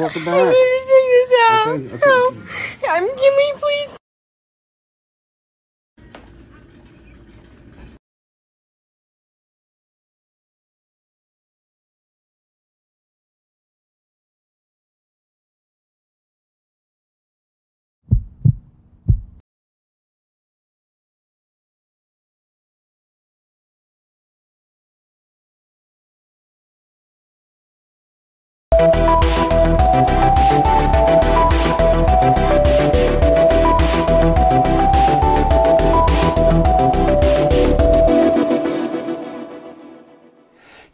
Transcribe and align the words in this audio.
Welcome 0.00 0.22
I 0.22 0.24
back. 0.24 0.48
need 0.48 0.54
to 0.54 0.80
take 0.88 1.08
this 1.12 1.32
out. 1.50 1.66
Okay, 1.68 1.94
okay. 1.94 2.06
Help. 2.06 2.34
I'm, 2.88 3.06
can 3.06 3.36
we 3.36 3.52
please 3.60 3.99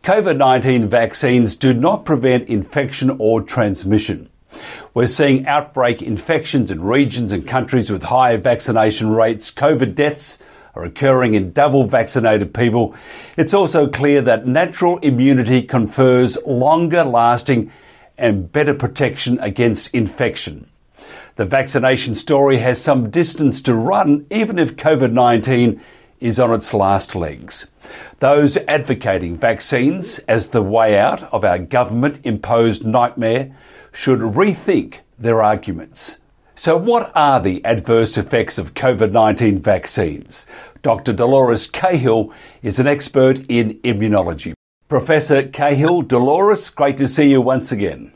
COVID 0.07 0.37
19 0.37 0.87
vaccines 0.87 1.57
do 1.57 1.75
not 1.75 2.05
prevent 2.05 2.49
infection 2.49 3.17
or 3.19 3.43
transmission. 3.43 4.31
We're 4.95 5.09
seeing 5.09 5.49
outbreak 5.49 6.01
infections 6.01 6.71
in 6.71 6.81
regions 6.81 7.33
and 7.33 7.45
countries 7.45 7.91
with 7.91 8.05
high 8.05 8.37
vaccination 8.37 9.11
rates. 9.11 9.51
COVID 9.51 9.97
deaths 9.97 10.39
are 10.77 10.85
occurring 10.85 11.35
in 11.35 11.51
double 11.51 11.83
vaccinated 11.89 12.55
people. 12.55 12.95
It's 13.37 13.53
also 13.53 13.89
clear 13.89 14.23
that 14.23 14.47
natural 14.47 14.99
immunity 14.99 15.63
confers 15.63 16.39
longer 16.47 17.03
lasting 17.03 17.73
and 18.17 18.53
better 18.53 18.75
protection 18.75 19.41
against 19.41 19.93
infection. 19.93 20.71
The 21.35 21.47
vaccination 21.47 22.15
story 22.15 22.59
has 22.59 22.81
some 22.81 23.11
distance 23.11 23.61
to 23.63 23.75
run, 23.75 24.27
even 24.31 24.61
if 24.61 24.77
COVID 24.77 25.11
19 25.11 25.81
is 26.21 26.39
on 26.39 26.53
its 26.53 26.73
last 26.75 27.15
legs. 27.15 27.67
Those 28.19 28.57
advocating 28.69 29.37
vaccines 29.37 30.19
as 30.21 30.49
the 30.49 30.63
way 30.63 30.99
out 30.99 31.23
of 31.33 31.45
our 31.45 31.59
government 31.59 32.21
imposed 32.25 32.85
nightmare 32.85 33.55
should 33.93 34.21
rethink 34.21 35.01
their 35.19 35.43
arguments. 35.43 36.19
So, 36.55 36.77
what 36.77 37.13
are 37.15 37.41
the 37.41 37.63
adverse 37.65 38.17
effects 38.17 38.57
of 38.57 38.75
COVID 38.75 39.13
19 39.13 39.59
vaccines? 39.59 40.47
Dr. 40.83 41.13
Dolores 41.13 41.67
Cahill 41.67 42.33
is 42.63 42.79
an 42.79 42.87
expert 42.87 43.41
in 43.49 43.75
immunology. 43.81 44.55
Professor 44.89 45.43
Cahill, 45.43 46.03
Dolores, 46.03 46.71
great 46.71 46.97
to 46.97 47.09
see 47.09 47.29
you 47.29 47.43
once 47.43 47.73
again. 47.73 48.13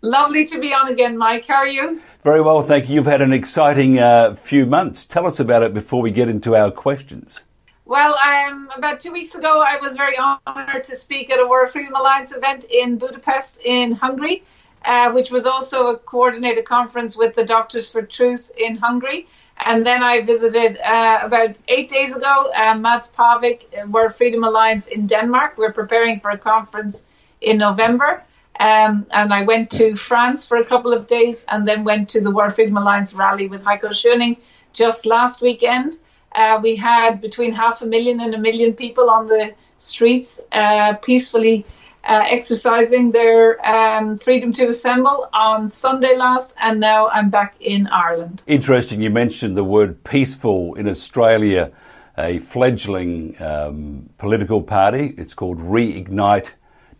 Lovely 0.00 0.44
to 0.46 0.60
be 0.60 0.72
on 0.72 0.88
again, 0.88 1.18
Mike. 1.18 1.46
How 1.46 1.56
are 1.56 1.66
you? 1.66 2.00
Very 2.22 2.40
well, 2.40 2.62
thank 2.62 2.88
you. 2.88 2.94
You've 2.94 3.06
had 3.06 3.20
an 3.20 3.32
exciting 3.32 3.98
uh, 3.98 4.36
few 4.36 4.64
months. 4.64 5.04
Tell 5.04 5.26
us 5.26 5.40
about 5.40 5.64
it 5.64 5.74
before 5.74 6.00
we 6.00 6.12
get 6.12 6.28
into 6.28 6.54
our 6.54 6.70
questions. 6.70 7.44
Well, 7.84 8.16
um, 8.18 8.70
about 8.76 9.00
two 9.00 9.10
weeks 9.10 9.34
ago, 9.34 9.60
I 9.60 9.78
was 9.78 9.96
very 9.96 10.16
honoured 10.16 10.84
to 10.84 10.94
speak 10.94 11.30
at 11.30 11.40
a 11.40 11.46
World 11.48 11.70
Freedom 11.70 11.96
Alliance 11.96 12.32
event 12.32 12.64
in 12.70 12.96
Budapest, 12.96 13.58
in 13.64 13.90
Hungary, 13.90 14.44
uh, 14.84 15.10
which 15.10 15.32
was 15.32 15.46
also 15.46 15.88
a 15.88 15.98
coordinated 15.98 16.64
conference 16.64 17.16
with 17.16 17.34
the 17.34 17.44
Doctors 17.44 17.90
for 17.90 18.02
Truth 18.02 18.52
in 18.56 18.76
Hungary. 18.76 19.26
And 19.56 19.84
then 19.84 20.04
I 20.04 20.20
visited 20.20 20.78
uh, 20.78 21.20
about 21.24 21.56
eight 21.66 21.88
days 21.88 22.14
ago 22.14 22.52
uh, 22.56 22.76
Mats 22.76 23.10
Pavik, 23.18 23.62
uh, 23.74 23.88
World 23.88 24.14
Freedom 24.14 24.44
Alliance 24.44 24.86
in 24.86 25.08
Denmark. 25.08 25.58
We're 25.58 25.72
preparing 25.72 26.20
for 26.20 26.30
a 26.30 26.38
conference 26.38 27.02
in 27.40 27.58
November. 27.58 28.22
Um, 28.58 29.06
and 29.10 29.32
I 29.32 29.42
went 29.42 29.70
to 29.72 29.96
France 29.96 30.46
for 30.46 30.56
a 30.56 30.64
couple 30.64 30.92
of 30.92 31.06
days 31.06 31.44
and 31.48 31.66
then 31.66 31.84
went 31.84 32.08
to 32.10 32.20
the 32.20 32.52
Freedom 32.54 32.76
Alliance 32.76 33.14
rally 33.14 33.46
with 33.46 33.62
Heiko 33.62 33.90
Schöning 33.90 34.38
just 34.72 35.06
last 35.06 35.40
weekend. 35.40 35.96
Uh, 36.34 36.58
we 36.62 36.76
had 36.76 37.20
between 37.20 37.52
half 37.52 37.82
a 37.82 37.86
million 37.86 38.20
and 38.20 38.34
a 38.34 38.38
million 38.38 38.74
people 38.74 39.10
on 39.10 39.28
the 39.28 39.54
streets 39.78 40.40
uh, 40.52 40.94
peacefully 40.94 41.64
uh, 42.04 42.24
exercising 42.28 43.12
their 43.12 43.64
um, 43.66 44.16
freedom 44.18 44.52
to 44.52 44.68
assemble 44.68 45.28
on 45.32 45.68
Sunday 45.68 46.16
last, 46.16 46.54
and 46.60 46.80
now 46.80 47.08
I'm 47.08 47.28
back 47.30 47.54
in 47.60 47.86
Ireland. 47.88 48.42
Interesting, 48.46 49.02
you 49.02 49.10
mentioned 49.10 49.56
the 49.56 49.64
word 49.64 50.02
peaceful 50.04 50.74
in 50.74 50.88
Australia, 50.88 51.70
a 52.16 52.38
fledgling 52.38 53.40
um, 53.42 54.08
political 54.18 54.62
party. 54.62 55.14
It's 55.18 55.34
called 55.34 55.58
Reignite 55.58 56.52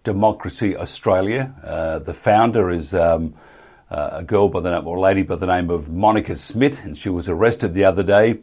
Democracy 0.09 0.75
Australia. 0.75 1.55
Uh, 1.63 1.99
the 1.99 2.15
founder 2.15 2.71
is 2.71 2.95
um, 2.95 3.35
uh, 3.91 4.09
a 4.13 4.23
girl 4.23 4.49
by 4.49 4.61
the 4.61 4.71
name, 4.71 4.87
or 4.87 4.99
lady 4.99 5.23
by 5.23 5.37
the 5.37 5.47
name 5.47 5.69
of 5.69 5.91
Monica 5.91 6.35
Smith, 6.35 6.83
and 6.83 6.97
she 6.97 7.11
was 7.11 7.29
arrested 7.29 7.75
the 7.75 7.85
other 7.85 8.03
day. 8.03 8.39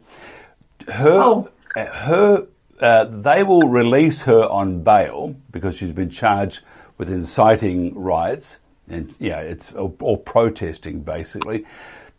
Her, 0.86 1.20
Oh. 1.20 1.48
her, 1.74 2.46
uh, 2.80 3.04
they 3.06 3.42
will 3.42 3.62
release 3.62 4.22
her 4.22 4.44
on 4.44 4.84
bail 4.84 5.34
because 5.50 5.76
she's 5.76 5.92
been 5.92 6.08
charged 6.08 6.60
with 6.98 7.10
inciting 7.10 7.98
riots 7.98 8.60
and 8.88 9.12
yeah, 9.18 9.40
it's 9.40 9.72
or, 9.72 9.92
or 9.98 10.16
protesting 10.16 11.00
basically. 11.00 11.64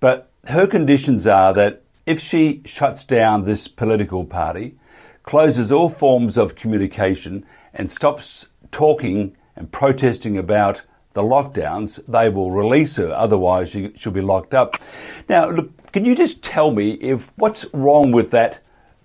But 0.02 0.30
her 0.48 0.68
conditions 0.68 1.26
are 1.26 1.54
that 1.54 1.84
if 2.06 2.20
she 2.20 2.62
shuts 2.66 3.06
down 3.06 3.46
this 3.46 3.70
political 3.70 4.26
party, 4.26 4.76
closes 5.24 5.72
all 5.72 5.88
forms 5.88 6.38
of 6.38 6.56
communication, 6.56 7.46
and 7.74 7.90
stops 7.90 8.50
talking 8.72 9.37
and 9.58 9.72
protesting 9.72 10.38
about 10.38 10.84
the 11.14 11.24
lockdowns, 11.24 12.00
they 12.08 12.30
will 12.30 12.52
release 12.52 12.96
her. 12.98 13.12
Otherwise, 13.12 13.70
she, 13.70 13.92
she'll 13.96 14.12
be 14.12 14.22
locked 14.22 14.54
up. 14.54 14.78
Now, 15.28 15.50
look, 15.50 15.92
can 15.92 16.06
you 16.06 16.16
just 16.16 16.44
tell 16.44 16.72
me 16.72 16.92
if 16.92 17.32
what's 17.36 17.66
wrong 17.74 18.12
with 18.12 18.32
that 18.32 18.60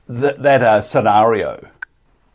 that, 0.09 0.43
that 0.43 0.63
uh, 0.63 0.81
scenario? 0.81 1.67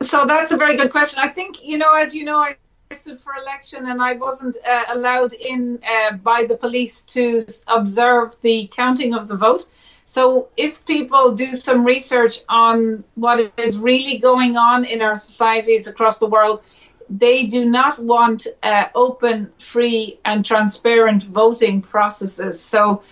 So 0.01 0.25
that's 0.25 0.51
a 0.51 0.57
very 0.57 0.75
good 0.77 0.91
question. 0.91 1.19
I 1.19 1.29
think, 1.29 1.63
you 1.63 1.77
know, 1.77 1.93
as 1.93 2.15
you 2.15 2.23
know, 2.23 2.37
I 2.37 2.55
stood 2.91 3.21
for 3.21 3.33
election 3.35 3.87
and 3.87 4.01
I 4.01 4.13
wasn't 4.13 4.55
uh, 4.65 4.85
allowed 4.89 5.33
in 5.33 5.79
uh, 5.87 6.13
by 6.17 6.45
the 6.45 6.57
police 6.57 7.03
to 7.15 7.45
observe 7.67 8.35
the 8.41 8.67
counting 8.73 9.13
of 9.13 9.27
the 9.27 9.35
vote. 9.35 9.67
So 10.05 10.47
if 10.55 10.85
people 10.85 11.33
do 11.33 11.53
some 11.53 11.83
research 11.83 12.41
on 12.47 13.03
what 13.15 13.51
is 13.57 13.77
really 13.77 14.17
going 14.19 14.55
on 14.55 14.85
in 14.85 15.01
our 15.01 15.17
societies 15.17 15.85
across 15.85 16.17
the 16.17 16.27
world, 16.27 16.61
they 17.09 17.45
do 17.45 17.65
not 17.65 17.99
want 17.99 18.47
uh, 18.63 18.85
open, 18.93 19.51
free, 19.59 20.19
and 20.25 20.45
transparent 20.45 21.23
voting 21.23 21.81
processes. 21.81 22.61
So 22.61 23.03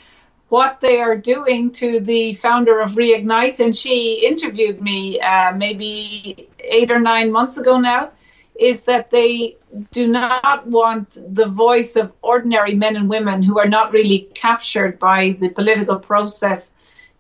what 0.49 0.79
they 0.79 1.01
are 1.01 1.17
doing 1.17 1.71
to 1.71 1.99
the 1.99 2.33
founder 2.35 2.79
of 2.79 2.91
Reignite, 2.91 3.59
and 3.59 3.75
she 3.75 4.25
interviewed 4.27 4.81
me 4.81 5.19
uh, 5.19 5.53
maybe 5.53 6.49
eight 6.59 6.91
or 6.91 6.99
nine 6.99 7.31
months 7.31 7.57
ago 7.57 7.79
now, 7.79 8.11
is 8.59 8.85
that 8.85 9.11
they 9.11 9.57
do 9.91 10.07
not 10.07 10.65
want 10.65 11.17
the 11.35 11.47
voice 11.47 11.95
of 11.95 12.13
ordinary 12.21 12.75
men 12.75 12.95
and 12.95 13.09
women 13.09 13.43
who 13.43 13.59
are 13.59 13.67
not 13.67 13.91
really 13.91 14.29
captured 14.33 14.97
by 14.97 15.35
the 15.39 15.49
political 15.49 15.99
process 15.99 16.71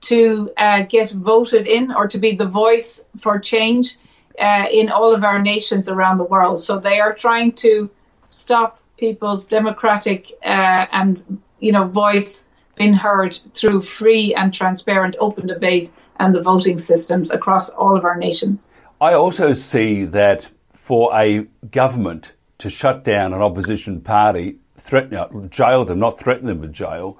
to 0.01 0.51
uh, 0.55 0.83
get 0.83 1.11
voted 1.11 1.67
in 1.67 1.91
or 1.91 2.07
to 2.07 2.17
be 2.17 2.35
the 2.35 2.45
voice 2.45 3.05
for 3.19 3.39
change 3.39 3.97
uh, 4.39 4.65
in 4.71 4.89
all 4.89 5.13
of 5.13 5.23
our 5.23 5.41
nations 5.41 5.87
around 5.89 6.17
the 6.17 6.23
world. 6.23 6.59
So 6.59 6.79
they 6.79 6.99
are 6.99 7.13
trying 7.13 7.53
to 7.53 7.89
stop 8.27 8.79
people's 8.97 9.45
democratic 9.45 10.31
uh, 10.43 10.85
and 10.91 11.41
you 11.59 11.71
know 11.71 11.85
voice 11.85 12.43
being 12.75 12.93
heard 12.93 13.37
through 13.53 13.81
free 13.81 14.33
and 14.35 14.53
transparent 14.53 15.15
open 15.19 15.47
debate 15.47 15.91
and 16.19 16.33
the 16.33 16.41
voting 16.41 16.77
systems 16.77 17.31
across 17.31 17.69
all 17.69 17.95
of 17.95 18.05
our 18.05 18.17
nations. 18.17 18.71
I 18.99 19.13
also 19.13 19.53
see 19.53 20.05
that 20.05 20.49
for 20.73 21.11
a 21.13 21.47
government 21.71 22.33
to 22.59 22.69
shut 22.69 23.03
down 23.03 23.33
an 23.33 23.41
opposition 23.41 24.01
party, 24.01 24.57
threaten, 24.77 25.15
uh, 25.15 25.27
jail 25.47 25.83
them, 25.83 25.99
not 25.99 26.19
threaten 26.19 26.47
them 26.47 26.61
with 26.61 26.73
jail, 26.73 27.17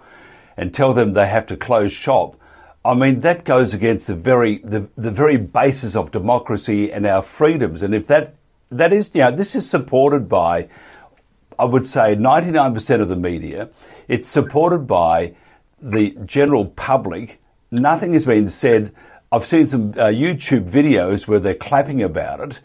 and 0.56 0.73
tell 0.73 0.94
them 0.94 1.13
they 1.13 1.27
have 1.27 1.45
to 1.47 1.57
close 1.57 1.91
shop. 1.91 2.38
I 2.85 2.93
mean, 2.93 3.21
that 3.21 3.45
goes 3.45 3.73
against 3.73 4.05
the 4.07 4.15
very 4.15 4.59
the, 4.59 4.87
the 4.95 5.09
very 5.09 5.37
basis 5.37 5.95
of 5.95 6.11
democracy 6.11 6.91
and 6.91 7.05
our 7.07 7.23
freedoms. 7.23 7.81
And 7.81 7.95
if 7.95 8.05
that 8.07 8.35
that 8.69 8.93
is, 8.93 9.09
you 9.13 9.21
know, 9.21 9.31
this 9.31 9.55
is 9.55 9.67
supported 9.67 10.29
by, 10.29 10.69
I 11.57 11.65
would 11.65 11.87
say, 11.87 12.15
99% 12.15 13.01
of 13.01 13.09
the 13.09 13.15
media. 13.15 13.69
It's 14.07 14.27
supported 14.27 14.87
by 14.87 15.35
the 15.81 16.11
general 16.25 16.65
public. 16.65 17.41
Nothing 17.71 18.13
has 18.13 18.25
been 18.25 18.47
said. 18.47 18.93
I've 19.31 19.45
seen 19.45 19.67
some 19.67 19.91
uh, 19.91 20.07
YouTube 20.07 20.69
videos 20.69 21.27
where 21.27 21.39
they're 21.39 21.55
clapping 21.55 22.01
about 22.03 22.39
it. 22.39 22.59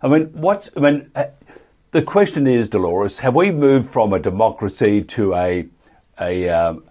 I 0.00 0.08
mean, 0.08 0.26
what's, 0.32 0.70
I 0.76 0.80
mean, 0.80 1.10
uh, 1.14 1.26
the 1.90 2.02
question 2.02 2.46
is, 2.46 2.68
Dolores, 2.68 3.20
have 3.20 3.34
we 3.34 3.50
moved 3.50 3.90
from 3.90 4.12
a 4.12 4.18
democracy 4.18 5.02
to 5.02 5.34
a, 5.34 5.66
a, 6.20 6.48
um, 6.48 6.84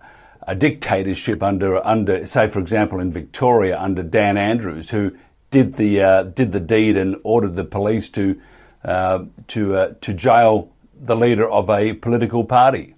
a 0.47 0.55
dictatorship 0.55 1.41
under, 1.41 1.85
under, 1.85 2.25
say, 2.25 2.49
for 2.49 2.59
example, 2.59 2.99
in 2.99 3.11
Victoria 3.11 3.79
under 3.79 4.03
Dan 4.03 4.37
Andrews, 4.37 4.89
who 4.89 5.15
did 5.51 5.75
the, 5.75 6.01
uh, 6.01 6.23
did 6.23 6.51
the 6.51 6.59
deed 6.59 6.97
and 6.97 7.15
ordered 7.23 7.55
the 7.55 7.63
police 7.63 8.09
to, 8.09 8.39
uh, 8.83 9.25
to, 9.47 9.75
uh, 9.75 9.93
to 10.01 10.13
jail 10.13 10.71
the 10.99 11.15
leader 11.15 11.49
of 11.49 11.69
a 11.69 11.93
political 11.93 12.43
party? 12.43 12.95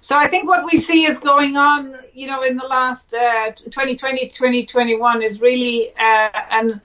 So 0.00 0.16
I 0.16 0.28
think 0.28 0.46
what 0.46 0.70
we 0.70 0.80
see 0.80 1.06
is 1.06 1.18
going 1.18 1.56
on, 1.56 1.96
you 2.12 2.26
know, 2.26 2.42
in 2.42 2.56
the 2.58 2.66
last 2.66 3.14
uh, 3.14 3.52
2020, 3.52 4.28
2021 4.28 5.22
is 5.22 5.40
really 5.40 5.90
uh, 5.90 6.28
an 6.50 6.82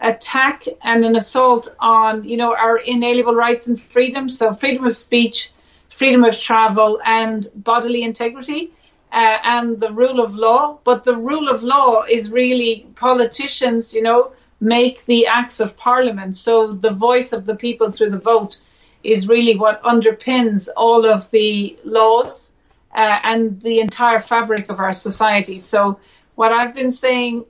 attack 0.00 0.64
and 0.82 1.04
an 1.04 1.14
assault 1.14 1.74
on, 1.78 2.24
you 2.24 2.36
know, 2.36 2.56
our 2.56 2.78
inalienable 2.78 3.34
rights 3.34 3.66
and 3.66 3.80
freedoms. 3.80 4.38
So 4.38 4.54
freedom 4.54 4.86
of 4.86 4.96
speech, 4.96 5.52
freedom 5.90 6.24
of 6.24 6.38
travel, 6.38 7.00
and 7.04 7.46
bodily 7.54 8.02
integrity, 8.02 8.72
uh, 9.12 9.38
and 9.44 9.78
the 9.78 9.92
rule 9.92 10.20
of 10.20 10.34
law. 10.34 10.78
But 10.84 11.04
the 11.04 11.16
rule 11.16 11.48
of 11.48 11.62
law 11.62 12.02
is 12.02 12.32
really 12.32 12.86
politicians, 12.96 13.92
you 13.94 14.02
know, 14.02 14.32
make 14.60 15.04
the 15.04 15.26
acts 15.26 15.60
of 15.60 15.76
parliament. 15.76 16.36
So 16.36 16.72
the 16.72 16.92
voice 16.92 17.32
of 17.32 17.44
the 17.44 17.56
people 17.56 17.92
through 17.92 18.10
the 18.10 18.18
vote 18.18 18.58
is 19.04 19.28
really 19.28 19.56
what 19.56 19.82
underpins 19.82 20.68
all 20.76 21.06
of 21.06 21.30
the 21.30 21.76
laws 21.84 22.50
uh, 22.94 23.18
and 23.24 23.60
the 23.60 23.80
entire 23.80 24.20
fabric 24.20 24.70
of 24.70 24.78
our 24.78 24.92
society. 24.92 25.58
So 25.58 25.98
what 26.34 26.52
I've 26.52 26.74
been 26.74 26.92
saying, 26.92 27.44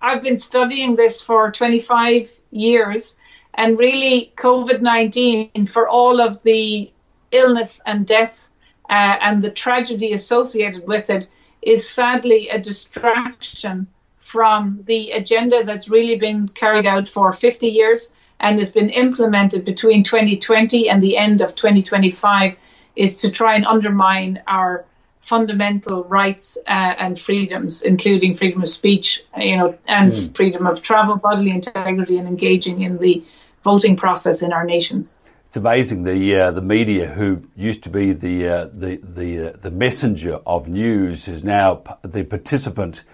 I've 0.00 0.22
been 0.22 0.38
studying 0.38 0.96
this 0.96 1.20
for 1.20 1.50
25 1.50 2.30
years, 2.50 3.16
and 3.54 3.78
really 3.78 4.32
COVID-19 4.36 5.68
for 5.68 5.88
all 5.88 6.20
of 6.20 6.42
the 6.42 6.90
illness 7.30 7.80
and 7.84 8.06
death 8.06 8.48
uh, 8.92 9.16
and 9.22 9.40
the 9.40 9.50
tragedy 9.50 10.12
associated 10.12 10.86
with 10.86 11.08
it 11.08 11.26
is 11.62 11.88
sadly 11.88 12.50
a 12.50 12.58
distraction 12.58 13.86
from 14.18 14.82
the 14.84 15.12
agenda 15.12 15.64
that's 15.64 15.88
really 15.88 16.16
been 16.16 16.46
carried 16.46 16.84
out 16.84 17.08
for 17.08 17.32
50 17.32 17.68
years 17.68 18.10
and 18.38 18.58
has 18.58 18.70
been 18.70 18.90
implemented 18.90 19.64
between 19.64 20.04
2020 20.04 20.90
and 20.90 21.02
the 21.02 21.16
end 21.16 21.40
of 21.40 21.54
2025 21.54 22.56
is 22.94 23.16
to 23.16 23.30
try 23.30 23.54
and 23.54 23.64
undermine 23.64 24.42
our 24.46 24.84
fundamental 25.20 26.04
rights 26.04 26.58
uh, 26.66 26.70
and 26.70 27.18
freedoms, 27.18 27.80
including 27.80 28.36
freedom 28.36 28.60
of 28.60 28.68
speech, 28.68 29.24
you 29.38 29.56
know, 29.56 29.78
and 29.86 30.12
mm. 30.12 30.36
freedom 30.36 30.66
of 30.66 30.82
travel, 30.82 31.16
bodily 31.16 31.50
integrity, 31.50 32.18
and 32.18 32.28
engaging 32.28 32.82
in 32.82 32.98
the 32.98 33.24
voting 33.64 33.96
process 33.96 34.42
in 34.42 34.52
our 34.52 34.64
nations. 34.64 35.18
It's 35.52 35.58
amazing 35.58 36.04
the 36.04 36.34
uh, 36.34 36.50
the 36.50 36.62
media 36.62 37.08
who 37.08 37.42
used 37.54 37.82
to 37.82 37.90
be 37.90 38.14
the 38.14 38.48
uh, 38.48 38.68
the 38.72 38.96
the 39.02 39.50
uh, 39.50 39.56
the 39.60 39.70
messenger 39.70 40.40
of 40.46 40.66
news 40.66 41.28
is 41.28 41.44
now 41.44 41.82
the 42.00 42.24
participant 42.24 43.04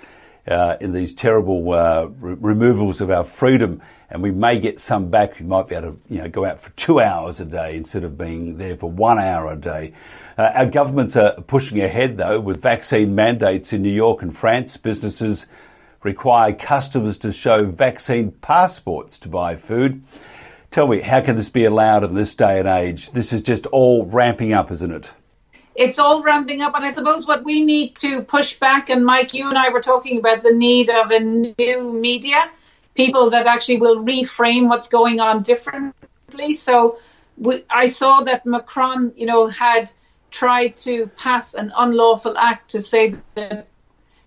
uh, 0.46 0.76
in 0.80 0.92
these 0.92 1.12
terrible 1.12 1.72
uh, 1.72 2.04
re- 2.04 2.36
removals 2.38 3.00
of 3.00 3.10
our 3.10 3.24
freedom, 3.24 3.82
and 4.08 4.22
we 4.22 4.30
may 4.30 4.60
get 4.60 4.78
some 4.78 5.10
back. 5.10 5.40
We 5.40 5.46
might 5.46 5.66
be 5.66 5.74
able 5.74 5.94
to, 5.94 6.00
you 6.08 6.18
know, 6.18 6.28
go 6.28 6.44
out 6.44 6.60
for 6.60 6.70
two 6.76 7.00
hours 7.00 7.40
a 7.40 7.44
day 7.44 7.76
instead 7.76 8.04
of 8.04 8.16
being 8.16 8.56
there 8.56 8.76
for 8.76 8.88
one 8.88 9.18
hour 9.18 9.50
a 9.52 9.56
day. 9.56 9.92
Uh, 10.38 10.52
our 10.54 10.66
governments 10.66 11.16
are 11.16 11.40
pushing 11.40 11.80
ahead, 11.80 12.18
though, 12.18 12.38
with 12.38 12.62
vaccine 12.62 13.16
mandates 13.16 13.72
in 13.72 13.82
New 13.82 13.90
York 13.92 14.22
and 14.22 14.38
France. 14.38 14.76
Businesses 14.76 15.48
require 16.04 16.52
customers 16.52 17.18
to 17.18 17.32
show 17.32 17.64
vaccine 17.64 18.30
passports 18.30 19.18
to 19.18 19.28
buy 19.28 19.56
food. 19.56 20.04
Tell 20.70 20.86
me, 20.86 21.00
how 21.00 21.20
can 21.20 21.36
this 21.36 21.48
be 21.48 21.64
allowed 21.64 22.04
in 22.04 22.14
this 22.14 22.34
day 22.34 22.58
and 22.58 22.68
age? 22.68 23.10
This 23.12 23.32
is 23.32 23.42
just 23.42 23.66
all 23.66 24.04
ramping 24.06 24.52
up, 24.52 24.70
isn't 24.70 24.92
it? 24.92 25.10
it's 25.78 26.00
all 26.00 26.22
ramping 26.22 26.60
up. 26.60 26.74
And 26.74 26.84
I 26.84 26.90
suppose 26.90 27.26
what 27.26 27.44
we 27.44 27.64
need 27.64 27.94
to 27.96 28.22
push 28.22 28.58
back, 28.58 28.90
and 28.90 29.04
Mike, 29.06 29.32
you 29.32 29.48
and 29.48 29.56
I 29.56 29.70
were 29.70 29.80
talking 29.80 30.18
about 30.18 30.42
the 30.42 30.52
need 30.52 30.90
of 30.90 31.12
a 31.12 31.20
new 31.20 31.92
media, 31.92 32.50
people 32.94 33.30
that 33.30 33.46
actually 33.46 33.78
will 33.78 34.04
reframe 34.04 34.68
what's 34.68 34.88
going 34.88 35.20
on 35.20 35.44
differently. 35.44 36.52
So 36.52 36.98
we, 37.36 37.64
I 37.70 37.86
saw 37.86 38.22
that 38.22 38.44
Macron, 38.44 39.12
you 39.16 39.26
know, 39.26 39.46
had 39.46 39.90
tried 40.32 40.76
to 40.78 41.06
pass 41.16 41.54
an 41.54 41.72
unlawful 41.76 42.36
act 42.36 42.72
to 42.72 42.82
say 42.82 43.14
that 43.36 43.68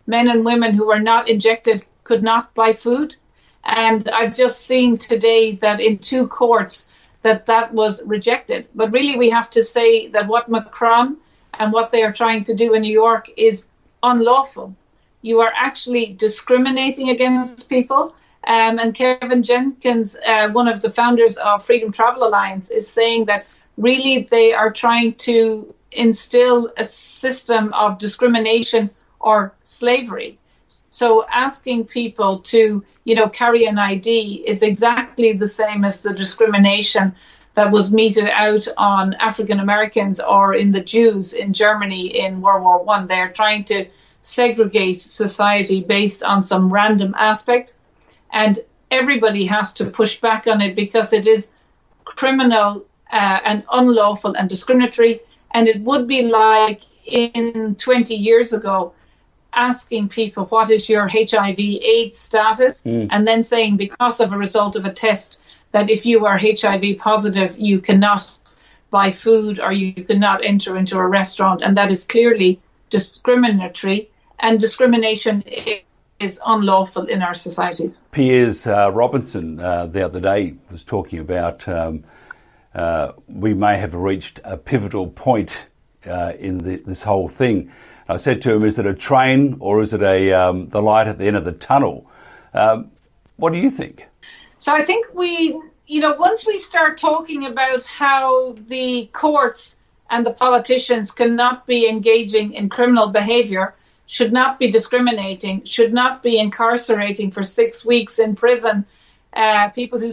men 0.07 0.29
and 0.29 0.45
women 0.45 0.73
who 0.73 0.87
were 0.87 1.01
not 1.01 1.27
injected 1.27 1.85
could 2.05 2.23
not 2.23 2.53
buy 2.53 2.71
food. 2.71 3.17
And 3.63 4.09
I've 4.09 4.33
just 4.33 4.65
seen 4.65 4.97
today 4.97 5.53
that 5.55 5.79
in 5.79 5.99
two 5.99 6.27
courts 6.27 6.87
that 7.21 7.45
that 7.45 7.73
was 7.73 8.01
rejected. 8.03 8.67
But 8.73 8.91
really, 8.91 9.17
we 9.17 9.29
have 9.29 9.49
to 9.51 9.63
say 9.63 10.07
that 10.09 10.27
what 10.27 10.49
Macron 10.49 11.17
and 11.53 11.71
what 11.71 11.91
they 11.91 12.03
are 12.03 12.13
trying 12.13 12.45
to 12.45 12.55
do 12.55 12.73
in 12.73 12.81
New 12.81 12.93
York 12.93 13.29
is 13.37 13.67
unlawful. 14.01 14.75
You 15.21 15.41
are 15.41 15.53
actually 15.55 16.07
discriminating 16.13 17.09
against 17.09 17.69
people. 17.69 18.15
Um, 18.43 18.79
and 18.79 18.95
Kevin 18.95 19.43
Jenkins, 19.43 20.17
uh, 20.25 20.49
one 20.49 20.67
of 20.67 20.81
the 20.81 20.89
founders 20.89 21.37
of 21.37 21.63
Freedom 21.63 21.91
Travel 21.91 22.23
Alliance, 22.23 22.71
is 22.71 22.87
saying 22.87 23.25
that 23.25 23.45
really 23.77 24.27
they 24.31 24.53
are 24.53 24.71
trying 24.71 25.13
to 25.15 25.73
instill 25.91 26.71
a 26.77 26.83
system 26.83 27.71
of 27.73 27.99
discrimination 27.99 28.89
or 29.19 29.53
slavery. 29.61 30.39
So 30.89 31.25
asking 31.27 31.85
people 31.85 32.39
to, 32.39 32.83
you 33.03 33.15
know, 33.15 33.29
carry 33.29 33.65
an 33.65 33.79
ID 33.79 34.43
is 34.45 34.61
exactly 34.61 35.33
the 35.33 35.47
same 35.47 35.83
as 35.83 36.01
the 36.01 36.13
discrimination 36.13 37.15
that 37.53 37.71
was 37.71 37.91
meted 37.91 38.27
out 38.27 38.67
on 38.77 39.13
African 39.15 39.59
Americans 39.59 40.19
or 40.19 40.53
in 40.53 40.71
the 40.71 40.81
Jews 40.81 41.33
in 41.33 41.53
Germany 41.53 42.19
in 42.19 42.41
World 42.41 42.63
War 42.63 42.83
One. 42.83 43.07
They're 43.07 43.33
trying 43.33 43.65
to 43.65 43.87
segregate 44.21 45.01
society 45.01 45.81
based 45.81 46.23
on 46.23 46.43
some 46.43 46.71
random 46.71 47.15
aspect, 47.17 47.73
and 48.31 48.59
everybody 48.89 49.45
has 49.47 49.73
to 49.73 49.85
push 49.85 50.21
back 50.21 50.47
on 50.47 50.61
it 50.61 50.75
because 50.75 51.11
it 51.11 51.27
is 51.27 51.49
criminal 52.05 52.85
uh, 53.11 53.39
and 53.45 53.63
unlawful 53.71 54.35
and 54.35 54.47
discriminatory. 54.47 55.21
And 55.51 55.67
it 55.67 55.81
would 55.81 56.07
be 56.07 56.23
like 56.23 56.83
in 57.05 57.75
20 57.75 58.15
years 58.15 58.53
ago 58.53 58.93
asking 59.53 60.09
people 60.09 60.45
what 60.45 60.69
is 60.69 60.87
your 60.87 61.07
HIV 61.07 61.59
AIDS 61.59 62.17
status 62.17 62.81
mm. 62.81 63.07
and 63.11 63.27
then 63.27 63.43
saying 63.43 63.77
because 63.77 64.19
of 64.19 64.31
a 64.31 64.37
result 64.37 64.75
of 64.75 64.85
a 64.85 64.93
test 64.93 65.39
that 65.71 65.89
if 65.89 66.05
you 66.05 66.25
are 66.25 66.37
HIV 66.37 66.97
positive, 66.97 67.57
you 67.57 67.79
cannot 67.79 68.39
buy 68.89 69.11
food 69.11 69.59
or 69.59 69.71
you 69.71 69.93
cannot 70.03 70.43
enter 70.43 70.77
into 70.77 70.97
a 70.97 71.07
restaurant, 71.07 71.61
and 71.63 71.77
that 71.77 71.89
is 71.89 72.05
clearly 72.05 72.59
discriminatory, 72.89 74.09
and 74.39 74.59
discrimination 74.59 75.43
is 76.19 76.39
unlawful 76.45 77.05
in 77.05 77.21
our 77.21 77.33
societies. 77.33 78.03
Piers 78.11 78.67
uh, 78.67 78.91
Robinson 78.91 79.59
uh, 79.59 79.87
the 79.87 80.03
other 80.03 80.19
day 80.19 80.55
was 80.69 80.83
talking 80.83 81.19
about 81.19 81.67
um, 81.67 82.03
uh, 82.75 83.13
we 83.27 83.53
may 83.53 83.77
have 83.77 83.95
reached 83.95 84.39
a 84.43 84.57
pivotal 84.57 85.07
point 85.07 85.67
uh, 86.05 86.33
in 86.37 86.59
the, 86.59 86.77
this 86.85 87.03
whole 87.03 87.27
thing. 87.27 87.71
I 88.11 88.17
said 88.17 88.41
to 88.43 88.53
him, 88.53 88.65
"Is 88.65 88.77
it 88.77 88.85
a 88.85 88.93
train 88.93 89.57
or 89.59 89.81
is 89.81 89.93
it 89.93 90.01
a 90.01 90.33
um, 90.33 90.69
the 90.69 90.81
light 90.81 91.07
at 91.07 91.17
the 91.17 91.25
end 91.25 91.37
of 91.37 91.45
the 91.45 91.51
tunnel?" 91.51 92.05
Um, 92.53 92.91
what 93.37 93.53
do 93.53 93.59
you 93.59 93.71
think? 93.71 94.05
So 94.59 94.73
I 94.73 94.83
think 94.85 95.07
we, 95.13 95.59
you 95.87 96.01
know, 96.01 96.13
once 96.13 96.45
we 96.45 96.57
start 96.57 96.97
talking 96.97 97.45
about 97.45 97.85
how 97.85 98.55
the 98.67 99.09
courts 99.13 99.77
and 100.09 100.25
the 100.25 100.33
politicians 100.33 101.11
cannot 101.11 101.65
be 101.65 101.87
engaging 101.87 102.53
in 102.53 102.69
criminal 102.69 103.07
behavior, 103.07 103.73
should 104.07 104.33
not 104.33 104.59
be 104.59 104.69
discriminating, 104.69 105.63
should 105.63 105.93
not 105.93 106.21
be 106.21 106.37
incarcerating 106.37 107.31
for 107.31 107.43
six 107.43 107.85
weeks 107.85 108.19
in 108.19 108.35
prison 108.35 108.85
uh, 109.33 109.69
people 109.69 109.99
who 109.99 110.11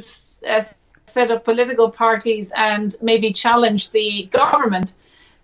uh, 0.49 0.63
set 1.07 1.31
up 1.31 1.45
political 1.45 1.91
parties 1.91 2.53
and 2.55 2.95
maybe 3.03 3.33
challenge 3.33 3.91
the 3.91 4.29
government, 4.31 4.95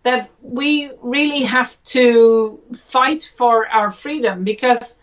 that 0.05 0.31
we 0.43 0.91
really 1.03 1.43
have 1.43 1.83
to 1.83 2.61
fight 2.75 3.33
for 3.37 3.67
our 3.67 3.91
freedom 3.91 4.45
because 4.45 4.97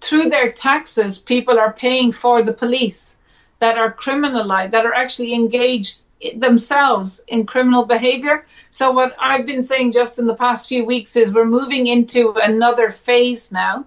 through 0.00 0.30
their 0.30 0.52
taxes, 0.52 1.18
people 1.18 1.58
are 1.58 1.72
paying 1.72 2.12
for 2.12 2.42
the 2.42 2.52
police 2.52 3.16
that 3.60 3.78
are 3.78 3.92
criminalized, 3.92 4.72
that 4.72 4.86
are 4.86 4.94
actually 4.94 5.34
engaged 5.34 6.00
themselves 6.36 7.20
in 7.28 7.46
criminal 7.46 7.84
behavior. 7.84 8.46
So 8.70 8.90
what 8.90 9.14
I've 9.20 9.46
been 9.46 9.62
saying 9.62 9.92
just 9.92 10.18
in 10.18 10.26
the 10.26 10.34
past 10.34 10.68
few 10.68 10.84
weeks 10.84 11.16
is 11.16 11.32
we're 11.32 11.44
moving 11.44 11.86
into 11.86 12.32
another 12.32 12.90
phase 12.90 13.52
now, 13.52 13.86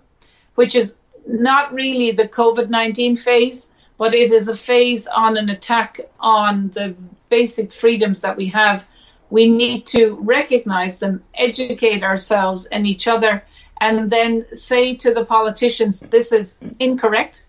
which 0.56 0.76
is 0.76 0.96
not 1.28 1.74
really 1.74 2.12
the 2.12 2.28
COVID-19 2.28 3.18
phase, 3.18 3.68
but 3.98 4.14
it 4.14 4.32
is 4.32 4.48
a 4.48 4.56
phase 4.56 5.08
on 5.08 5.38
an 5.38 5.50
attack 5.50 6.00
on 6.20 6.70
the 6.70 6.96
basic 7.30 7.72
freedoms 7.72 8.22
that 8.22 8.38
we 8.38 8.48
have. 8.48 8.86
We 9.32 9.50
need 9.50 9.88
to 9.88 10.18
recognize 10.22 11.00
them, 11.00 11.24
educate 11.34 12.04
ourselves 12.04 12.68
and 12.68 12.86
each 12.86 13.08
other, 13.08 13.44
and 13.80 14.12
then 14.12 14.46
say 14.54 14.96
to 14.98 15.14
the 15.14 15.26
politicians, 15.26 16.02
this 16.02 16.32
is 16.32 16.58
incorrect 16.80 17.46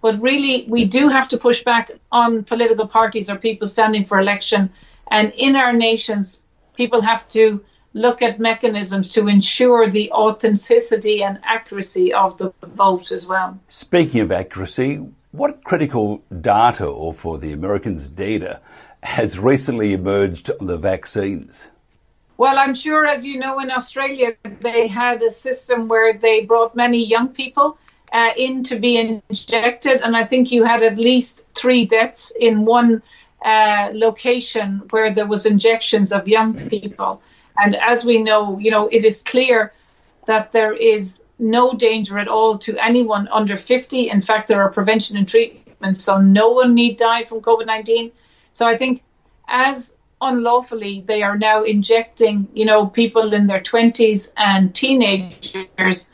but 0.00 0.20
really, 0.20 0.64
we 0.68 0.84
do 0.84 1.08
have 1.08 1.28
to 1.28 1.38
push 1.38 1.64
back 1.64 1.90
on 2.12 2.44
political 2.44 2.86
parties 2.86 3.28
or 3.28 3.36
people 3.36 3.66
standing 3.66 4.04
for 4.04 4.20
election. 4.20 4.70
And 5.10 5.32
in 5.36 5.56
our 5.56 5.72
nations, 5.72 6.40
people 6.76 7.02
have 7.02 7.26
to 7.28 7.64
look 7.94 8.22
at 8.22 8.38
mechanisms 8.38 9.10
to 9.10 9.26
ensure 9.26 9.88
the 9.88 10.12
authenticity 10.12 11.22
and 11.22 11.40
accuracy 11.42 12.12
of 12.12 12.38
the 12.38 12.52
vote 12.62 13.10
as 13.10 13.26
well. 13.26 13.58
Speaking 13.68 14.20
of 14.20 14.30
accuracy, 14.30 15.00
what 15.32 15.64
critical 15.64 16.22
data, 16.40 16.86
or 16.86 17.12
for 17.12 17.38
the 17.38 17.52
Americans, 17.52 18.08
data, 18.08 18.60
has 19.02 19.38
recently 19.38 19.92
emerged 19.92 20.50
on 20.60 20.66
the 20.66 20.76
vaccines? 20.76 21.68
Well, 22.36 22.58
I'm 22.58 22.74
sure, 22.74 23.04
as 23.04 23.24
you 23.24 23.38
know, 23.38 23.58
in 23.58 23.70
Australia, 23.70 24.36
they 24.60 24.86
had 24.86 25.22
a 25.22 25.30
system 25.30 25.88
where 25.88 26.16
they 26.16 26.44
brought 26.44 26.76
many 26.76 27.04
young 27.04 27.28
people 27.28 27.78
uh, 28.12 28.30
in 28.36 28.62
to 28.64 28.76
be 28.76 28.96
injected, 28.96 30.00
and 30.02 30.16
I 30.16 30.24
think 30.24 30.52
you 30.52 30.64
had 30.64 30.82
at 30.82 30.98
least 30.98 31.44
three 31.54 31.84
deaths 31.84 32.32
in 32.38 32.64
one 32.64 33.02
uh, 33.44 33.90
location 33.92 34.82
where 34.90 35.12
there 35.12 35.26
was 35.26 35.46
injections 35.46 36.12
of 36.12 36.28
young 36.28 36.54
people. 36.68 37.22
And 37.56 37.74
as 37.74 38.04
we 38.04 38.18
know, 38.18 38.58
you 38.58 38.70
know, 38.70 38.88
it 38.88 39.04
is 39.04 39.20
clear 39.22 39.72
that 40.26 40.52
there 40.52 40.74
is 40.74 41.22
no 41.38 41.72
danger 41.72 42.18
at 42.18 42.28
all 42.28 42.58
to 42.58 42.76
anyone 42.78 43.28
under 43.28 43.56
50. 43.56 44.10
In 44.10 44.22
fact, 44.22 44.48
there 44.48 44.62
are 44.62 44.70
prevention 44.70 45.16
and 45.16 45.28
treatments, 45.28 46.02
so 46.02 46.18
no 46.18 46.50
one 46.50 46.74
need 46.74 46.98
die 46.98 47.24
from 47.24 47.40
COVID-19. 47.40 48.12
So 48.58 48.66
I 48.66 48.76
think 48.76 49.04
as 49.46 49.92
unlawfully 50.20 51.04
they 51.06 51.22
are 51.22 51.38
now 51.38 51.62
injecting, 51.62 52.48
you 52.54 52.64
know, 52.64 52.88
people 52.88 53.32
in 53.32 53.46
their 53.46 53.60
20s 53.60 54.32
and 54.36 54.74
teenagers, 54.74 56.10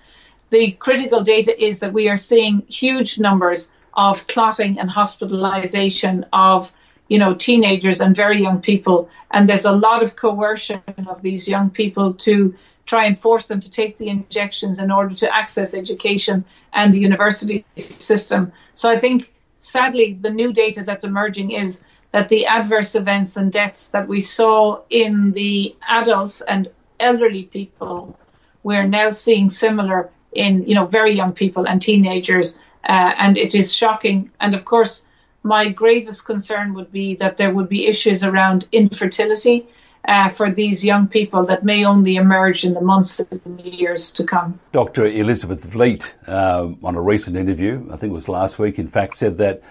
the 0.50 0.72
critical 0.72 1.22
data 1.22 1.52
is 1.58 1.80
that 1.80 1.94
we 1.94 2.10
are 2.10 2.18
seeing 2.18 2.66
huge 2.68 3.18
numbers 3.18 3.70
of 3.94 4.26
clotting 4.26 4.78
and 4.78 4.90
hospitalization 4.90 6.26
of 6.34 6.70
you 7.08 7.18
know, 7.18 7.32
teenagers 7.32 8.02
and 8.02 8.14
very 8.14 8.42
young 8.42 8.60
people. 8.60 9.08
And 9.30 9.48
there's 9.48 9.64
a 9.64 9.72
lot 9.72 10.02
of 10.02 10.14
coercion 10.14 10.82
of 11.06 11.22
these 11.22 11.48
young 11.48 11.70
people 11.70 12.12
to 12.28 12.54
try 12.84 13.06
and 13.06 13.18
force 13.18 13.46
them 13.46 13.60
to 13.60 13.70
take 13.70 13.96
the 13.96 14.08
injections 14.08 14.80
in 14.80 14.90
order 14.90 15.14
to 15.14 15.34
access 15.34 15.72
education 15.72 16.44
and 16.74 16.92
the 16.92 17.00
university 17.00 17.64
system. 17.78 18.52
So 18.74 18.90
I 18.90 19.00
think, 19.00 19.32
sadly, 19.54 20.18
the 20.20 20.30
new 20.30 20.52
data 20.52 20.82
that's 20.82 21.04
emerging 21.04 21.52
is 21.52 21.84
that 22.14 22.28
the 22.28 22.46
adverse 22.46 22.94
events 22.94 23.36
and 23.36 23.50
deaths 23.50 23.88
that 23.88 24.06
we 24.06 24.20
saw 24.20 24.80
in 24.88 25.32
the 25.32 25.74
adults 25.88 26.42
and 26.42 26.70
elderly 27.00 27.42
people, 27.42 28.16
we're 28.62 28.86
now 28.86 29.10
seeing 29.10 29.50
similar 29.50 30.10
in, 30.30 30.64
you 30.64 30.76
know, 30.76 30.86
very 30.86 31.12
young 31.12 31.32
people 31.32 31.66
and 31.66 31.82
teenagers. 31.82 32.56
Uh, 32.88 33.10
and 33.18 33.36
it 33.36 33.52
is 33.56 33.74
shocking. 33.74 34.30
And 34.38 34.54
of 34.54 34.64
course, 34.64 35.04
my 35.42 35.70
gravest 35.70 36.24
concern 36.24 36.74
would 36.74 36.92
be 36.92 37.16
that 37.16 37.36
there 37.36 37.52
would 37.52 37.68
be 37.68 37.88
issues 37.88 38.22
around 38.22 38.68
infertility 38.70 39.66
uh, 40.06 40.28
for 40.28 40.52
these 40.52 40.84
young 40.84 41.08
people 41.08 41.44
that 41.46 41.64
may 41.64 41.84
only 41.84 42.14
emerge 42.14 42.64
in 42.64 42.74
the 42.74 42.80
months 42.80 43.18
and 43.18 43.60
years 43.60 44.12
to 44.12 44.22
come. 44.22 44.60
Dr. 44.70 45.06
Elizabeth 45.06 45.64
Vliet, 45.64 46.14
uh, 46.28 46.68
on 46.80 46.94
a 46.94 47.02
recent 47.02 47.36
interview, 47.36 47.84
I 47.90 47.96
think 47.96 48.12
it 48.12 48.14
was 48.14 48.28
last 48.28 48.60
week, 48.60 48.78
in 48.78 48.86
fact, 48.86 49.16
said 49.16 49.38
that 49.38 49.62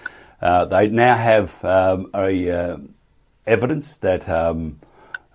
uh, 0.43 0.65
they 0.65 0.89
now 0.89 1.15
have 1.15 1.63
um, 1.63 2.11
a, 2.13 2.51
uh, 2.51 2.77
evidence 3.47 3.95
that 3.97 4.27
um, 4.27 4.77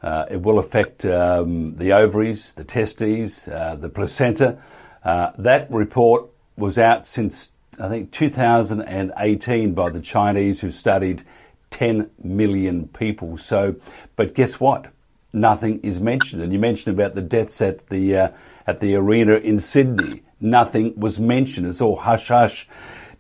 uh, 0.03 0.27
it 0.31 0.43
will 0.43 0.59
affect 0.59 1.05
um, 1.07 1.77
the 1.77 1.93
ovaries, 1.93 2.53
the 2.53 2.63
testes, 2.63 3.49
uh, 3.49 3.75
the 3.75 3.89
placenta. 3.89 4.59
that 5.03 5.67
report 5.71 6.29
was 6.59 6.77
out 6.77 7.07
since 7.07 7.53
I 7.81 7.89
think 7.89 8.11
2018 8.11 9.73
by 9.73 9.91
the 9.91 10.01
Chinese 10.01 10.61
who 10.61 10.71
studied 10.71 11.23
10 11.71 12.11
million 12.23 12.89
people. 12.89 13.39
So, 13.39 13.77
but 14.15 14.35
guess 14.35 14.61
what? 14.61 14.93
Nothing 15.33 15.81
is 15.81 16.01
mentioned. 16.01 16.43
And 16.43 16.53
you 16.53 16.59
mentioned 16.59 16.99
about 16.99 17.15
the 17.15 17.23
deaths 17.23 17.63
at 17.63 17.87
the 17.89 18.17
uh, 18.17 18.29
at 18.67 18.81
the 18.81 18.95
arena 18.95 19.37
in 19.37 19.59
Sydney. 19.59 20.23
Nothing 20.41 20.99
was 20.99 21.19
mentioned. 21.19 21.67
It's 21.67 21.81
all 21.81 21.97
hush 21.97 22.29
hush. 22.29 22.69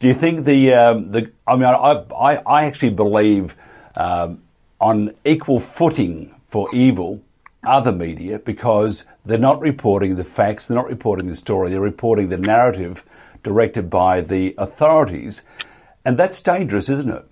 Do 0.01 0.07
you 0.07 0.15
think 0.15 0.45
the 0.45 0.75
um, 0.75 1.11
the? 1.11 1.31
I 1.47 1.57
mean, 1.57 1.65
I 1.65 2.05
I, 2.15 2.35
I 2.37 2.65
actually 2.65 2.91
believe 2.91 3.57
um, 3.97 4.43
on 4.81 5.15
equal 5.25 5.61
footing 5.61 6.35
for 6.47 6.73
evil 6.75 7.21
other 7.67 7.93
media 7.93 8.39
because 8.39 9.05
they're 9.25 9.39
not 9.39 9.61
reporting 9.61 10.17
the 10.17 10.25
facts, 10.25 10.67
they're 10.67 10.77
not 10.77 10.89
reporting 10.89 11.27
the 11.27 11.35
story, 11.35 11.71
they're 11.71 11.81
reporting 11.81 12.29
the 12.29 12.39
narrative 12.39 13.05
directed 13.43 13.91
by 13.91 14.21
the 14.21 14.55
authorities. 14.57 15.43
And 16.05 16.17
that's 16.17 16.41
dangerous, 16.41 16.89
isn't 16.89 17.11
it? 17.11 17.25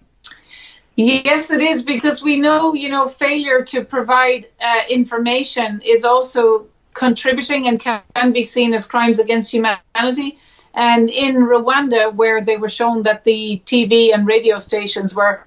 Yes, 0.97 1.51
it 1.51 1.61
is 1.61 1.83
because 1.83 2.23
we 2.23 2.41
know, 2.41 2.75
you 2.75 2.89
know, 2.89 3.07
failure 3.07 3.63
to 3.65 3.85
provide 3.85 4.49
uh, 4.61 4.81
information 4.89 5.83
is 5.85 6.05
also 6.05 6.67
contributing 6.95 7.69
and 7.69 7.79
can 7.79 8.33
be 8.33 8.43
seen 8.43 8.73
as 8.73 8.87
crimes 8.87 9.19
against 9.19 9.53
humanity. 9.53 10.39
And 10.77 11.09
in 11.09 11.37
Rwanda, 11.37 12.15
where 12.15 12.45
they 12.45 12.59
were 12.59 12.69
shown 12.69 13.03
that 13.05 13.25
the 13.25 13.63
TV 13.65 14.13
and 14.13 14.27
radio 14.27 14.59
stations 14.59 15.15
were 15.15 15.47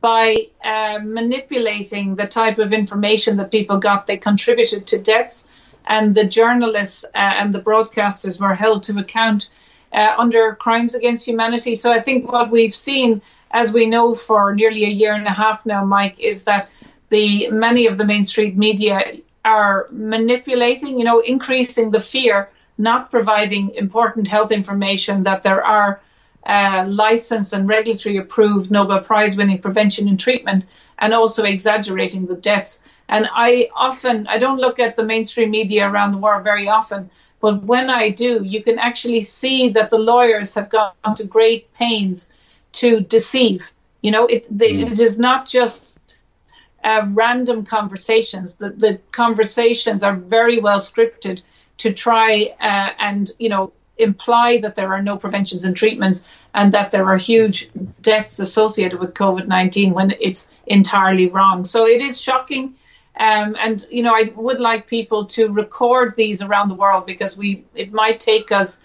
by 0.00 0.46
uh, 0.64 1.00
manipulating 1.02 2.14
the 2.14 2.28
type 2.28 2.58
of 2.58 2.72
information 2.72 3.36
that 3.38 3.50
people 3.50 3.78
got, 3.78 4.06
they 4.06 4.16
contributed 4.16 4.86
to 4.86 4.98
deaths, 4.98 5.48
and 5.84 6.14
the 6.14 6.24
journalists 6.24 7.04
uh, 7.04 7.08
and 7.14 7.52
the 7.52 7.60
broadcasters 7.60 8.40
were 8.40 8.54
held 8.54 8.84
to 8.84 8.96
account 8.98 9.50
uh, 9.92 10.14
under 10.16 10.54
crimes 10.54 10.94
against 10.94 11.26
humanity. 11.26 11.74
So 11.74 11.92
I 11.92 12.00
think 12.00 12.30
what 12.30 12.50
we've 12.50 12.74
seen, 12.74 13.20
as 13.50 13.72
we 13.72 13.86
know 13.86 14.14
for 14.14 14.54
nearly 14.54 14.84
a 14.84 14.90
year 14.90 15.14
and 15.14 15.26
a 15.26 15.32
half 15.32 15.66
now, 15.66 15.84
Mike, 15.84 16.20
is 16.20 16.44
that 16.44 16.68
the 17.08 17.50
many 17.50 17.86
of 17.86 17.98
the 17.98 18.04
mainstream 18.04 18.56
media 18.56 19.00
are 19.44 19.88
manipulating, 19.90 20.98
you 20.98 21.04
know, 21.04 21.20
increasing 21.20 21.90
the 21.90 22.00
fear, 22.00 22.50
not 22.78 23.10
providing 23.10 23.74
important 23.74 24.28
health 24.28 24.52
information 24.52 25.24
that 25.24 25.42
there 25.42 25.64
are 25.64 26.00
uh, 26.46 26.86
licensed 26.88 27.52
and 27.52 27.68
regulatory 27.68 28.16
approved 28.16 28.70
Nobel 28.70 29.00
Prize 29.00 29.36
winning 29.36 29.60
prevention 29.60 30.08
and 30.08 30.18
treatment, 30.18 30.64
and 30.98 31.12
also 31.12 31.44
exaggerating 31.44 32.26
the 32.26 32.36
deaths. 32.36 32.82
And 33.08 33.28
I 33.32 33.70
often, 33.74 34.26
I 34.26 34.38
don't 34.38 34.60
look 34.60 34.78
at 34.78 34.96
the 34.96 35.04
mainstream 35.04 35.50
media 35.50 35.88
around 35.88 36.12
the 36.12 36.18
world 36.18 36.44
very 36.44 36.68
often, 36.68 37.10
but 37.40 37.62
when 37.62 37.90
I 37.90 38.10
do, 38.10 38.42
you 38.44 38.62
can 38.62 38.78
actually 38.78 39.22
see 39.22 39.70
that 39.70 39.90
the 39.90 39.98
lawyers 39.98 40.54
have 40.54 40.70
gone 40.70 41.14
to 41.16 41.24
great 41.24 41.72
pains 41.74 42.30
to 42.72 43.00
deceive. 43.00 43.72
You 44.02 44.10
know, 44.10 44.26
it, 44.26 44.46
the, 44.50 44.66
mm. 44.66 44.92
it 44.92 45.00
is 45.00 45.18
not 45.18 45.48
just 45.48 45.96
uh, 46.84 47.06
random 47.10 47.64
conversations. 47.64 48.54
The, 48.54 48.70
the 48.70 49.00
conversations 49.12 50.02
are 50.02 50.14
very 50.14 50.60
well 50.60 50.78
scripted 50.78 51.42
to 51.78 51.92
try 51.92 52.54
uh, 52.60 52.90
and, 52.98 53.30
you 53.38 53.48
know, 53.48 53.72
imply 53.98 54.58
that 54.58 54.76
there 54.76 54.92
are 54.92 55.02
no 55.02 55.16
preventions 55.16 55.64
and 55.64 55.76
treatments 55.76 56.24
and 56.54 56.72
that 56.72 56.90
there 56.90 57.06
are 57.06 57.16
huge 57.16 57.70
deaths 58.00 58.38
associated 58.38 58.98
with 58.98 59.14
COVID 59.14 59.46
19 59.46 59.92
when 59.92 60.14
it's 60.20 60.50
entirely 60.66 61.26
wrong. 61.26 61.64
So 61.64 61.86
it 61.86 62.00
is 62.00 62.20
shocking. 62.20 62.74
Um, 63.18 63.56
and 63.60 63.84
you 63.90 64.02
know, 64.02 64.14
I 64.14 64.32
would 64.34 64.60
like 64.60 64.86
people 64.86 65.26
to 65.26 65.48
record 65.48 66.14
these 66.16 66.40
around 66.40 66.68
the 66.68 66.74
world 66.74 67.04
because 67.04 67.36
we 67.36 67.64
it 67.74 67.92
might 67.92 68.20
take 68.20 68.52
us, 68.52 68.78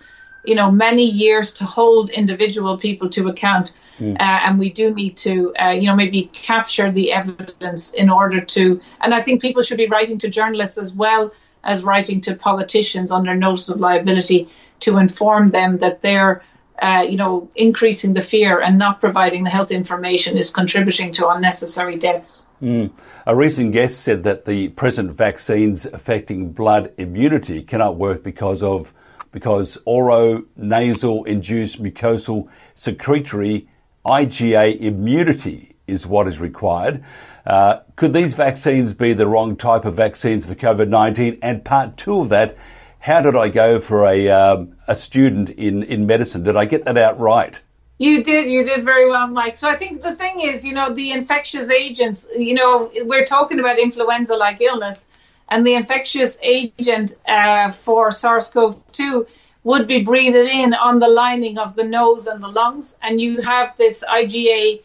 you 0.44 0.56
know, 0.56 0.72
many 0.72 1.06
years 1.06 1.54
to 1.56 1.66
hold 1.66 2.10
individual 2.10 2.80
people 2.80 3.10
to 3.12 3.30
account, 3.30 3.74
mm. 4.00 4.16
uh, 4.16 4.18
and 4.20 4.58
we 4.58 4.72
do 4.72 4.92
need 4.92 5.18
to, 5.18 5.54
uh, 5.56 5.70
you 5.70 5.86
know, 5.86 5.96
maybe 5.96 6.32
capture 6.34 6.92
the 6.92 7.12
evidence 7.12 7.92
in 7.92 8.10
order 8.10 8.42
to. 8.42 8.82
And 9.00 9.14
I 9.14 9.22
think 9.22 9.40
people 9.40 9.62
should 9.62 9.78
be 9.78 9.88
writing 9.88 10.18
to 10.20 10.30
journalists 10.30 10.80
as 10.80 10.92
well 10.92 11.32
as 11.64 11.84
writing 11.84 12.22
to 12.22 12.36
politicians 12.36 13.12
under 13.12 13.36
notice 13.36 13.70
of 13.70 13.80
liability 13.80 14.50
to 14.82 14.98
inform 14.98 15.52
them 15.52 15.78
that 15.80 16.02
they're 16.02 16.44
uh, 16.82 17.06
you 17.08 17.18
know, 17.18 17.50
increasing 17.56 18.14
the 18.14 18.22
fear 18.22 18.60
and 18.60 18.78
not 18.78 19.00
providing 19.00 19.44
the 19.44 19.50
health 19.50 19.72
information 19.72 20.38
is 20.38 20.50
contributing 20.50 21.14
to 21.14 21.30
unnecessary 21.30 21.96
deaths. 21.96 22.46
Mm. 22.62 22.92
A 23.26 23.36
recent 23.36 23.72
guest 23.72 24.02
said 24.02 24.24
that 24.24 24.46
the 24.46 24.70
present 24.70 25.12
vaccines 25.12 25.86
affecting 25.86 26.52
blood 26.52 26.92
immunity 26.98 27.62
cannot 27.62 27.98
work 27.98 28.24
because 28.24 28.64
of 28.64 28.94
because 29.32 29.78
oro 29.86 30.44
nasal 30.56 31.24
induced 31.24 31.82
mucosal 31.82 32.48
secretory 32.76 33.68
IgA 34.06 34.80
immunity 34.80 35.73
is 35.88 36.08
what 36.08 36.28
is 36.28 36.40
required. 36.40 37.04
Uh, 37.46 37.80
could 37.96 38.14
these 38.14 38.34
vaccines 38.34 38.94
be 38.94 39.14
the 39.14 39.28
wrong 39.28 39.56
type 39.56 39.86
of 39.86 39.96
vaccines 39.96 40.46
for 40.46 40.56
COVID 40.56 40.88
19? 40.88 41.40
And 41.42 41.64
part 41.64 41.98
two 41.98 42.22
of 42.22 42.30
that 42.30 42.56
how 43.04 43.22
did 43.22 43.36
I 43.36 43.50
go 43.50 43.82
for 43.82 44.08
a 44.08 44.30
um, 44.30 44.78
a 44.88 44.96
student 44.96 45.50
in 45.50 45.84
in 45.84 46.08
medicine? 46.08 46.44
Did 46.44 46.56
I 46.56 46.64
get 46.64 46.86
that 46.86 46.98
out 46.98 47.20
right? 47.20 47.62
You 47.98 48.24
did. 48.24 48.50
You 48.50 48.64
did 48.64 48.84
very 48.86 49.10
well, 49.10 49.28
Mike. 49.28 49.58
So 49.58 49.70
I 49.70 49.76
think 49.76 50.02
the 50.02 50.16
thing 50.16 50.40
is, 50.40 50.64
you 50.64 50.74
know, 50.74 50.94
the 50.94 51.12
infectious 51.12 51.70
agents. 51.70 52.30
You 52.34 52.54
know, 52.54 52.90
we're 53.02 53.26
talking 53.26 53.60
about 53.60 53.78
influenza-like 53.78 54.62
illness, 54.62 55.08
and 55.50 55.68
the 55.68 55.74
infectious 55.74 56.38
agent 56.42 57.18
uh, 57.28 57.72
for 57.72 58.10
SARS-CoV-2 58.14 59.26
would 59.66 59.86
be 59.86 60.02
breathed 60.02 60.38
in 60.38 60.74
on 60.74 61.00
the 61.00 61.10
lining 61.10 61.58
of 61.58 61.76
the 61.76 61.84
nose 61.84 62.28
and 62.28 62.42
the 62.42 62.48
lungs, 62.48 62.96
and 63.02 63.20
you 63.20 63.42
have 63.42 63.76
this 63.76 64.02
IgA 64.10 64.82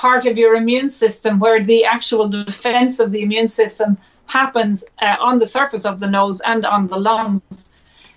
part 0.00 0.24
of 0.24 0.38
your 0.38 0.54
immune 0.54 0.88
system 0.88 1.38
where 1.38 1.62
the 1.62 1.84
actual 1.84 2.26
defense 2.26 3.00
of 3.00 3.10
the 3.10 3.20
immune 3.20 3.48
system 3.48 3.98
happens 4.24 4.82
uh, 5.02 5.16
on 5.20 5.38
the 5.38 5.44
surface 5.44 5.84
of 5.84 6.00
the 6.00 6.06
nose 6.06 6.40
and 6.40 6.64
on 6.64 6.88
the 6.88 6.96
lungs. 6.96 7.70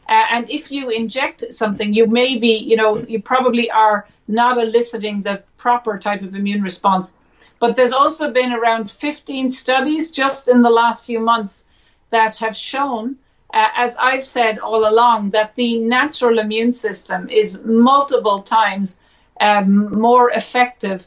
Uh, 0.08 0.24
and 0.32 0.50
if 0.50 0.72
you 0.72 0.90
inject 0.90 1.44
something, 1.54 1.94
you 1.94 2.08
may 2.08 2.38
be, 2.38 2.56
you 2.56 2.78
know, 2.78 3.00
you 3.00 3.22
probably 3.22 3.70
are 3.70 4.08
not 4.30 4.58
eliciting 4.58 5.22
the 5.22 5.44
proper 5.58 6.00
type 6.00 6.22
of 6.22 6.36
immune 6.36 6.64
response. 6.64 7.18
But 7.60 7.76
there's 7.76 7.92
also 7.92 8.32
been 8.32 8.54
around 8.54 8.90
15 8.90 9.50
studies 9.50 10.12
just 10.12 10.48
in 10.48 10.62
the 10.62 10.70
last 10.70 11.06
few 11.06 11.20
months 11.20 11.66
that 12.12 12.38
have 12.38 12.56
shown, 12.56 13.18
uh, 13.54 13.68
as 13.76 13.98
I've 13.98 14.26
said 14.26 14.58
all 14.60 14.88
along, 14.88 15.32
that 15.32 15.56
the 15.56 15.80
natural 15.80 16.40
immune 16.40 16.72
system 16.72 17.28
is 17.28 17.62
multiple 17.66 18.42
times 18.42 18.98
um, 19.42 20.00
more 20.00 20.30
effective 20.32 21.06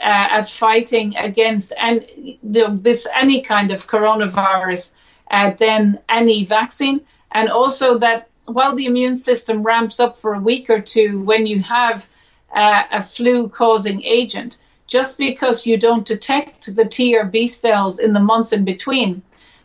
at 0.00 0.48
fighting 0.48 1.16
against 1.16 1.72
any, 1.76 2.38
this 2.42 3.06
any 3.14 3.40
kind 3.40 3.70
of 3.70 3.86
coronavirus 3.86 4.92
uh, 5.30 5.50
than 5.58 5.98
any 6.08 6.44
vaccine, 6.44 7.00
and 7.32 7.48
also 7.48 7.98
that 7.98 8.28
while 8.46 8.76
the 8.76 8.86
immune 8.86 9.16
system 9.16 9.62
ramps 9.62 9.98
up 9.98 10.18
for 10.18 10.34
a 10.34 10.40
week 10.40 10.70
or 10.70 10.80
two 10.80 11.20
when 11.20 11.46
you 11.46 11.60
have 11.62 12.06
uh, 12.54 12.82
a 12.92 13.02
flu-causing 13.02 14.02
agent, 14.04 14.56
just 14.86 15.18
because 15.18 15.66
you 15.66 15.76
don't 15.76 16.06
detect 16.06 16.74
the 16.74 16.84
T 16.84 17.16
or 17.16 17.24
B 17.24 17.48
cells 17.48 17.98
in 17.98 18.12
the 18.12 18.20
months 18.20 18.52
in 18.52 18.64
between, 18.64 19.22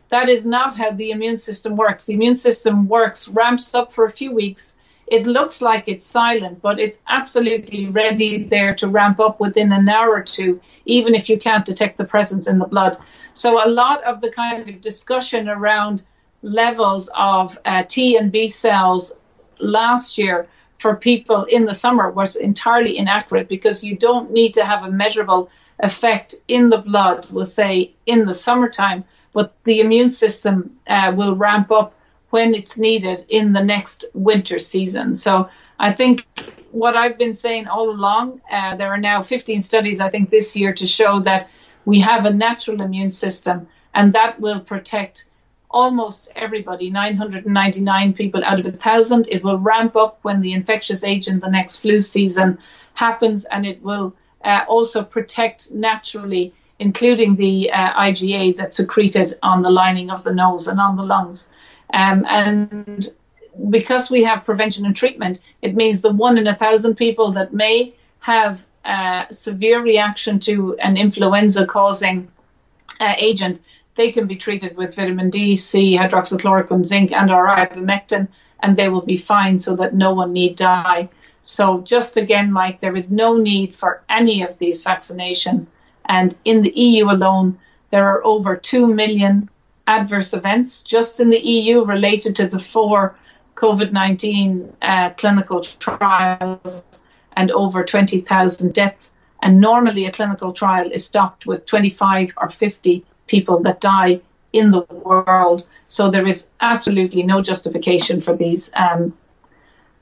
that 0.09 0.29
is 0.29 0.45
not 0.45 0.75
how 0.75 0.91
the 0.91 1.11
immune 1.11 1.37
system 1.37 1.75
works. 1.75 2.05
The 2.05 2.13
immune 2.13 2.35
system 2.35 2.87
works, 2.87 3.27
ramps 3.27 3.73
up 3.75 3.93
for 3.93 4.05
a 4.05 4.11
few 4.11 4.33
weeks. 4.33 4.75
It 5.11 5.27
looks 5.27 5.61
like 5.61 5.83
it's 5.87 6.05
silent, 6.05 6.61
but 6.61 6.79
it's 6.79 6.99
absolutely 7.05 7.87
ready 7.87 8.45
there 8.45 8.71
to 8.75 8.87
ramp 8.87 9.19
up 9.19 9.41
within 9.41 9.73
an 9.73 9.89
hour 9.89 10.11
or 10.11 10.23
two, 10.23 10.61
even 10.85 11.15
if 11.15 11.27
you 11.29 11.37
can't 11.37 11.65
detect 11.65 11.97
the 11.97 12.05
presence 12.05 12.47
in 12.47 12.59
the 12.59 12.65
blood. 12.65 12.97
So 13.33 13.61
a 13.61 13.67
lot 13.67 14.01
of 14.05 14.21
the 14.21 14.31
kind 14.31 14.69
of 14.69 14.79
discussion 14.79 15.49
around 15.49 16.03
levels 16.41 17.09
of 17.13 17.59
uh, 17.65 17.83
T 17.89 18.15
and 18.15 18.31
B 18.31 18.47
cells 18.47 19.11
last 19.59 20.17
year 20.17 20.47
for 20.79 20.95
people 20.95 21.43
in 21.43 21.65
the 21.65 21.73
summer 21.73 22.09
was 22.09 22.37
entirely 22.37 22.97
inaccurate 22.97 23.49
because 23.49 23.83
you 23.83 23.97
don't 23.97 24.31
need 24.31 24.53
to 24.53 24.63
have 24.63 24.85
a 24.85 24.89
measurable 24.89 25.49
effect 25.79 26.35
in 26.47 26.69
the 26.69 26.77
blood, 26.77 27.27
we'll 27.29 27.43
say, 27.43 27.91
in 28.05 28.25
the 28.25 28.33
summertime, 28.33 29.03
but 29.33 29.53
the 29.65 29.81
immune 29.81 30.09
system 30.09 30.77
uh, 30.87 31.11
will 31.13 31.35
ramp 31.35 31.69
up 31.69 31.93
when 32.31 32.53
it's 32.53 32.77
needed 32.77 33.25
in 33.29 33.53
the 33.53 33.63
next 33.63 34.05
winter 34.13 34.59
season. 34.59 35.13
So 35.13 35.49
I 35.79 35.93
think 35.93 36.25
what 36.71 36.95
I've 36.95 37.17
been 37.17 37.33
saying 37.33 37.67
all 37.67 37.89
along, 37.89 38.41
uh, 38.51 38.75
there 38.75 38.89
are 38.89 38.97
now 38.97 39.21
15 39.21 39.61
studies, 39.61 39.99
I 39.99 40.09
think, 40.09 40.29
this 40.29 40.55
year 40.55 40.73
to 40.73 40.87
show 40.87 41.19
that 41.21 41.49
we 41.85 41.99
have 41.99 42.25
a 42.25 42.33
natural 42.33 42.81
immune 42.81 43.11
system 43.11 43.67
and 43.93 44.13
that 44.13 44.39
will 44.39 44.59
protect 44.59 45.25
almost 45.69 46.29
everybody, 46.35 46.89
999 46.89 48.13
people 48.13 48.43
out 48.43 48.59
of 48.59 48.65
a 48.65 48.71
thousand. 48.71 49.27
It 49.29 49.43
will 49.43 49.57
ramp 49.57 49.95
up 49.95 50.19
when 50.21 50.41
the 50.41 50.53
infectious 50.53 51.03
agent, 51.03 51.41
the 51.41 51.49
next 51.49 51.77
flu 51.77 51.99
season 51.99 52.57
happens, 52.93 53.45
and 53.45 53.65
it 53.65 53.81
will 53.81 54.13
uh, 54.43 54.61
also 54.67 55.03
protect 55.03 55.71
naturally, 55.71 56.53
including 56.79 57.35
the 57.35 57.71
uh, 57.71 57.93
IgA 57.93 58.55
that's 58.55 58.77
secreted 58.77 59.37
on 59.41 59.61
the 59.61 59.69
lining 59.69 60.09
of 60.09 60.23
the 60.23 60.33
nose 60.33 60.67
and 60.67 60.79
on 60.79 60.95
the 60.95 61.03
lungs. 61.03 61.49
Um, 61.93 62.25
and 62.27 63.09
because 63.69 64.09
we 64.09 64.23
have 64.23 64.45
prevention 64.45 64.85
and 64.85 64.95
treatment, 64.95 65.39
it 65.61 65.75
means 65.75 66.01
the 66.01 66.11
one 66.11 66.37
in 66.37 66.47
a 66.47 66.55
thousand 66.55 66.95
people 66.95 67.31
that 67.33 67.53
may 67.53 67.93
have 68.19 68.65
a 68.85 69.27
severe 69.31 69.81
reaction 69.81 70.39
to 70.39 70.75
an 70.77 70.97
influenza 70.97 71.65
causing 71.65 72.31
uh, 72.99 73.13
agent 73.17 73.61
they 73.95 74.11
can 74.11 74.27
be 74.27 74.35
treated 74.35 74.77
with 74.77 74.95
vitamin 74.95 75.29
D, 75.29 75.55
C, 75.55 75.97
hydroxychloroquine, 75.97 76.85
zinc, 76.85 77.11
and 77.11 77.31
or 77.31 77.47
ivermectin, 77.47 78.27
and 78.61 78.77
they 78.77 78.89
will 78.89 79.01
be 79.01 79.17
fine 79.17 79.59
so 79.59 79.75
that 79.75 79.93
no 79.93 80.13
one 80.13 80.33
need 80.33 80.55
die. 80.55 81.09
So 81.41 81.81
just 81.81 82.17
again, 82.17 82.51
Mike, 82.51 82.79
there 82.79 82.95
is 82.95 83.11
no 83.11 83.37
need 83.37 83.75
for 83.75 84.01
any 84.09 84.43
of 84.43 84.57
these 84.57 84.83
vaccinations. 84.83 85.71
And 86.05 86.35
in 86.45 86.61
the 86.61 86.71
EU 86.71 87.09
alone, 87.09 87.59
there 87.89 88.07
are 88.07 88.23
over 88.23 88.55
2 88.55 88.87
million 88.87 89.49
adverse 89.97 90.33
events 90.33 90.83
just 90.83 91.19
in 91.19 91.29
the 91.29 91.39
EU 91.39 91.83
related 91.83 92.35
to 92.37 92.47
the 92.47 92.59
four 92.59 93.15
COVID-19 93.55 94.73
uh, 94.81 95.09
clinical 95.11 95.61
trials 95.61 96.85
and 97.33 97.51
over 97.51 97.83
20,000 97.83 98.73
deaths. 98.73 99.13
And 99.43 99.59
normally 99.59 100.05
a 100.05 100.11
clinical 100.11 100.53
trial 100.53 100.89
is 100.91 101.05
stopped 101.05 101.45
with 101.45 101.65
25 101.65 102.33
or 102.37 102.49
50 102.49 103.03
people 103.27 103.59
that 103.63 103.81
die 103.81 104.21
in 104.53 104.71
the 104.71 104.81
world. 104.81 105.65
So 105.87 106.09
there 106.09 106.27
is 106.27 106.47
absolutely 106.59 107.23
no 107.23 107.41
justification 107.41 108.21
for 108.21 108.35
these 108.35 108.71
um, 108.75 109.13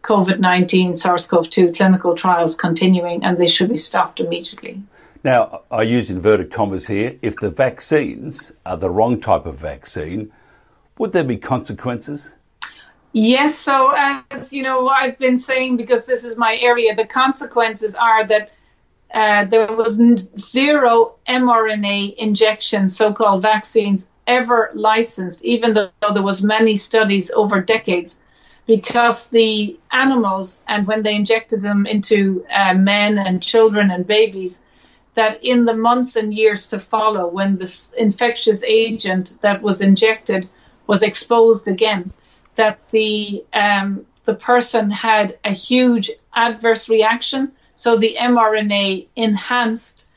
COVID 0.04 0.39
19 0.39 0.95
SARS 0.95 1.28
CoV 1.28 1.49
2 1.49 1.71
clinical 1.73 2.15
trials 2.15 2.56
continuing, 2.56 3.23
and 3.23 3.38
they 3.38 3.47
should 3.47 3.69
be 3.69 3.78
stopped 3.78 4.19
immediately. 4.19 4.82
Now, 5.23 5.63
I 5.69 5.82
use 5.82 6.10
inverted 6.10 6.51
commas 6.51 6.88
here. 6.88 7.17
If 7.21 7.36
the 7.36 7.49
vaccines 7.49 8.53
are 8.65 8.77
the 8.77 8.89
wrong 8.89 9.19
type 9.19 9.45
of 9.45 9.58
vaccine, 9.58 10.32
would 10.97 11.12
there 11.12 11.25
be 11.25 11.38
consequences? 11.38 12.32
Yes, 13.12 13.55
so 13.55 13.91
as 13.95 14.53
you 14.53 14.63
know, 14.63 14.88
I've 14.88 15.17
been 15.17 15.39
saying 15.39 15.77
because 15.77 16.05
this 16.05 16.23
is 16.23 16.38
my 16.38 16.58
area, 16.62 16.95
the 16.95 17.05
consequences 17.05 17.95
are 17.95 18.25
that 18.27 18.51
uh, 19.13 19.45
there 19.45 19.65
was 19.65 19.99
zero 20.38 21.15
mRNA 21.27 22.15
injections, 22.15 22.95
so-called 22.95 23.41
vaccines, 23.41 24.08
ever 24.27 24.69
licensed, 24.75 25.43
even 25.43 25.73
though 25.73 25.89
there 26.13 26.21
was 26.21 26.43
many 26.43 26.75
studies 26.75 27.32
over 27.32 27.60
decades, 27.62 28.17
because 28.67 29.25
the 29.29 29.79
animals 29.91 30.60
and 30.67 30.86
when 30.86 31.01
they 31.01 31.15
injected 31.15 31.63
them 31.63 31.88
into 31.88 32.45
uh, 32.53 32.75
men 32.75 33.17
and 33.17 33.41
children 33.41 33.89
and 33.89 34.05
babies, 34.05 34.62
that 35.19 35.43
in 35.43 35.65
the 35.65 35.75
months 35.75 36.15
and 36.15 36.34
years 36.34 36.67
to 36.67 36.79
follow, 36.79 37.27
when 37.27 37.58
this 37.58 37.91
infectious 37.97 38.63
agent 38.63 39.25
that 39.41 39.62
was 39.62 39.82
injected 39.82 40.47
was 40.88 41.03
exposed 41.03 41.67
again, 41.67 42.12
that 42.55 42.79
the 42.91 43.43
um, 43.53 44.05
the 44.23 44.36
person 44.36 44.89
had 44.89 45.38
a 45.43 45.51
huge 45.51 46.12
adverse 46.34 46.89
reaction 46.89 47.51
so 47.79 47.95
the 47.95 48.17
mRNA 48.19 49.08
enhanced 49.15 50.08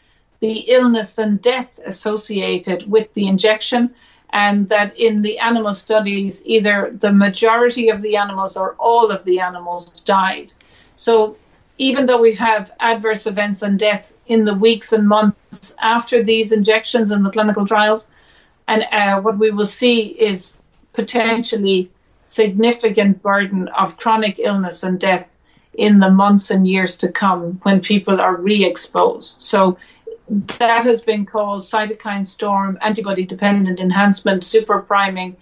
the 0.40 0.64
illness 0.76 1.16
and 1.16 1.40
death 1.40 1.78
associated 1.86 2.90
with 2.90 3.14
the 3.14 3.28
injection, 3.28 3.94
and 4.30 4.68
that 4.68 4.98
in 4.98 5.22
the 5.22 5.38
animal 5.38 5.72
studies, 5.72 6.42
either 6.44 6.92
the 6.92 7.12
majority 7.12 7.88
of 7.90 8.02
the 8.02 8.16
animals 8.16 8.56
or 8.56 8.74
all 8.80 9.12
of 9.12 9.22
the 9.22 9.38
animals 9.38 10.00
died. 10.00 10.52
So 10.96 11.36
even 11.78 12.06
though 12.06 12.20
we 12.20 12.34
have 12.34 12.72
adverse 12.80 13.26
events 13.26 13.62
and 13.62 13.78
death 13.78 14.12
in 14.26 14.44
the 14.44 14.54
weeks 14.54 14.92
and 14.92 15.08
months 15.08 15.74
after 15.80 16.22
these 16.22 16.52
injections 16.52 17.10
in 17.10 17.22
the 17.22 17.30
clinical 17.30 17.66
trials, 17.66 18.10
and 18.68 18.84
uh, 18.92 19.20
what 19.20 19.38
we 19.38 19.50
will 19.50 19.66
see 19.66 20.00
is 20.06 20.56
potentially 20.92 21.90
significant 22.20 23.22
burden 23.22 23.68
of 23.68 23.96
chronic 23.96 24.38
illness 24.38 24.82
and 24.82 25.00
death 25.00 25.28
in 25.74 25.98
the 25.98 26.10
months 26.10 26.50
and 26.50 26.68
years 26.68 26.98
to 26.98 27.10
come 27.10 27.58
when 27.62 27.80
people 27.80 28.20
are 28.20 28.36
re-exposed. 28.36 29.42
So 29.42 29.78
that 30.28 30.84
has 30.84 31.00
been 31.00 31.26
called 31.26 31.62
cytokine 31.62 32.26
storm, 32.26 32.78
antibody 32.80 33.24
dependent 33.24 33.80
enhancement, 33.80 34.44
super 34.44 34.80
priming. 34.80 35.36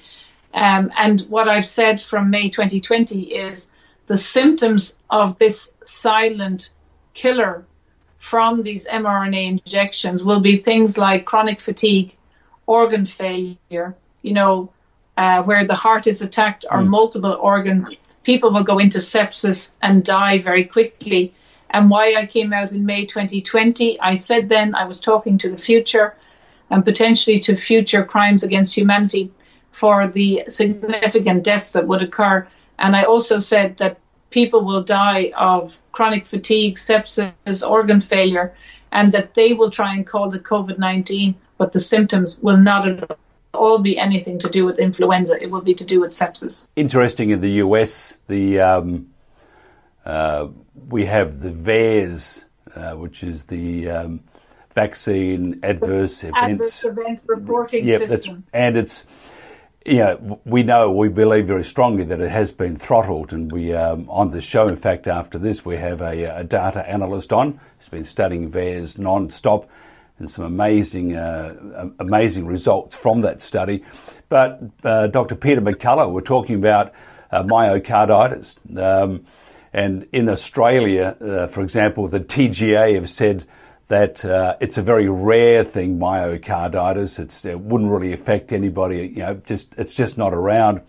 Um, 0.55 0.91
and 0.97 1.21
what 1.23 1.49
I've 1.49 1.67
said 1.67 2.01
from 2.01 2.31
May 2.31 2.49
2020 2.49 3.23
is 3.23 3.69
the 4.11 4.17
symptoms 4.17 4.99
of 5.09 5.39
this 5.39 5.73
silent 5.85 6.71
killer 7.15 7.65
from 8.19 8.61
these 8.61 8.85
mRNA 8.85 9.47
injections 9.47 10.25
will 10.25 10.41
be 10.41 10.57
things 10.57 10.99
like 10.99 11.25
chronic 11.25 11.61
fatigue, 11.61 12.17
organ 12.67 13.07
failure, 13.07 13.95
you 14.23 14.33
know, 14.33 14.73
uh, 15.17 15.45
where 15.45 15.65
the 15.65 15.77
heart 15.77 16.09
is 16.09 16.23
attacked 16.23 16.65
or 16.69 16.79
mm. 16.79 16.89
multiple 16.89 17.39
organs 17.41 17.89
people 18.25 18.51
will 18.51 18.65
go 18.65 18.81
into 18.81 18.99
sepsis 18.99 19.71
and 19.81 20.05
die 20.05 20.39
very 20.39 20.65
quickly. 20.65 21.33
And 21.71 21.89
why 21.89 22.15
I 22.15 22.27
came 22.27 22.53
out 22.53 22.73
in 22.73 22.85
May 22.85 23.07
2020, 23.07 24.01
I 24.01 24.17
said 24.17 24.49
then 24.49 24.75
I 24.75 24.87
was 24.87 25.01
talking 25.01 25.39
to 25.39 25.51
the 25.51 25.57
future 25.57 26.17
and 26.69 26.85
potentially 26.85 27.39
to 27.47 27.55
future 27.55 28.05
crimes 28.05 28.43
against 28.43 28.77
humanity 28.77 29.31
for 29.71 30.09
the 30.09 30.47
significant 30.49 31.45
deaths 31.45 31.71
that 31.71 31.87
would 31.87 32.03
occur. 32.03 32.49
And 32.81 32.97
I 32.97 33.05
also 33.05 33.39
said 33.39 33.77
that 33.77 34.01
people 34.31 34.65
will 34.65 34.83
die 34.83 35.33
of 35.37 35.79
chronic 35.93 36.27
fatigue, 36.27 36.77
sepsis, 36.77 37.69
organ 37.69 38.01
failure, 38.01 38.55
and 38.91 39.13
that 39.13 39.35
they 39.35 39.53
will 39.53 39.71
try 39.71 39.95
and 39.95 40.07
call 40.07 40.31
the 40.31 40.41
COVID 40.41 40.79
19, 40.79 41.35
but 41.59 41.73
the 41.73 41.81
symptoms 41.81 42.39
will 42.39 42.57
not 42.57 42.89
at 42.89 43.19
all 43.53 43.79
be 43.79 43.99
anything 43.99 44.39
to 44.39 44.49
do 44.49 44.65
with 44.65 44.79
influenza. 44.79 45.41
It 45.41 45.51
will 45.51 45.61
be 45.61 45.75
to 45.75 45.85
do 45.85 46.01
with 46.01 46.11
sepsis. 46.13 46.67
Interesting 46.75 47.31
in 47.31 47.41
the 47.41 47.51
US, 47.65 48.19
the 48.27 48.61
um, 48.61 49.11
uh, 50.05 50.49
we 50.89 51.05
have 51.07 51.41
the 51.41 51.51
VAERS, 51.51 52.45
uh, 52.75 52.93
which 52.93 53.23
is 53.23 53.45
the 53.45 53.91
um, 53.91 54.21
vaccine 54.75 55.61
adverse 55.63 56.25
events, 56.25 56.83
adverse 56.83 56.85
event 56.85 57.23
reporting 57.27 57.87
yep, 57.87 58.09
system. 58.09 58.45
and 58.53 58.77
it's 58.77 59.05
you 59.87 59.99
know, 59.99 60.41
we 60.45 60.63
know, 60.63 60.91
we 60.91 61.09
believe 61.09 61.47
very 61.47 61.65
strongly 61.65 62.05
that 62.05 62.21
it 62.21 62.31
has 62.31 62.53
been 62.53 62.77
throttled, 62.77 63.33
and 63.33 63.51
we 63.51 63.73
um, 63.75 64.09
on 64.11 64.31
the 64.31 64.41
show, 64.41 64.69
in 64.69 64.77
fact, 64.77 65.07
after 65.07 65.39
this, 65.39 65.65
we 65.65 65.77
have 65.77 66.03
a, 66.03 66.25
a 66.25 66.45
data 66.45 66.87
analyst 66.89 67.33
on 67.33 67.59
who's 67.79 67.89
been 67.89 68.05
studying 68.05 68.51
VAERS 68.51 68.99
non-stop 68.99 69.71
and 70.19 70.29
some 70.29 70.45
amazing, 70.45 71.17
uh, 71.17 71.89
amazing 71.99 72.47
results 72.47 72.95
from 72.95 73.23
that 73.23 73.41
study. 73.41 73.83
But 74.29 74.61
uh, 74.85 75.07
Dr. 75.07 75.35
Peter 75.35 75.63
McCullough, 75.63 76.13
we're 76.13 76.21
talking 76.21 76.57
about 76.57 76.93
uh, 77.31 77.43
myocarditis. 77.43 78.59
Um, 78.79 79.25
and 79.73 80.07
in 80.13 80.29
Australia, 80.29 81.17
uh, 81.21 81.47
for 81.47 81.63
example, 81.63 82.07
the 82.07 82.21
TGA 82.21 82.97
have 82.97 83.09
said 83.09 83.47
that 83.91 84.25
uh, 84.25 84.57
it's 84.61 84.79
a 84.79 84.83
very 84.83 85.09
rare 85.09 85.65
thing, 85.65 85.99
myocarditis. 85.99 87.19
It's, 87.19 87.45
it 87.45 87.59
wouldn't 87.59 87.91
really 87.91 88.13
affect 88.13 88.53
anybody. 88.53 89.09
You 89.09 89.23
know, 89.23 89.35
just 89.45 89.75
it's 89.77 89.95
just 89.95 90.17
not 90.17 90.33
around. 90.33 90.81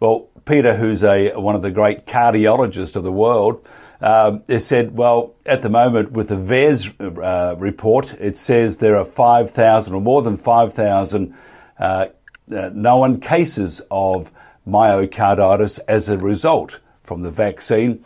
Well, 0.00 0.28
Peter, 0.44 0.76
who's 0.76 1.04
a 1.04 1.34
one 1.36 1.54
of 1.54 1.62
the 1.62 1.70
great 1.70 2.04
cardiologists 2.04 2.96
of 2.96 3.04
the 3.04 3.12
world, 3.12 3.64
um, 4.00 4.42
said, 4.58 4.96
well, 4.96 5.36
at 5.46 5.62
the 5.62 5.68
moment 5.68 6.10
with 6.10 6.28
the 6.28 6.36
VAERS 6.36 7.22
uh, 7.22 7.54
report, 7.58 8.12
it 8.14 8.36
says 8.36 8.78
there 8.78 8.96
are 8.96 9.04
5,000 9.04 9.94
or 9.94 10.00
more 10.00 10.22
than 10.22 10.36
5,000 10.36 11.34
uh, 11.78 12.06
uh, 12.50 12.70
known 12.74 13.20
cases 13.20 13.80
of 13.88 14.32
myocarditis 14.66 15.78
as 15.86 16.08
a 16.08 16.18
result 16.18 16.80
from 17.04 17.22
the 17.22 17.30
vaccine. 17.30 18.04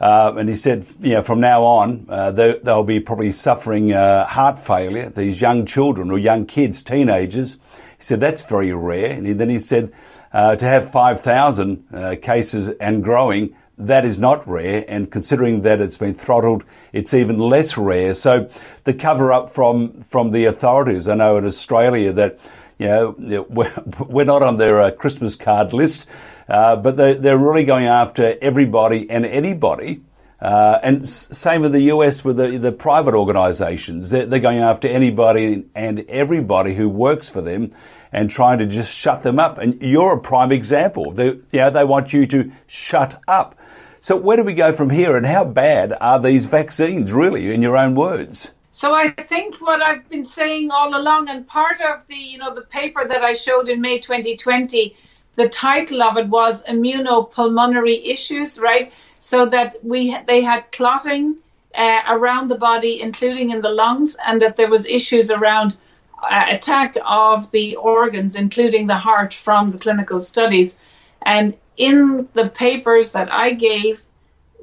Uh, 0.00 0.34
and 0.36 0.48
he 0.48 0.56
said, 0.56 0.86
you 1.00 1.14
know, 1.14 1.22
from 1.22 1.40
now 1.40 1.62
on, 1.62 2.06
uh, 2.08 2.30
they, 2.32 2.58
will 2.64 2.84
be 2.84 3.00
probably 3.00 3.32
suffering 3.32 3.92
uh, 3.92 4.26
heart 4.26 4.58
failure, 4.58 5.08
these 5.08 5.40
young 5.40 5.64
children 5.64 6.10
or 6.10 6.18
young 6.18 6.46
kids, 6.46 6.82
teenagers. 6.82 7.54
He 7.98 8.04
said, 8.04 8.20
that's 8.20 8.42
very 8.42 8.72
rare. 8.72 9.12
And 9.12 9.26
he, 9.26 9.32
then 9.32 9.50
he 9.50 9.58
said, 9.58 9.92
uh, 10.32 10.56
to 10.56 10.64
have 10.64 10.90
5,000 10.90 11.84
uh, 11.92 12.16
cases 12.20 12.68
and 12.80 13.04
growing, 13.04 13.54
that 13.78 14.04
is 14.04 14.18
not 14.18 14.46
rare. 14.48 14.84
And 14.88 15.10
considering 15.10 15.62
that 15.62 15.80
it's 15.80 15.96
been 15.96 16.14
throttled, 16.14 16.64
it's 16.92 17.14
even 17.14 17.38
less 17.38 17.76
rare. 17.76 18.14
So 18.14 18.50
the 18.82 18.94
cover 18.94 19.32
up 19.32 19.50
from, 19.50 20.02
from 20.02 20.32
the 20.32 20.46
authorities, 20.46 21.08
I 21.08 21.14
know 21.14 21.36
in 21.36 21.44
Australia 21.44 22.12
that, 22.14 22.38
you 22.78 22.88
know, 22.88 23.46
we're, 23.48 23.72
we're 24.08 24.24
not 24.24 24.42
on 24.42 24.56
their 24.56 24.80
uh, 24.80 24.90
Christmas 24.90 25.36
card 25.36 25.72
list. 25.72 26.08
Uh, 26.48 26.76
but 26.76 26.96
they're, 26.96 27.14
they're 27.14 27.38
really 27.38 27.64
going 27.64 27.86
after 27.86 28.36
everybody 28.40 29.08
and 29.08 29.24
anybody. 29.24 30.02
Uh, 30.40 30.78
and 30.82 31.08
same 31.08 31.62
with 31.62 31.72
the 31.72 31.84
US 31.84 32.22
with 32.22 32.36
the, 32.36 32.58
the 32.58 32.72
private 32.72 33.14
organisations. 33.14 34.10
They're, 34.10 34.26
they're, 34.26 34.40
going 34.40 34.58
after 34.58 34.88
anybody 34.88 35.64
and 35.74 36.04
everybody 36.08 36.74
who 36.74 36.88
works 36.88 37.30
for 37.30 37.40
them 37.40 37.72
and 38.12 38.30
trying 38.30 38.58
to 38.58 38.66
just 38.66 38.94
shut 38.94 39.22
them 39.22 39.38
up. 39.38 39.56
And 39.56 39.80
you're 39.80 40.16
a 40.16 40.20
prime 40.20 40.52
example. 40.52 41.12
They, 41.12 41.26
you 41.26 41.42
know, 41.52 41.70
they 41.70 41.84
want 41.84 42.12
you 42.12 42.26
to 42.26 42.52
shut 42.66 43.22
up. 43.26 43.56
So 44.00 44.16
where 44.16 44.36
do 44.36 44.44
we 44.44 44.52
go 44.52 44.74
from 44.74 44.90
here 44.90 45.16
and 45.16 45.24
how 45.24 45.46
bad 45.46 45.94
are 45.98 46.20
these 46.20 46.44
vaccines 46.44 47.10
really 47.10 47.54
in 47.54 47.62
your 47.62 47.78
own 47.78 47.94
words? 47.94 48.52
So 48.70 48.92
I 48.92 49.08
think 49.08 49.62
what 49.62 49.80
I've 49.80 50.06
been 50.10 50.26
saying 50.26 50.70
all 50.70 50.94
along 50.94 51.30
and 51.30 51.46
part 51.46 51.80
of 51.80 52.06
the, 52.08 52.16
you 52.16 52.36
know, 52.36 52.54
the 52.54 52.60
paper 52.60 53.06
that 53.08 53.22
I 53.22 53.32
showed 53.32 53.70
in 53.70 53.80
May 53.80 53.98
2020 53.98 54.94
the 55.36 55.48
title 55.48 56.02
of 56.02 56.16
it 56.16 56.28
was 56.28 56.62
immunopulmonary 56.62 58.06
issues, 58.06 58.58
right? 58.58 58.92
So 59.20 59.46
that 59.46 59.76
we 59.82 60.16
they 60.26 60.42
had 60.42 60.70
clotting 60.70 61.36
uh, 61.74 62.02
around 62.08 62.48
the 62.48 62.58
body, 62.58 63.00
including 63.00 63.50
in 63.50 63.60
the 63.60 63.70
lungs, 63.70 64.16
and 64.24 64.40
that 64.42 64.56
there 64.56 64.70
was 64.70 64.86
issues 64.86 65.30
around 65.30 65.76
uh, 66.22 66.44
attack 66.48 66.96
of 67.04 67.50
the 67.50 67.76
organs, 67.76 68.36
including 68.36 68.86
the 68.86 68.96
heart, 68.96 69.34
from 69.34 69.70
the 69.70 69.78
clinical 69.78 70.18
studies. 70.18 70.76
And 71.22 71.54
in 71.76 72.28
the 72.34 72.48
papers 72.48 73.12
that 73.12 73.32
I 73.32 73.54
gave, 73.54 74.02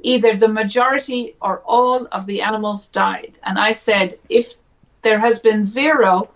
either 0.02 0.36
the 0.36 0.48
majority 0.48 1.36
or 1.40 1.58
all 1.60 2.08
of 2.10 2.26
the 2.26 2.42
animals 2.42 2.88
died. 2.88 3.38
And 3.42 3.58
I 3.58 3.72
said, 3.72 4.14
if 4.28 4.54
there 5.02 5.18
has 5.18 5.40
been 5.40 5.64
zero 5.64 6.30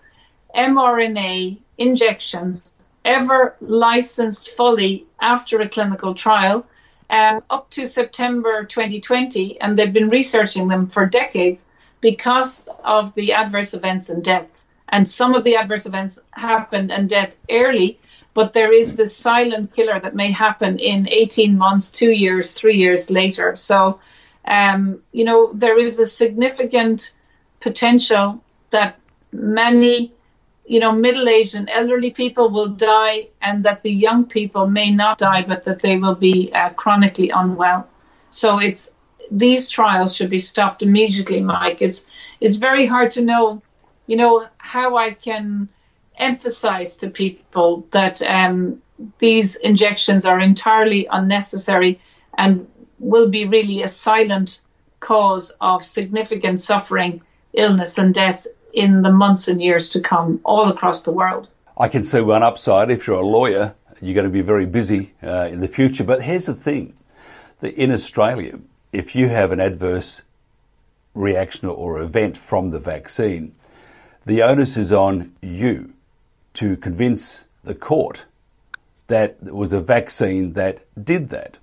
mRNA 0.55 1.57
injections 1.77 2.73
ever 3.07 3.55
licensed 3.61 4.49
fully 4.49 5.07
after 5.19 5.59
a 5.61 5.69
clinical 5.69 6.13
trial 6.13 6.67
um, 7.09 7.41
up 7.49 7.69
to 7.71 7.87
September 7.87 8.65
2020, 8.65 9.61
and 9.61 9.79
they've 9.79 9.93
been 9.93 10.09
researching 10.09 10.67
them 10.67 10.87
for 10.87 11.05
decades 11.05 11.65
because 12.01 12.67
of 12.83 13.13
the 13.15 13.33
adverse 13.33 13.73
events 13.73 14.09
and 14.09 14.23
deaths. 14.23 14.67
And 14.89 15.09
some 15.09 15.33
of 15.33 15.43
the 15.43 15.55
adverse 15.55 15.85
events 15.85 16.19
happened 16.31 16.91
and 16.91 17.09
death 17.09 17.35
early, 17.49 17.99
but 18.33 18.53
there 18.53 18.73
is 18.73 18.95
this 18.95 19.15
silent 19.15 19.73
killer 19.73 19.99
that 19.99 20.15
may 20.15 20.31
happen 20.31 20.77
in 20.77 21.07
18 21.09 21.57
months, 21.57 21.89
two 21.89 22.11
years, 22.11 22.59
three 22.59 22.75
years 22.75 23.09
later. 23.09 23.55
So, 23.55 23.99
um, 24.45 25.01
you 25.11 25.23
know, 25.23 25.51
there 25.53 25.79
is 25.79 25.97
a 25.99 26.05
significant 26.05 27.13
potential 27.61 28.43
that 28.69 28.99
many 29.31 30.13
you 30.67 30.79
know, 30.81 30.91
middle-aged 30.91 31.55
and 31.55 31.69
elderly 31.69 32.11
people 32.11 32.49
will 32.49 32.67
die, 32.67 33.27
and 33.41 33.63
that 33.63 33.83
the 33.83 33.91
young 33.91 34.25
people 34.25 34.69
may 34.69 34.91
not 34.91 35.17
die, 35.17 35.43
but 35.47 35.63
that 35.63 35.81
they 35.81 35.97
will 35.97 36.15
be 36.15 36.51
uh, 36.53 36.69
chronically 36.71 37.29
unwell. 37.29 37.87
So 38.29 38.59
it's 38.59 38.91
these 39.31 39.69
trials 39.69 40.15
should 40.15 40.29
be 40.29 40.39
stopped 40.39 40.83
immediately, 40.83 41.41
Mike. 41.41 41.81
It's 41.81 42.03
it's 42.39 42.57
very 42.57 42.85
hard 42.85 43.11
to 43.11 43.21
know, 43.21 43.61
you 44.07 44.17
know, 44.17 44.47
how 44.57 44.97
I 44.97 45.11
can 45.11 45.69
emphasize 46.17 46.97
to 46.97 47.09
people 47.09 47.87
that 47.91 48.21
um, 48.21 48.81
these 49.19 49.55
injections 49.55 50.25
are 50.25 50.39
entirely 50.39 51.07
unnecessary 51.09 51.99
and 52.37 52.67
will 52.99 53.29
be 53.29 53.45
really 53.45 53.83
a 53.83 53.87
silent 53.87 54.59
cause 54.99 55.51
of 55.61 55.85
significant 55.85 56.59
suffering, 56.59 57.21
illness, 57.53 57.97
and 57.97 58.13
death 58.13 58.47
in 58.73 59.01
the 59.01 59.11
months 59.11 59.47
and 59.47 59.61
years 59.61 59.89
to 59.91 60.01
come 60.01 60.39
all 60.43 60.69
across 60.69 61.01
the 61.01 61.11
world. 61.11 61.47
I 61.77 61.87
can 61.87 62.03
see 62.03 62.21
one 62.21 62.43
upside. 62.43 62.89
If 62.89 63.07
you're 63.07 63.17
a 63.17 63.25
lawyer, 63.25 63.75
you're 64.01 64.15
going 64.15 64.25
to 64.25 64.31
be 64.31 64.41
very 64.41 64.65
busy 64.65 65.13
uh, 65.23 65.47
in 65.51 65.59
the 65.59 65.67
future. 65.67 66.03
But 66.03 66.23
here's 66.23 66.47
the 66.47 66.53
thing 66.53 66.93
that 67.59 67.73
in 67.75 67.91
Australia, 67.91 68.59
if 68.91 69.15
you 69.15 69.29
have 69.29 69.51
an 69.51 69.59
adverse 69.59 70.23
reaction 71.13 71.67
or 71.67 71.99
event 72.01 72.37
from 72.37 72.71
the 72.71 72.79
vaccine, 72.79 73.55
the 74.25 74.41
onus 74.41 74.77
is 74.77 74.91
on 74.91 75.33
you 75.41 75.93
to 76.55 76.75
convince 76.77 77.45
the 77.63 77.75
court 77.75 78.25
that 79.07 79.37
it 79.45 79.55
was 79.55 79.71
a 79.71 79.79
vaccine 79.79 80.53
that 80.53 80.85
did 81.01 81.29
that. 81.29 81.57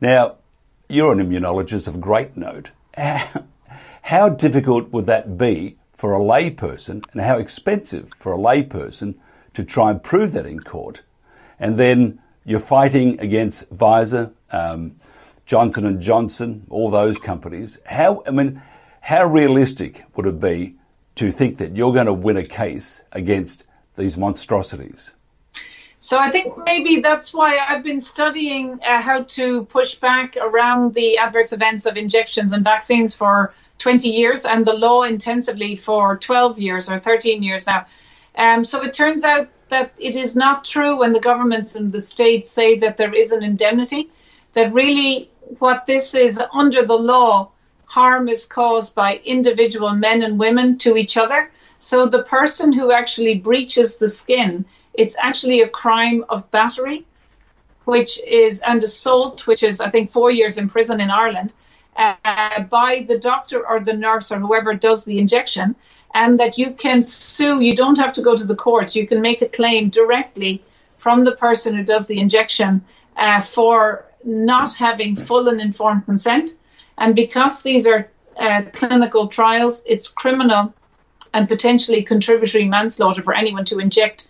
Now, 0.00 0.36
you're 0.88 1.12
an 1.12 1.18
immunologist 1.18 1.88
of 1.88 2.00
great 2.00 2.36
note. 2.36 2.70
How 4.02 4.28
difficult 4.28 4.90
would 4.90 5.06
that 5.06 5.38
be 5.38 5.76
for 5.96 6.14
a 6.14 6.18
layperson 6.18 7.04
and 7.12 7.20
how 7.20 7.38
expensive 7.38 8.10
for 8.18 8.32
a 8.32 8.36
layperson 8.36 9.14
to 9.54 9.64
try 9.64 9.90
and 9.90 10.02
prove 10.02 10.32
that 10.32 10.46
in 10.46 10.60
court. 10.60 11.02
And 11.58 11.78
then 11.78 12.20
you're 12.44 12.60
fighting 12.60 13.18
against 13.20 13.74
Pfizer, 13.74 14.32
um, 14.50 14.96
Johnson 15.46 15.86
and 15.86 16.00
Johnson, 16.00 16.66
all 16.68 16.90
those 16.90 17.18
companies. 17.18 17.78
How 17.86 18.22
I 18.26 18.30
mean, 18.30 18.62
how 19.00 19.24
realistic 19.26 20.04
would 20.16 20.26
it 20.26 20.40
be 20.40 20.76
to 21.16 21.30
think 21.30 21.58
that 21.58 21.76
you're 21.76 21.92
going 21.92 22.06
to 22.06 22.12
win 22.12 22.36
a 22.36 22.44
case 22.44 23.02
against 23.12 23.64
these 23.96 24.16
monstrosities? 24.16 25.14
So 26.00 26.18
I 26.18 26.30
think 26.30 26.52
maybe 26.66 27.00
that's 27.00 27.32
why 27.32 27.56
I've 27.56 27.82
been 27.82 28.02
studying 28.02 28.78
uh, 28.86 29.00
how 29.00 29.22
to 29.22 29.64
push 29.64 29.94
back 29.94 30.36
around 30.36 30.92
the 30.92 31.16
adverse 31.16 31.54
events 31.54 31.86
of 31.86 31.96
injections 31.96 32.52
and 32.52 32.62
vaccines 32.62 33.14
for 33.14 33.54
20 33.78 34.08
years 34.08 34.44
and 34.44 34.64
the 34.64 34.72
law 34.72 35.02
intensively 35.02 35.76
for 35.76 36.16
12 36.16 36.58
years 36.58 36.88
or 36.88 36.98
13 36.98 37.42
years 37.42 37.66
now. 37.66 37.86
Um, 38.36 38.64
so 38.64 38.82
it 38.82 38.94
turns 38.94 39.24
out 39.24 39.48
that 39.68 39.92
it 39.98 40.16
is 40.16 40.36
not 40.36 40.64
true 40.64 40.98
when 40.98 41.12
the 41.12 41.20
governments 41.20 41.74
and 41.74 41.92
the 41.92 42.00
states 42.00 42.50
say 42.50 42.78
that 42.78 42.96
there 42.96 43.14
is 43.14 43.32
an 43.32 43.42
indemnity, 43.42 44.10
that 44.52 44.72
really 44.72 45.30
what 45.58 45.86
this 45.86 46.14
is 46.14 46.40
under 46.52 46.84
the 46.84 46.96
law, 46.96 47.50
harm 47.84 48.28
is 48.28 48.46
caused 48.46 48.94
by 48.94 49.20
individual 49.24 49.92
men 49.92 50.22
and 50.22 50.38
women 50.38 50.78
to 50.78 50.96
each 50.96 51.16
other. 51.16 51.50
So 51.78 52.06
the 52.06 52.22
person 52.22 52.72
who 52.72 52.92
actually 52.92 53.36
breaches 53.36 53.96
the 53.96 54.08
skin, 54.08 54.64
it's 54.94 55.16
actually 55.20 55.60
a 55.60 55.68
crime 55.68 56.24
of 56.28 56.50
battery, 56.50 57.04
which 57.84 58.18
is, 58.20 58.62
and 58.62 58.82
assault, 58.82 59.46
which 59.46 59.62
is, 59.62 59.80
I 59.80 59.90
think, 59.90 60.12
four 60.12 60.30
years 60.30 60.56
in 60.58 60.68
prison 60.68 61.00
in 61.00 61.10
Ireland 61.10 61.52
uh, 61.96 62.62
by 62.62 63.04
the 63.08 63.18
doctor 63.18 63.66
or 63.66 63.80
the 63.80 63.92
nurse 63.92 64.32
or 64.32 64.38
whoever 64.38 64.74
does 64.74 65.04
the 65.04 65.18
injection, 65.18 65.74
and 66.14 66.38
that 66.40 66.58
you 66.58 66.72
can 66.72 67.02
sue. 67.02 67.60
You 67.60 67.76
don't 67.76 67.98
have 67.98 68.12
to 68.14 68.22
go 68.22 68.36
to 68.36 68.44
the 68.44 68.56
courts. 68.56 68.96
You 68.96 69.06
can 69.06 69.20
make 69.20 69.42
a 69.42 69.48
claim 69.48 69.90
directly 69.90 70.62
from 70.98 71.24
the 71.24 71.32
person 71.32 71.74
who 71.74 71.84
does 71.84 72.06
the 72.06 72.18
injection 72.18 72.84
uh, 73.16 73.40
for 73.40 74.06
not 74.24 74.74
having 74.74 75.16
full 75.16 75.48
and 75.48 75.60
informed 75.60 76.04
consent. 76.06 76.50
And 76.98 77.14
because 77.14 77.62
these 77.62 77.86
are 77.86 78.10
uh, 78.38 78.62
clinical 78.72 79.28
trials, 79.28 79.82
it's 79.86 80.08
criminal 80.08 80.74
and 81.32 81.48
potentially 81.48 82.02
contributory 82.02 82.64
manslaughter 82.64 83.22
for 83.22 83.34
anyone 83.34 83.64
to 83.66 83.78
inject 83.78 84.28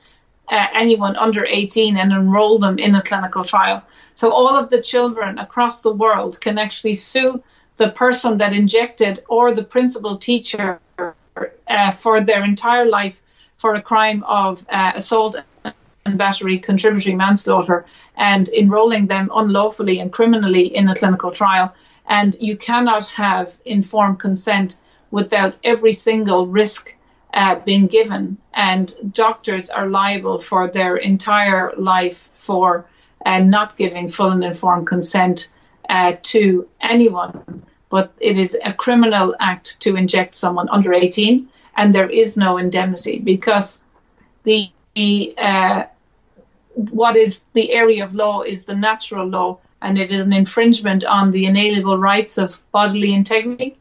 uh, 0.49 0.67
anyone 0.75 1.17
under 1.17 1.45
18 1.45 1.97
and 1.97 2.13
enroll 2.13 2.59
them 2.59 2.79
in 2.79 2.95
a 2.95 3.03
clinical 3.03 3.45
trial. 3.45 3.83
So 4.13 4.33
all 4.33 4.57
of 4.57 4.71
the 4.71 4.81
children 4.81 5.39
across 5.39 5.83
the 5.83 5.93
world 5.93 6.41
can 6.41 6.59
actually 6.59 6.95
sue 6.95 7.43
the 7.77 7.91
person 7.91 8.39
that 8.39 8.53
injected 8.53 9.23
or 9.29 9.53
the 9.53 9.65
principal 9.65 10.19
teacher 10.19 10.81
uh, 11.69 11.91
for 11.91 12.21
their 12.21 12.45
entire 12.45 12.89
life 12.89 13.21
for 13.57 13.75
a 13.75 13.83
crime 13.83 14.23
of 14.25 14.65
uh, 14.69 14.93
assault 14.95 15.37
and 16.05 16.19
battery 16.19 16.59
contributory 16.59 17.15
manslaughter 17.15 17.87
and 18.17 18.49
enrolling 18.49 19.07
them 19.07 19.31
unlawfully 19.35 19.99
and 19.99 20.13
criminally 20.13 20.75
in 20.75 20.89
a 20.89 20.95
clinical 20.95 21.33
trial. 21.33 21.75
And 22.07 22.37
you 22.39 22.57
cannot 22.57 23.07
have 23.09 23.57
informed 23.65 24.21
consent 24.21 24.77
without 25.11 25.55
every 25.65 25.95
single 25.95 26.47
risk 26.47 26.95
uh, 27.33 27.57
being 27.57 27.87
given. 27.87 28.37
And 28.53 28.95
doctors 29.13 29.71
are 29.71 29.89
liable 29.89 30.39
for 30.39 30.69
their 30.69 30.97
entire 30.97 31.73
life 31.77 32.29
for 32.33 32.87
uh, 33.25 33.39
not 33.39 33.77
giving 33.77 34.11
full 34.11 34.31
and 34.31 34.45
informed 34.45 34.87
consent 34.87 35.49
uh, 35.89 36.15
to 36.23 36.69
anyone. 36.81 37.65
But 37.91 38.13
it 38.21 38.39
is 38.39 38.57
a 38.63 38.73
criminal 38.73 39.35
act 39.39 39.81
to 39.81 39.97
inject 39.97 40.35
someone 40.35 40.69
under 40.69 40.93
18, 40.93 41.49
and 41.77 41.95
there 41.95 42.09
is 42.09 42.37
no 42.37 42.59
indemnity 42.59 43.19
because 43.19 43.79
the 44.43 44.71
uh, 45.37 45.85
what 46.75 47.17
is 47.17 47.43
the 47.53 47.73
area 47.73 48.05
of 48.05 48.15
law 48.15 48.43
is 48.43 48.65
the 48.65 48.75
natural 48.75 49.27
law, 49.27 49.59
and 49.81 49.99
it 49.99 50.11
is 50.11 50.27
an 50.27 50.33
infringement 50.33 51.05
on 51.05 51.31
the 51.31 51.47
inalienable 51.47 51.99
rights 51.99 52.39
of 52.39 52.59
bodily 52.73 53.13
integrity 53.13 53.77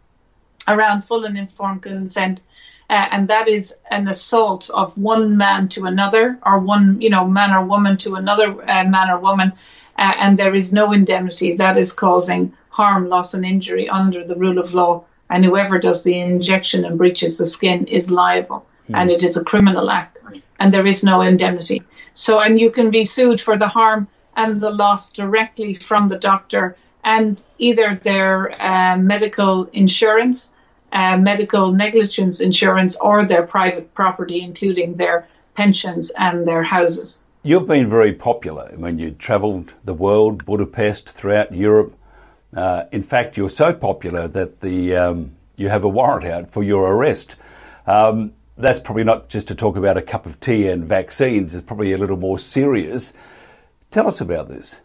around 0.67 1.03
full 1.03 1.25
and 1.25 1.37
informed 1.37 1.81
consent. 1.81 2.41
Uh, 2.89 3.07
and 3.11 3.29
that 3.29 3.47
is 3.47 3.73
an 3.89 4.07
assault 4.07 4.69
of 4.69 4.95
one 4.97 5.37
man 5.37 5.69
to 5.69 5.85
another, 5.85 6.37
or 6.45 6.59
one, 6.59 7.01
you 7.01 7.09
know, 7.09 7.25
man 7.25 7.51
or 7.51 7.65
woman 7.65 7.97
to 7.97 8.15
another 8.15 8.61
uh, 8.69 8.83
man 8.83 9.09
or 9.09 9.19
woman, 9.19 9.53
uh, 9.97 10.13
and 10.19 10.37
there 10.37 10.55
is 10.55 10.73
no 10.73 10.91
indemnity. 10.91 11.55
That 11.55 11.77
is 11.77 11.93
causing 11.93 12.53
harm, 12.69 13.09
loss, 13.09 13.33
and 13.33 13.45
injury 13.45 13.87
under 13.89 14.25
the 14.25 14.35
rule 14.35 14.57
of 14.57 14.73
law, 14.73 15.05
and 15.29 15.45
whoever 15.45 15.79
does 15.79 16.03
the 16.03 16.19
injection 16.19 16.85
and 16.85 16.97
breaches 16.97 17.37
the 17.37 17.45
skin 17.45 17.87
is 17.87 18.09
liable, 18.09 18.65
mm. 18.89 18.97
and 18.97 19.09
it 19.09 19.23
is 19.23 19.37
a 19.37 19.43
criminal 19.43 19.89
act, 19.89 20.19
and 20.59 20.71
there 20.71 20.85
is 20.85 21.03
no 21.03 21.21
indemnity. 21.21 21.83
So, 22.13 22.39
and 22.39 22.59
you 22.59 22.69
can 22.71 22.91
be 22.91 23.05
sued 23.05 23.41
for 23.41 23.57
the 23.57 23.67
harm 23.67 24.07
and 24.35 24.59
the 24.59 24.71
loss 24.71 25.09
directly 25.09 25.73
from 25.73 26.09
the 26.09 26.17
doctor 26.17 26.75
and 27.03 27.41
either 27.57 27.99
their 28.03 28.61
uh, 28.61 28.97
medical 28.97 29.65
insurance, 29.73 30.51
uh, 30.91 31.17
medical 31.17 31.71
negligence 31.71 32.39
insurance, 32.39 32.95
or 32.95 33.25
their 33.25 33.43
private 33.43 33.93
property, 33.93 34.41
including 34.41 34.95
their 34.95 35.27
pensions 35.55 36.11
and 36.11 36.47
their 36.47 36.63
houses. 36.63 37.19
You've 37.45 37.67
been 37.67 37.89
very 37.89 38.13
popular 38.13 38.71
when 38.77 38.99
you 38.99 39.11
travelled 39.11 39.73
the 39.83 39.93
world, 39.93 40.45
Budapest, 40.45 41.09
throughout 41.09 41.53
Europe. 41.53 41.93
Uh, 42.55 42.85
in 42.93 43.03
fact, 43.03 43.35
you're 43.35 43.49
so 43.49 43.73
popular 43.73 44.29
that 44.29 44.61
the 44.61 44.95
um, 44.95 45.35
you 45.57 45.67
have 45.67 45.83
a 45.83 45.89
warrant 45.89 46.25
out 46.25 46.49
for 46.49 46.63
your 46.63 46.89
arrest. 46.89 47.35
Um, 47.85 48.31
that's 48.57 48.79
probably 48.79 49.03
not 49.03 49.27
just 49.27 49.49
to 49.49 49.55
talk 49.55 49.75
about 49.75 49.97
a 49.97 50.01
cup 50.01 50.25
of 50.25 50.39
tea 50.39 50.69
and 50.69 50.85
vaccines, 50.85 51.53
it's 51.53 51.65
probably 51.65 51.91
a 51.91 51.97
little 51.97 52.15
more 52.15 52.39
serious. 52.39 53.13
Tell 53.91 54.07
us 54.07 54.21
about 54.21 54.47
this. 54.47 54.77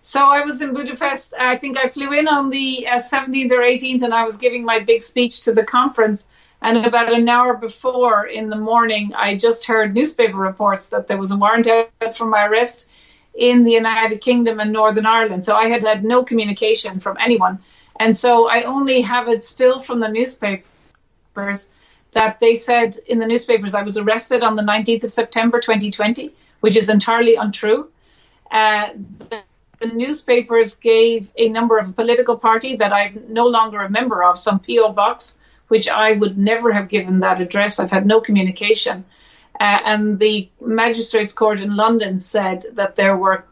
So 0.00 0.24
I 0.24 0.42
was 0.42 0.60
in 0.62 0.74
Budapest. 0.74 1.34
I 1.36 1.56
think 1.56 1.76
I 1.76 1.88
flew 1.88 2.12
in 2.12 2.28
on 2.28 2.50
the 2.50 2.86
uh, 2.86 3.00
17th 3.00 3.50
or 3.50 3.62
18th, 3.62 4.04
and 4.04 4.14
I 4.14 4.22
was 4.22 4.36
giving 4.36 4.64
my 4.64 4.78
big 4.78 5.02
speech 5.02 5.40
to 5.40 5.52
the 5.52 5.64
conference. 5.64 6.28
And 6.62 6.86
about 6.86 7.12
an 7.12 7.28
hour 7.28 7.54
before 7.54 8.26
in 8.26 8.48
the 8.48 8.56
morning, 8.56 9.12
I 9.14 9.36
just 9.36 9.66
heard 9.66 9.94
newspaper 9.94 10.36
reports 10.36 10.88
that 10.88 11.06
there 11.06 11.18
was 11.18 11.30
a 11.30 11.36
warrant 11.36 11.66
out 11.66 12.16
for 12.16 12.24
my 12.24 12.46
arrest 12.46 12.86
in 13.34 13.64
the 13.64 13.72
United 13.72 14.20
Kingdom 14.20 14.60
and 14.60 14.72
Northern 14.72 15.06
Ireland. 15.06 15.44
So 15.44 15.54
I 15.54 15.68
had 15.68 15.82
had 15.82 16.04
no 16.04 16.24
communication 16.24 17.00
from 17.00 17.18
anyone. 17.20 17.58
And 17.98 18.16
so 18.16 18.48
I 18.48 18.62
only 18.62 19.02
have 19.02 19.28
it 19.28 19.44
still 19.44 19.80
from 19.80 20.00
the 20.00 20.08
newspapers 20.08 21.68
that 22.12 22.40
they 22.40 22.54
said 22.54 22.98
in 23.06 23.18
the 23.18 23.26
newspapers 23.26 23.74
I 23.74 23.82
was 23.82 23.98
arrested 23.98 24.42
on 24.42 24.56
the 24.56 24.62
19th 24.62 25.04
of 25.04 25.12
September 25.12 25.60
2020, 25.60 26.32
which 26.60 26.76
is 26.76 26.88
entirely 26.88 27.34
untrue. 27.34 27.88
Uh, 28.50 28.90
the, 29.30 29.42
the, 29.80 29.88
newspapers 29.88 30.76
gave 30.76 31.28
a 31.36 31.48
number 31.48 31.78
of 31.78 31.88
a 31.88 31.92
political 31.92 32.36
party 32.36 32.76
that 32.76 32.92
I'm 32.92 33.24
no 33.28 33.46
longer 33.46 33.80
a 33.80 33.90
member 33.90 34.22
of, 34.22 34.38
some 34.38 34.60
PO 34.60 34.92
box, 34.92 35.36
which 35.68 35.88
I 35.88 36.12
would 36.12 36.36
never 36.36 36.72
have 36.72 36.88
given 36.88 37.20
that 37.20 37.40
address. 37.40 37.78
I've 37.78 37.90
had 37.90 38.06
no 38.06 38.20
communication. 38.20 39.04
Uh, 39.58 39.78
and 39.84 40.18
the 40.18 40.48
magistrates 40.60 41.32
court 41.32 41.60
in 41.60 41.76
London 41.76 42.18
said 42.18 42.66
that 42.72 42.96
there 42.96 43.16
were 43.16 43.44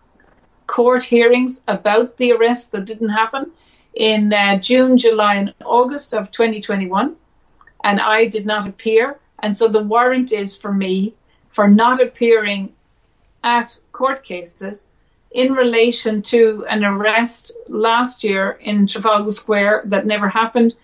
court 0.66 1.04
hearings 1.04 1.62
about 1.68 2.16
the 2.16 2.32
arrest 2.32 2.72
that 2.72 2.84
didn't 2.84 3.10
happen 3.10 3.52
in 3.94 4.32
uh, 4.32 4.56
June, 4.56 4.98
July, 4.98 5.36
and 5.36 5.54
August 5.64 6.14
of 6.14 6.30
2021 6.30 7.16
and 7.82 8.00
I 8.00 8.26
did 8.26 8.46
not 8.46 8.68
appear. 8.68 9.18
And 9.40 9.56
so 9.56 9.68
the 9.68 9.82
warrant 9.82 10.32
is 10.32 10.56
for 10.56 10.72
me 10.72 11.14
for 11.48 11.68
not 11.68 12.00
appearing 12.00 12.72
at 13.42 13.76
court 13.90 14.24
cases 14.24 14.86
in 15.30 15.52
relation 15.52 16.22
to 16.22 16.64
an 16.68 16.84
arrest 16.84 17.52
last 17.68 18.22
year 18.22 18.50
in 18.60 18.86
Trafalgar 18.86 19.32
Square 19.32 19.82
that 19.86 20.06
never 20.06 20.28
happened 20.28 20.74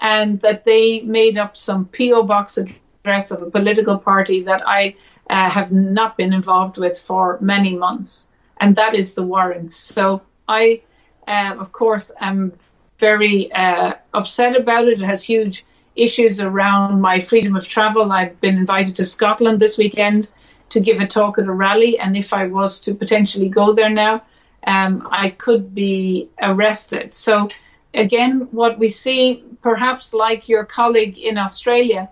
and 0.00 0.40
that 0.40 0.64
they 0.64 1.00
made 1.00 1.38
up 1.38 1.56
some 1.56 1.86
P.O. 1.86 2.22
box 2.24 2.58
address 2.58 3.30
of 3.30 3.42
a 3.42 3.50
political 3.50 3.98
party 3.98 4.42
that 4.42 4.66
I 4.66 4.96
uh, 5.28 5.50
have 5.50 5.72
not 5.72 6.16
been 6.16 6.32
involved 6.32 6.78
with 6.78 6.98
for 6.98 7.38
many 7.40 7.76
months. 7.76 8.28
And 8.60 8.76
that 8.76 8.94
is 8.94 9.14
the 9.14 9.22
warrant. 9.22 9.72
So 9.72 10.22
I, 10.48 10.82
uh, 11.26 11.56
of 11.58 11.72
course, 11.72 12.10
am 12.20 12.52
very 12.98 13.52
uh, 13.52 13.94
upset 14.14 14.56
about 14.56 14.88
it. 14.88 15.00
It 15.00 15.04
has 15.04 15.22
huge 15.22 15.64
issues 15.94 16.40
around 16.40 17.00
my 17.00 17.20
freedom 17.20 17.56
of 17.56 17.66
travel. 17.66 18.12
I've 18.12 18.40
been 18.40 18.56
invited 18.56 18.96
to 18.96 19.04
Scotland 19.04 19.60
this 19.60 19.76
weekend 19.76 20.28
to 20.70 20.80
give 20.80 21.00
a 21.00 21.06
talk 21.06 21.38
at 21.38 21.46
a 21.46 21.52
rally, 21.52 21.98
and 21.98 22.16
if 22.16 22.32
I 22.32 22.46
was 22.46 22.80
to 22.80 22.94
potentially 22.94 23.48
go 23.48 23.72
there 23.72 23.90
now, 23.90 24.22
um, 24.66 25.08
I 25.10 25.30
could 25.30 25.74
be 25.74 26.28
arrested. 26.40 27.10
So, 27.12 27.48
again, 27.94 28.48
what 28.50 28.78
we 28.78 28.88
see, 28.88 29.44
perhaps 29.62 30.14
like 30.14 30.48
your 30.48 30.64
colleague 30.64 31.18
in 31.18 31.38
Australia, 31.38 32.10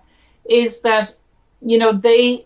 is 0.49 0.81
that 0.81 1.15
you 1.61 1.77
know 1.77 1.91
they 1.91 2.45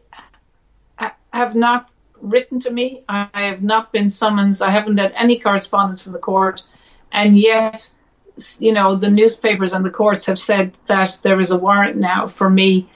have 1.34 1.56
not 1.56 1.92
written 2.20 2.60
to 2.60 2.72
me. 2.72 3.04
I 3.08 3.30
have 3.34 3.64
not 3.64 3.92
been 3.92 4.10
summoned. 4.10 4.60
I 4.62 4.72
haven't 4.72 4.98
had 4.98 5.14
any 5.14 5.40
correspondence 5.40 6.02
from 6.02 6.14
the 6.14 6.20
court, 6.20 6.64
and 7.12 7.38
yet 7.38 7.92
you 8.60 8.74
know, 8.74 8.96
the 8.96 9.10
newspapers 9.10 9.74
and 9.74 9.86
the 9.86 9.90
courts 9.90 10.26
have 10.26 10.40
said 10.40 10.76
that 10.86 11.20
there 11.22 11.40
is 11.40 11.52
a 11.52 11.58
warrant 11.58 11.98
now 11.98 12.28
for 12.28 12.50
me 12.50 12.90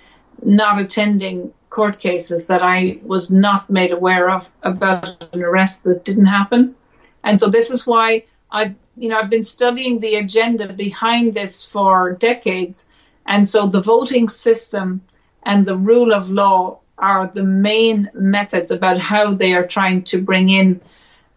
not 0.44 0.80
attending 0.80 1.54
court 1.70 2.00
cases 2.00 2.48
that 2.48 2.62
I 2.62 3.00
was 3.04 3.30
not 3.30 3.70
made 3.70 3.92
aware 3.92 4.30
of 4.30 4.50
about 4.64 5.34
an 5.34 5.44
arrest 5.44 5.84
that 5.84 6.06
didn't 6.06 6.28
happen. 6.28 6.76
And 7.24 7.40
so 7.40 7.48
this 7.50 7.72
is 7.72 7.86
why 7.86 8.26
I've, 8.50 8.76
you 8.98 9.10
know, 9.10 9.20
I've 9.20 9.30
been 9.30 9.44
studying 9.44 10.00
the 10.00 10.16
agenda 10.16 10.72
behind 10.72 11.34
this 11.34 11.66
for 11.66 12.14
decades. 12.14 12.88
And 13.26 13.48
so 13.48 13.68
the 13.68 13.82
voting 13.82 14.30
system 14.30 15.02
and 15.44 15.66
the 15.66 15.76
rule 15.76 16.14
of 16.14 16.30
law 16.30 16.80
are 16.98 17.28
the 17.28 17.44
main 17.44 18.10
methods 18.14 18.72
about 18.72 19.00
how 19.00 19.34
they 19.34 19.54
are 19.54 19.68
trying 19.68 20.04
to 20.04 20.22
bring 20.22 20.50
in 20.50 20.80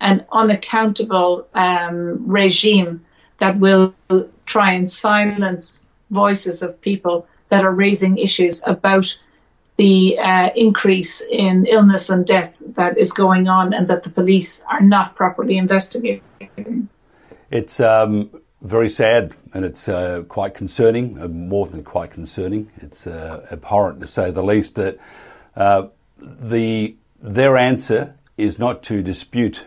an 0.00 0.24
unaccountable 0.30 1.48
um, 1.54 2.28
regime 2.28 3.04
that 3.38 3.58
will 3.58 3.94
try 4.46 4.72
and 4.72 4.88
silence 4.88 5.82
voices 6.10 6.62
of 6.62 6.80
people 6.80 7.26
that 7.48 7.64
are 7.64 7.74
raising 7.74 8.18
issues 8.18 8.62
about 8.66 9.18
the 9.76 10.18
uh, 10.18 10.50
increase 10.54 11.20
in 11.20 11.66
illness 11.66 12.10
and 12.10 12.26
death 12.26 12.62
that 12.74 12.98
is 12.98 13.12
going 13.12 13.48
on 13.48 13.72
and 13.72 13.88
that 13.88 14.02
the 14.02 14.10
police 14.10 14.62
are 14.68 14.80
not 14.80 15.14
properly 15.14 15.56
investigating. 15.56 16.88
It's 17.50 17.80
um, 17.80 18.30
very 18.60 18.90
sad 18.90 19.32
and 19.54 19.64
it's 19.64 19.88
uh, 19.88 20.24
quite 20.28 20.54
concerning, 20.54 21.18
uh, 21.18 21.28
more 21.28 21.66
than 21.66 21.82
quite 21.82 22.10
concerning. 22.10 22.70
It's 22.76 23.06
uh, 23.06 23.46
abhorrent 23.50 24.00
to 24.00 24.06
say 24.06 24.30
the 24.30 24.42
least 24.42 24.74
that 24.74 24.98
uh, 25.56 25.88
the 26.18 26.96
their 27.20 27.56
answer 27.56 28.14
is 28.36 28.58
not 28.58 28.82
to 28.84 29.02
dispute 29.02 29.66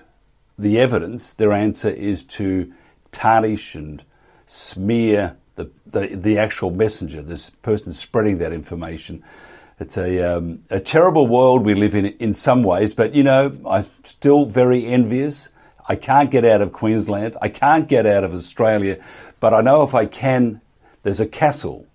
the 0.58 0.80
evidence. 0.80 1.34
Their 1.34 1.52
answer 1.52 1.90
is 1.90 2.24
to 2.26 2.72
tarnish 3.12 3.76
and 3.76 4.04
smear 4.46 5.36
the, 5.56 5.70
the, 5.88 6.08
the 6.08 6.38
actual 6.38 6.72
messenger, 6.72 7.22
this 7.22 7.50
person 7.50 7.92
spreading 7.92 8.38
that 8.38 8.54
information. 8.54 9.24
It's 9.80 9.98
a, 9.98 10.38
um, 10.38 10.64
a 10.70 10.80
terrible 10.80 11.28
world 11.28 11.66
we 11.66 11.74
live 11.74 11.96
in 11.96 12.06
in 12.06 12.34
some 12.34 12.64
ways, 12.64 12.94
but 12.94 13.16
you 13.16 13.24
know, 13.24 13.58
I'm 13.68 13.86
still 14.04 14.46
very 14.46 14.86
envious. 14.86 15.50
I 15.92 15.96
can't 15.96 16.32
get 16.32 16.46
out 16.46 16.62
of 16.62 16.72
Queensland. 16.72 17.36
I 17.42 17.50
can't 17.50 17.86
get 17.86 18.08
out 18.08 18.24
of 18.24 18.34
Australia, 18.34 19.04
but 19.42 19.54
I 19.54 19.60
know 19.60 19.84
if 19.84 19.94
I 19.94 20.06
can, 20.06 20.62
there's 21.04 21.20
a 21.20 21.26
castle 21.26 21.86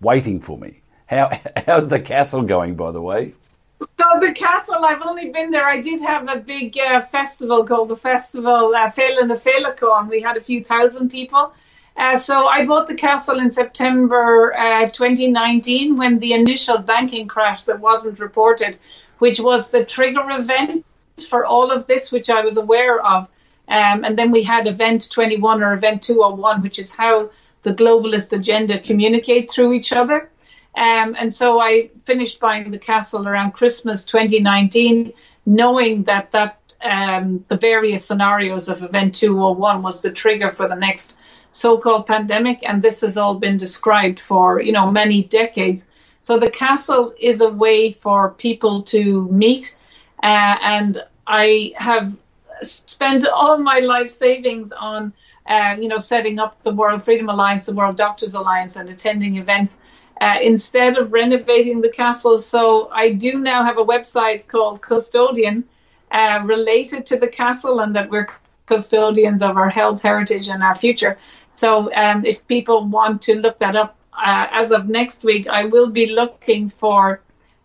waiting 0.00 0.40
for 0.40 0.56
me. 0.56 0.80
How, 1.04 1.38
how's 1.66 1.86
the 1.86 2.00
castle 2.00 2.44
going, 2.44 2.76
by 2.76 2.92
the 2.92 3.02
way? 3.02 3.34
So 3.82 4.06
the 4.20 4.32
castle, 4.32 4.82
I've 4.82 5.02
only 5.02 5.28
been 5.28 5.50
there. 5.50 5.66
I 5.66 5.82
did 5.82 6.00
have 6.00 6.30
a 6.30 6.38
big 6.40 6.78
uh, 6.78 7.02
festival 7.02 7.66
called 7.66 7.88
the 7.88 7.96
Festival 7.96 8.74
uh, 8.74 8.90
Féile 8.90 9.26
na 9.26 9.34
Féileacáin. 9.34 10.08
We 10.08 10.22
had 10.22 10.38
a 10.38 10.40
few 10.40 10.64
thousand 10.64 11.10
people. 11.10 11.52
Uh, 11.94 12.16
so 12.16 12.46
I 12.46 12.64
bought 12.64 12.88
the 12.88 12.94
castle 12.94 13.38
in 13.38 13.50
September 13.50 14.54
uh, 14.56 14.86
2019 14.86 15.98
when 15.98 16.20
the 16.20 16.32
initial 16.32 16.78
banking 16.78 17.28
crash 17.28 17.64
that 17.64 17.80
wasn't 17.80 18.18
reported, 18.18 18.78
which 19.18 19.40
was 19.40 19.68
the 19.68 19.84
trigger 19.84 20.24
event 20.30 20.86
for 21.28 21.44
all 21.44 21.70
of 21.70 21.86
this, 21.86 22.10
which 22.10 22.30
I 22.30 22.40
was 22.40 22.56
aware 22.56 22.98
of. 23.04 23.28
Um, 23.72 24.04
and 24.04 24.18
then 24.18 24.30
we 24.30 24.42
had 24.42 24.66
Event 24.66 25.10
21 25.10 25.62
or 25.62 25.72
Event 25.72 26.02
201, 26.02 26.60
which 26.60 26.78
is 26.78 26.92
how 26.92 27.30
the 27.62 27.72
globalist 27.72 28.30
agenda 28.34 28.78
communicate 28.78 29.50
through 29.50 29.72
each 29.72 29.94
other. 29.94 30.30
Um, 30.76 31.16
and 31.18 31.32
so 31.32 31.58
I 31.58 31.88
finished 32.04 32.38
buying 32.38 32.70
the 32.70 32.78
castle 32.78 33.26
around 33.26 33.52
Christmas 33.52 34.04
2019, 34.04 35.14
knowing 35.46 36.02
that 36.02 36.32
that 36.32 36.58
um, 36.82 37.46
the 37.48 37.56
various 37.56 38.04
scenarios 38.04 38.68
of 38.68 38.82
Event 38.82 39.14
201 39.14 39.80
was 39.80 40.02
the 40.02 40.10
trigger 40.10 40.50
for 40.50 40.68
the 40.68 40.76
next 40.76 41.16
so-called 41.50 42.06
pandemic, 42.06 42.68
and 42.68 42.82
this 42.82 43.00
has 43.00 43.16
all 43.16 43.36
been 43.36 43.56
described 43.56 44.20
for 44.20 44.60
you 44.60 44.72
know 44.72 44.90
many 44.90 45.22
decades. 45.22 45.86
So 46.20 46.38
the 46.38 46.50
castle 46.50 47.14
is 47.18 47.40
a 47.40 47.48
way 47.48 47.92
for 47.92 48.32
people 48.32 48.82
to 48.94 49.26
meet, 49.28 49.74
uh, 50.22 50.56
and 50.60 51.02
I 51.26 51.72
have 51.76 52.12
spent 52.62 53.26
all 53.26 53.58
my 53.58 53.80
life 53.80 54.10
savings 54.10 54.72
on 54.72 55.12
uh, 55.46 55.76
you 55.78 55.88
know 55.88 55.98
setting 55.98 56.38
up 56.38 56.62
the 56.62 56.72
World 56.72 57.02
Freedom 57.02 57.28
Alliance, 57.28 57.66
the 57.66 57.74
World 57.74 57.96
Doctors 57.96 58.34
Alliance, 58.34 58.76
and 58.76 58.88
attending 58.88 59.36
events. 59.36 59.78
Uh, 60.20 60.38
instead 60.40 60.98
of 60.98 61.12
renovating 61.12 61.80
the 61.80 61.88
castle, 61.88 62.38
so 62.38 62.88
I 62.92 63.12
do 63.12 63.38
now 63.38 63.64
have 63.64 63.78
a 63.78 63.84
website 63.84 64.46
called 64.46 64.80
Custodian, 64.80 65.64
uh, 66.12 66.40
related 66.44 67.06
to 67.06 67.16
the 67.16 67.26
castle, 67.26 67.80
and 67.80 67.96
that 67.96 68.08
we're 68.08 68.28
custodians 68.66 69.42
of 69.42 69.56
our 69.56 69.68
health 69.68 70.00
heritage 70.02 70.48
and 70.48 70.62
our 70.62 70.74
future. 70.74 71.18
So 71.48 71.92
um, 71.94 72.24
if 72.24 72.46
people 72.46 72.84
want 72.86 73.22
to 73.22 73.34
look 73.34 73.58
that 73.58 73.76
up, 73.76 73.96
uh, 74.12 74.46
as 74.50 74.70
of 74.70 74.88
next 74.88 75.24
week, 75.24 75.48
I 75.48 75.64
will 75.64 75.90
be 75.90 76.06
looking 76.14 76.70
for 76.70 77.20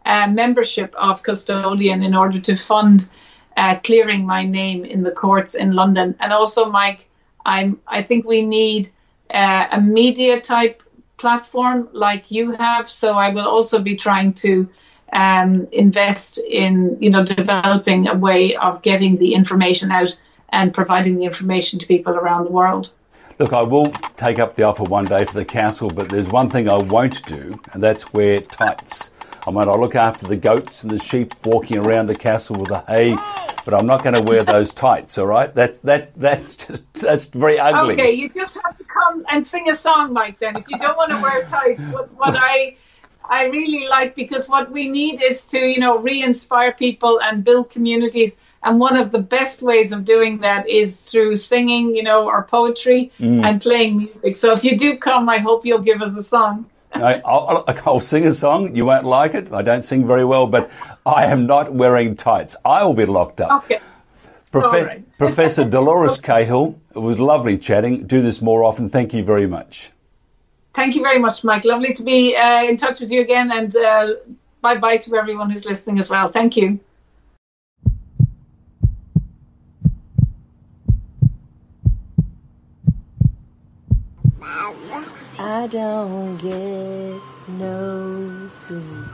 uh, 0.05 0.27
membership 0.27 0.93
of 0.95 1.21
custodian 1.21 2.01
in 2.01 2.15
order 2.15 2.39
to 2.39 2.55
fund 2.55 3.07
uh, 3.57 3.79
clearing 3.83 4.25
my 4.25 4.45
name 4.45 4.85
in 4.85 5.03
the 5.03 5.11
courts 5.11 5.55
in 5.55 5.73
London. 5.73 6.15
And 6.19 6.31
also, 6.31 6.69
Mike, 6.69 7.09
I'm 7.45 7.79
I 7.87 8.03
think 8.03 8.25
we 8.25 8.41
need 8.41 8.89
uh, 9.33 9.65
a 9.71 9.81
media 9.81 10.39
type 10.39 10.83
platform 11.17 11.89
like 11.91 12.29
you 12.29 12.51
have. 12.51 12.89
So 12.89 13.13
I 13.13 13.29
will 13.29 13.47
also 13.47 13.79
be 13.79 13.95
trying 13.95 14.33
to 14.33 14.69
um, 15.11 15.67
invest 15.71 16.37
in 16.37 16.97
you 17.01 17.09
know 17.09 17.25
developing 17.25 18.07
a 18.07 18.15
way 18.15 18.55
of 18.55 18.81
getting 18.83 19.17
the 19.17 19.33
information 19.33 19.91
out 19.91 20.15
and 20.49 20.73
providing 20.73 21.17
the 21.17 21.25
information 21.25 21.79
to 21.79 21.87
people 21.87 22.13
around 22.13 22.45
the 22.45 22.51
world. 22.51 22.91
Look, 23.39 23.53
I 23.53 23.61
will 23.61 23.91
take 24.17 24.39
up 24.39 24.55
the 24.55 24.63
offer 24.63 24.83
one 24.83 25.05
day 25.05 25.25
for 25.25 25.33
the 25.33 25.45
council, 25.45 25.89
but 25.89 26.09
there's 26.09 26.27
one 26.27 26.49
thing 26.49 26.67
I 26.69 26.77
won't 26.77 27.23
do, 27.25 27.59
and 27.71 27.83
that's 27.83 28.11
wear 28.11 28.39
tights. 28.41 29.11
I 29.47 29.51
mean, 29.51 29.69
I'll 29.69 29.79
look 29.79 29.95
after 29.95 30.27
the 30.27 30.35
goats 30.35 30.83
and 30.83 30.91
the 30.91 30.99
sheep 30.99 31.33
walking 31.45 31.77
around 31.77 32.07
the 32.07 32.15
castle 32.15 32.57
with 32.57 32.67
the 32.67 32.79
hay, 32.81 33.15
but 33.63 33.73
I'm 33.73 33.85
not 33.85 34.03
going 34.03 34.15
to 34.15 34.21
wear 34.21 34.43
those 34.43 34.73
tights. 34.73 35.17
All 35.17 35.25
right, 35.25 35.53
that's 35.55 35.79
that 35.79 36.13
that's 36.15 36.57
just, 36.67 36.93
that's 36.95 37.25
very 37.27 37.57
ugly. 37.57 37.93
Okay, 37.93 38.11
you 38.11 38.27
just 38.27 38.55
have 38.55 38.77
to 38.77 38.83
come 38.83 39.25
and 39.31 39.45
sing 39.45 39.69
a 39.69 39.75
song, 39.75 40.11
Mike. 40.11 40.39
Then, 40.39 40.57
if 40.57 40.67
you 40.67 40.77
don't 40.77 40.97
want 40.97 41.11
to 41.11 41.21
wear 41.21 41.45
tights, 41.45 41.87
what, 41.87 42.13
what 42.15 42.35
I 42.35 42.75
I 43.23 43.45
really 43.45 43.87
like 43.87 44.15
because 44.15 44.49
what 44.49 44.69
we 44.69 44.89
need 44.89 45.21
is 45.23 45.45
to 45.45 45.59
you 45.59 45.79
know 45.79 45.97
re-inspire 45.99 46.73
people 46.73 47.21
and 47.21 47.45
build 47.45 47.69
communities 47.69 48.37
and 48.63 48.81
one 48.81 48.97
of 48.97 49.13
the 49.13 49.19
best 49.19 49.61
ways 49.61 49.93
of 49.93 50.03
doing 50.03 50.39
that 50.39 50.67
is 50.67 50.97
through 50.97 51.37
singing, 51.37 51.95
you 51.95 52.03
know, 52.03 52.27
or 52.27 52.43
poetry 52.43 53.11
mm. 53.17 53.45
and 53.45 53.61
playing 53.61 53.97
music. 53.97 54.35
So 54.35 54.51
if 54.51 54.65
you 54.65 54.77
do 54.77 54.97
come, 54.97 55.29
I 55.29 55.37
hope 55.37 55.65
you'll 55.65 55.79
give 55.79 56.01
us 56.01 56.17
a 56.17 56.23
song. 56.23 56.65
I, 56.93 57.17
will 57.17 57.63
I'll 57.85 57.99
sing 57.99 58.25
a 58.25 58.33
song. 58.33 58.75
You 58.75 58.85
won't 58.85 59.05
like 59.05 59.33
it. 59.33 59.51
I 59.51 59.61
don't 59.61 59.83
sing 59.83 60.07
very 60.07 60.25
well, 60.25 60.47
but 60.47 60.69
I 61.05 61.25
am 61.25 61.45
not 61.45 61.73
wearing 61.73 62.15
tights. 62.15 62.55
I 62.65 62.83
will 62.83 62.93
be 62.93 63.05
locked 63.05 63.41
up. 63.41 63.63
Okay. 63.63 63.79
Profe- 64.51 64.87
right. 64.87 65.17
Professor 65.17 65.63
Dolores 65.69 66.19
Cahill, 66.19 66.79
it 66.95 66.99
was 66.99 67.19
lovely 67.19 67.57
chatting. 67.57 68.07
Do 68.07 68.21
this 68.21 68.41
more 68.41 68.63
often. 68.63 68.89
Thank 68.89 69.13
you 69.13 69.23
very 69.23 69.47
much. 69.47 69.91
Thank 70.73 70.95
you 70.95 71.01
very 71.01 71.19
much, 71.19 71.43
Mike. 71.43 71.65
Lovely 71.65 71.93
to 71.95 72.03
be 72.03 72.35
uh, 72.35 72.63
in 72.63 72.77
touch 72.77 72.99
with 72.99 73.11
you 73.11 73.21
again. 73.21 73.51
And 73.51 73.75
uh, 73.75 74.13
bye 74.61 74.77
bye 74.77 74.97
to 74.97 75.15
everyone 75.15 75.49
who's 75.49 75.65
listening 75.65 75.99
as 75.99 76.09
well. 76.09 76.27
Thank 76.27 76.55
you. 76.55 76.79
I 85.67 85.69
don't 85.69 86.37
get 86.37 87.21
no 87.49 88.49
sleep. 88.65 89.05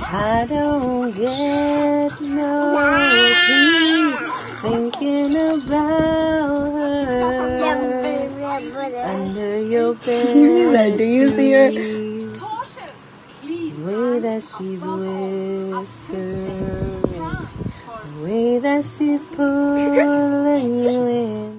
I 0.00 0.46
don't 0.48 1.12
get 1.12 2.18
no 2.18 2.48
sleep 3.44 4.16
thinking 4.62 5.36
about 5.36 6.72
her 6.72 7.90
under 9.04 9.60
your 9.60 9.92
bed. 9.96 10.96
Do 10.96 11.04
you 11.04 11.28
see 11.28 11.52
her? 11.52 11.70
Way 13.84 14.18
that 14.20 14.42
she's 14.44 14.80
whispering, 14.80 15.82
the 17.02 18.22
way 18.22 18.58
that 18.60 18.82
she's 18.86 19.26
pulling 19.26 20.84
you 20.84 21.06
in. 21.06 21.51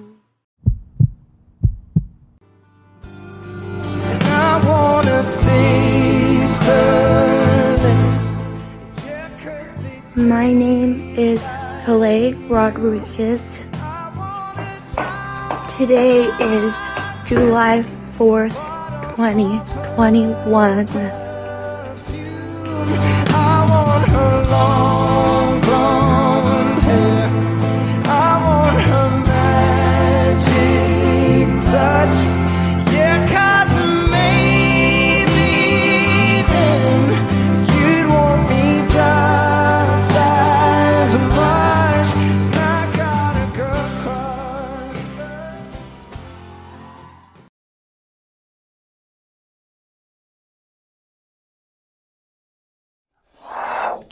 My 10.16 10.52
name 10.52 11.14
is 11.16 11.40
Calais 11.84 12.34
Rodriguez. 12.48 13.62
Today 15.76 16.24
is 16.40 16.74
July 17.26 17.84
4th, 18.16 18.54
2021. 19.16 21.23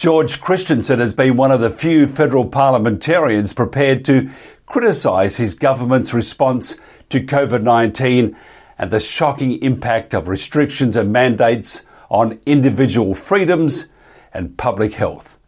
George 0.03 0.41
Christensen 0.41 0.99
has 0.99 1.15
been 1.15 1.37
one 1.37 1.53
of 1.53 1.61
the 1.61 1.71
few 1.71 2.09
federal 2.09 2.47
parliamentarians 2.47 3.53
prepared 3.53 4.05
to 4.07 4.31
criticise 4.67 5.37
his 5.37 5.55
government's 5.55 6.13
response 6.13 6.77
to 7.11 7.21
COVID 7.21 7.63
19 7.63 8.37
and 8.79 8.91
the 8.91 8.99
shocking 8.99 9.63
impact 9.63 10.13
of 10.13 10.27
restrictions 10.27 10.97
and 10.97 11.13
mandates 11.13 11.83
on 12.11 12.41
individual 12.47 13.15
freedoms 13.15 13.87
and 14.35 14.59
public 14.59 14.95
health. 14.95 15.39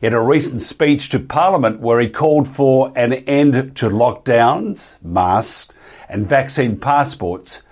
In 0.00 0.12
a 0.12 0.22
recent 0.22 0.60
speech 0.60 1.08
to 1.08 1.18
Parliament, 1.18 1.80
where 1.80 1.98
he 1.98 2.08
called 2.08 2.46
for 2.46 2.92
an 2.94 3.14
end 3.14 3.74
to 3.78 3.88
lockdowns, 3.88 4.96
masks, 5.02 5.74
and 6.08 6.24
vaccine 6.24 6.78
passports, 6.78 7.64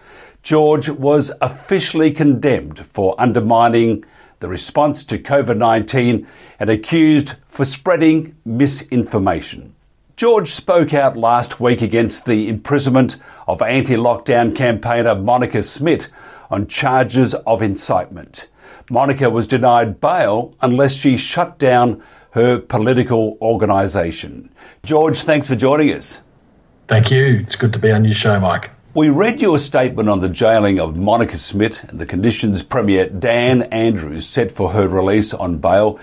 George 0.43 0.89
was 0.89 1.31
officially 1.41 2.11
condemned 2.11 2.85
for 2.85 3.15
undermining 3.17 4.05
the 4.43 4.49
response 4.49 5.05
to 5.05 5.19
COVID 5.19 5.57
19 5.57 6.27
and 6.59 6.69
accused 6.69 7.35
for 7.49 7.65
spreading 7.65 8.37
misinformation. 8.45 9.75
George 10.17 10.49
spoke 10.49 10.93
out 10.93 11.17
last 11.17 11.61
week 11.61 11.81
against 11.81 12.27
the 12.27 12.49
imprisonment 12.49 13.17
of 13.47 13.63
anti 13.63 13.95
lockdown 13.95 14.55
campaigner 14.55 15.15
Monica 15.15 15.63
Smith 15.63 16.09
on 16.51 16.67
charges 16.67 17.35
of 17.35 17.63
incitement. 17.63 18.49
Monica 18.91 19.31
was 19.31 19.47
denied 19.47 20.01
bail 20.01 20.55
unless 20.61 20.93
she 20.93 21.17
shut 21.17 21.59
down 21.59 22.03
her 22.33 22.59
political 22.59 23.39
organisation. 23.41 24.51
George, 24.83 25.21
thanks 25.21 25.47
for 25.47 25.55
joining 25.55 25.91
us. 25.93 26.21
Thank 26.89 27.11
you. 27.11 27.39
It's 27.41 27.57
good 27.57 27.73
to 27.75 27.79
be 27.79 27.93
on 27.93 28.05
your 28.05 28.15
show, 28.15 28.39
Mike. 28.41 28.71
We 28.95 29.09
read 29.09 29.41
your 29.41 29.59
statement 29.59 30.11
on 30.11 30.21
the 30.21 30.29
jailing 30.29 30.79
of 30.79 30.99
Monica 30.99 31.39
Smith 31.39 31.83
and 31.89 31.99
the 31.99 32.05
conditions 32.05 32.63
Premier 32.63 33.09
Dan 33.09 33.63
Andrews 33.63 34.27
set 34.27 34.53
for 34.53 34.73
her 34.73 34.87
release 34.87 35.33
on 35.33 35.57
bail. 35.57 35.99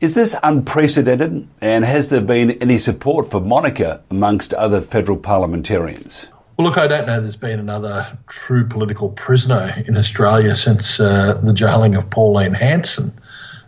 Is 0.00 0.14
this 0.14 0.34
unprecedented 0.42 1.46
and 1.60 1.84
has 1.84 2.08
there 2.08 2.22
been 2.22 2.52
any 2.52 2.78
support 2.78 3.30
for 3.30 3.38
Monica 3.38 4.02
amongst 4.10 4.54
other 4.54 4.80
federal 4.80 5.18
parliamentarians? 5.18 6.28
Well, 6.56 6.68
look, 6.68 6.78
I 6.78 6.86
don't 6.86 7.06
know 7.06 7.20
there's 7.20 7.36
been 7.36 7.60
another 7.60 8.16
true 8.26 8.66
political 8.66 9.10
prisoner 9.10 9.84
in 9.86 9.98
Australia 9.98 10.54
since 10.54 10.98
uh, 10.98 11.38
the 11.42 11.52
jailing 11.52 11.96
of 11.96 12.08
Pauline 12.08 12.54
Hanson. 12.54 13.12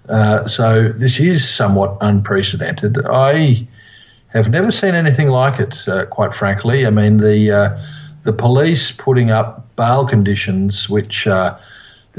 Uh, 0.09 0.49
so 0.49 0.89
this 0.89 1.21
is 1.21 1.47
somewhat 1.47 1.99
unprecedented. 2.01 2.97
I 3.05 3.69
have 4.29 4.49
never 4.49 4.71
seen 4.71 4.95
anything 4.95 5.29
like 5.29 5.61
it, 5.61 5.87
uh, 5.87 6.07
quite 6.07 6.35
frankly. 6.35 6.87
I 6.87 6.91
mean, 6.91 7.19
the 7.19 7.51
uh, 7.53 7.79
the 8.25 8.33
police 8.33 8.91
putting 8.91 9.31
up 9.31 9.77
bail 9.77 10.07
conditions 10.07 10.89
which 10.89 11.27
uh, 11.27 11.57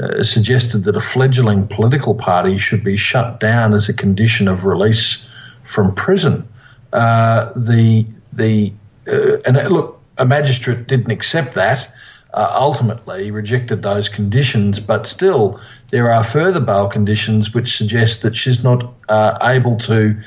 uh, 0.00 0.22
suggested 0.22 0.84
that 0.84 0.96
a 0.96 1.00
fledgling 1.00 1.66
political 1.68 2.14
party 2.14 2.58
should 2.58 2.82
be 2.82 2.96
shut 2.96 3.40
down 3.40 3.74
as 3.74 3.88
a 3.88 3.94
condition 3.94 4.48
of 4.48 4.64
release 4.64 5.26
from 5.64 5.94
prison. 5.94 6.48
the 6.92 8.06
the 8.32 8.72
and 9.06 9.56
look, 9.70 10.00
a 10.18 10.24
magistrate 10.24 10.86
didn't 10.86 11.10
accept 11.10 11.54
that. 11.54 11.92
ultimately, 12.34 13.30
rejected 13.30 13.82
those 13.82 14.08
conditions, 14.08 14.80
but 14.80 15.06
still 15.06 15.60
there 15.90 16.12
are 16.12 16.22
further 16.22 16.60
bail 16.60 16.88
conditions 16.88 17.54
which 17.54 17.76
suggest 17.76 18.22
that 18.22 18.34
she's 18.34 18.64
not 18.64 18.94
uh, 19.08 19.38
able 19.42 19.76
to 19.76 20.20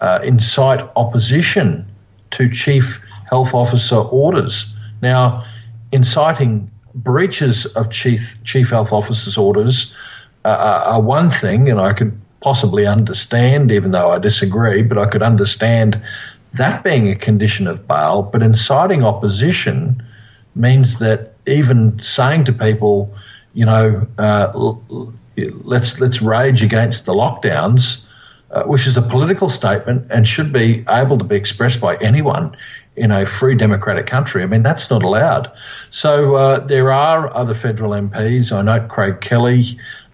uh, 0.00 0.20
incite 0.22 0.82
opposition 0.96 1.86
to 2.30 2.50
chief 2.50 3.00
health 3.30 3.54
officer 3.54 3.96
orders. 3.96 4.73
Now, 5.04 5.44
inciting 5.92 6.70
breaches 6.94 7.66
of 7.66 7.90
chief 7.90 8.42
chief 8.42 8.70
health 8.70 8.90
officer's 8.92 9.36
orders 9.36 9.94
uh, 10.46 10.82
are 10.86 11.02
one 11.02 11.28
thing, 11.28 11.68
and 11.68 11.78
I 11.78 11.92
could 11.92 12.18
possibly 12.40 12.86
understand, 12.86 13.70
even 13.70 13.90
though 13.90 14.10
I 14.10 14.18
disagree, 14.18 14.82
but 14.82 14.96
I 14.96 15.06
could 15.06 15.22
understand 15.22 16.00
that 16.54 16.82
being 16.84 17.10
a 17.10 17.16
condition 17.16 17.66
of 17.66 17.86
bail. 17.86 18.22
But 18.22 18.42
inciting 18.42 19.04
opposition 19.04 20.02
means 20.54 20.98
that 21.00 21.34
even 21.46 21.98
saying 21.98 22.44
to 22.44 22.52
people, 22.54 23.14
you 23.52 23.66
know, 23.66 24.06
uh, 24.16 24.52
let's 25.36 26.00
let's 26.00 26.22
rage 26.22 26.62
against 26.62 27.04
the 27.04 27.12
lockdowns, 27.12 28.06
uh, 28.50 28.62
which 28.62 28.86
is 28.86 28.96
a 28.96 29.02
political 29.02 29.50
statement 29.50 30.06
and 30.10 30.26
should 30.26 30.50
be 30.50 30.82
able 30.88 31.18
to 31.18 31.24
be 31.24 31.36
expressed 31.36 31.80
by 31.80 31.96
anyone 31.96 32.56
in 32.96 33.10
a 33.10 33.26
free 33.26 33.54
democratic 33.54 34.06
country. 34.06 34.42
I 34.42 34.46
mean, 34.46 34.62
that's 34.62 34.90
not 34.90 35.02
allowed. 35.02 35.50
So 35.90 36.36
uh, 36.36 36.60
there 36.60 36.92
are 36.92 37.34
other 37.34 37.54
federal 37.54 37.92
MPs. 37.92 38.52
I 38.52 38.62
know 38.62 38.86
Craig 38.86 39.20
Kelly, 39.20 39.64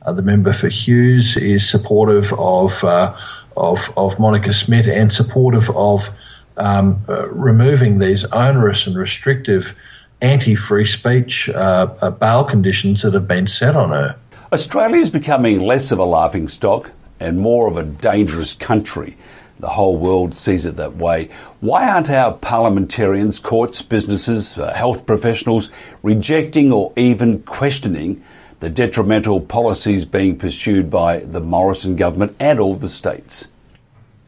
uh, 0.03 0.12
the 0.12 0.22
member 0.22 0.53
for 0.53 0.68
Hughes, 0.68 1.37
is 1.37 1.68
supportive 1.68 2.33
of 2.35 2.83
uh, 2.85 3.16
of, 3.57 3.93
of 3.97 4.18
Monica 4.18 4.53
Smith 4.53 4.87
and 4.89 5.12
supportive 5.12 5.70
of 5.70 6.11
um, 6.57 7.03
uh, 7.09 7.28
removing 7.28 7.99
these 7.99 8.24
onerous 8.26 8.87
and 8.87 8.97
restrictive 8.97 9.76
anti 10.20 10.55
free 10.55 10.87
speech 10.87 11.49
uh, 11.49 11.95
uh, 12.01 12.11
bail 12.11 12.45
conditions 12.45 13.03
that 13.03 13.14
have 13.14 13.28
been 13.28 13.47
set 13.47 13.76
on 13.76 13.91
her. 13.91 14.16
Australia 14.53 14.97
is 14.97 15.11
becoming 15.11 15.61
less 15.61 15.93
of 15.93 15.99
a 15.99 16.05
laughing 16.05 16.49
stock 16.49 16.91
and 17.18 17.39
more 17.39 17.68
of 17.68 17.76
a 17.76 17.85
dangerous 17.85 18.55
country. 18.55 19.16
The 19.61 19.69
whole 19.69 19.97
world 19.97 20.35
sees 20.35 20.65
it 20.65 20.77
that 20.77 20.97
way. 20.97 21.29
Why 21.61 21.89
aren't 21.89 22.09
our 22.09 22.33
parliamentarians, 22.33 23.39
courts, 23.39 23.83
businesses, 23.83 24.57
uh, 24.57 24.73
health 24.73 25.05
professionals 25.05 25.71
rejecting 26.03 26.73
or 26.73 26.95
even 26.97 27.43
questioning 27.43 28.25
the 28.61 28.71
detrimental 28.71 29.41
policies 29.41 30.07
being 30.07 30.39
pursued 30.39 30.91
by 30.91 31.19
the 31.19 31.41
Morrison 31.41 31.97
government 31.97 32.37
and 32.41 32.59
all 32.59 32.75
the 32.75 32.89
states? 32.89 33.49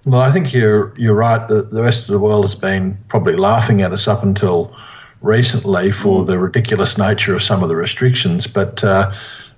Well, 0.04 0.20
I 0.20 0.30
think 0.32 0.52
you're 0.52 0.92
you're 0.98 1.14
right. 1.14 1.48
The, 1.48 1.62
the 1.62 1.82
rest 1.82 2.02
of 2.02 2.12
the 2.12 2.18
world 2.18 2.44
has 2.44 2.54
been 2.54 2.98
probably 3.08 3.36
laughing 3.36 3.80
at 3.80 3.92
us 3.92 4.08
up 4.08 4.22
until 4.22 4.76
recently 5.22 5.92
for 5.92 6.24
the 6.24 6.38
ridiculous 6.38 6.98
nature 6.98 7.34
of 7.34 7.42
some 7.42 7.62
of 7.62 7.70
the 7.70 7.76
restrictions, 7.76 8.48
but 8.48 8.84
uh, 8.84 9.12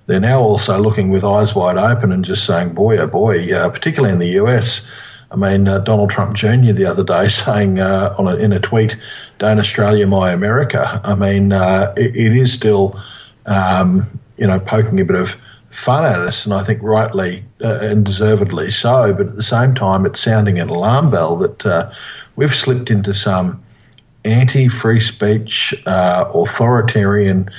they're 0.05 0.19
now 0.19 0.41
also 0.41 0.79
looking 0.79 1.09
with 1.09 1.25
eyes 1.25 1.53
wide 1.53 1.77
open 1.77 2.11
and 2.11 2.23
just 2.23 2.45
saying, 2.45 2.75
boy, 2.75 2.97
oh 2.97 3.07
boy, 3.07 3.53
uh, 3.53 3.69
particularly 3.69 4.13
in 4.13 4.19
the 4.19 4.39
US. 4.43 4.89
I 5.35 5.37
mean, 5.37 5.67
uh, 5.67 5.79
Donald 5.79 6.09
Trump 6.09 6.33
Jr. 6.33 6.71
the 6.71 6.85
other 6.85 7.03
day 7.03 7.27
saying 7.29 7.79
uh, 7.79 8.15
on 8.17 8.27
a, 8.27 8.35
in 8.37 8.53
a 8.53 8.59
tweet, 8.59 8.97
"Don't 9.37 9.59
Australia 9.59 10.07
my 10.07 10.31
America." 10.31 11.01
I 11.03 11.15
mean, 11.15 11.51
uh, 11.51 11.93
it, 11.97 12.15
it 12.15 12.35
is 12.35 12.53
still, 12.53 12.99
um, 13.45 14.19
you 14.37 14.47
know, 14.47 14.59
poking 14.59 14.99
a 15.01 15.05
bit 15.05 15.17
of 15.17 15.35
fun 15.71 16.05
at 16.05 16.19
us, 16.19 16.45
and 16.45 16.53
I 16.53 16.63
think 16.63 16.81
rightly 16.81 17.43
uh, 17.61 17.79
and 17.81 18.05
deservedly 18.05 18.71
so. 18.71 19.13
But 19.13 19.27
at 19.27 19.35
the 19.35 19.43
same 19.43 19.75
time, 19.75 20.05
it's 20.05 20.21
sounding 20.21 20.57
an 20.59 20.69
alarm 20.69 21.11
bell 21.11 21.35
that 21.37 21.65
uh, 21.65 21.91
we've 22.37 22.55
slipped 22.55 22.89
into 22.89 23.13
some 23.13 23.61
anti-free 24.23 25.01
speech, 25.01 25.75
uh, 25.85 26.31
authoritarian 26.33 27.51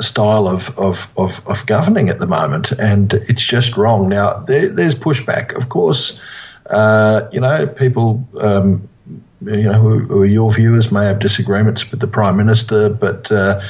style 0.00 0.48
of, 0.48 0.76
of, 0.78 1.10
of, 1.16 1.40
of, 1.46 1.64
governing 1.66 2.08
at 2.08 2.18
the 2.18 2.26
moment, 2.26 2.72
and 2.72 3.14
it's 3.14 3.46
just 3.46 3.76
wrong. 3.76 4.08
Now, 4.08 4.40
there, 4.40 4.68
there's 4.68 4.94
pushback, 4.94 5.56
of 5.56 5.68
course. 5.68 6.20
Uh, 6.68 7.28
you 7.32 7.40
know, 7.40 7.66
people, 7.66 8.26
um, 8.40 8.88
you 9.42 9.62
know, 9.62 9.80
who, 9.80 10.00
who, 10.00 10.22
are 10.22 10.26
your 10.26 10.52
viewers 10.52 10.92
may 10.92 11.04
have 11.06 11.18
disagreements 11.18 11.90
with 11.90 12.00
the 12.00 12.06
prime 12.06 12.36
minister, 12.36 12.88
but 12.88 13.30
uh, 13.32 13.60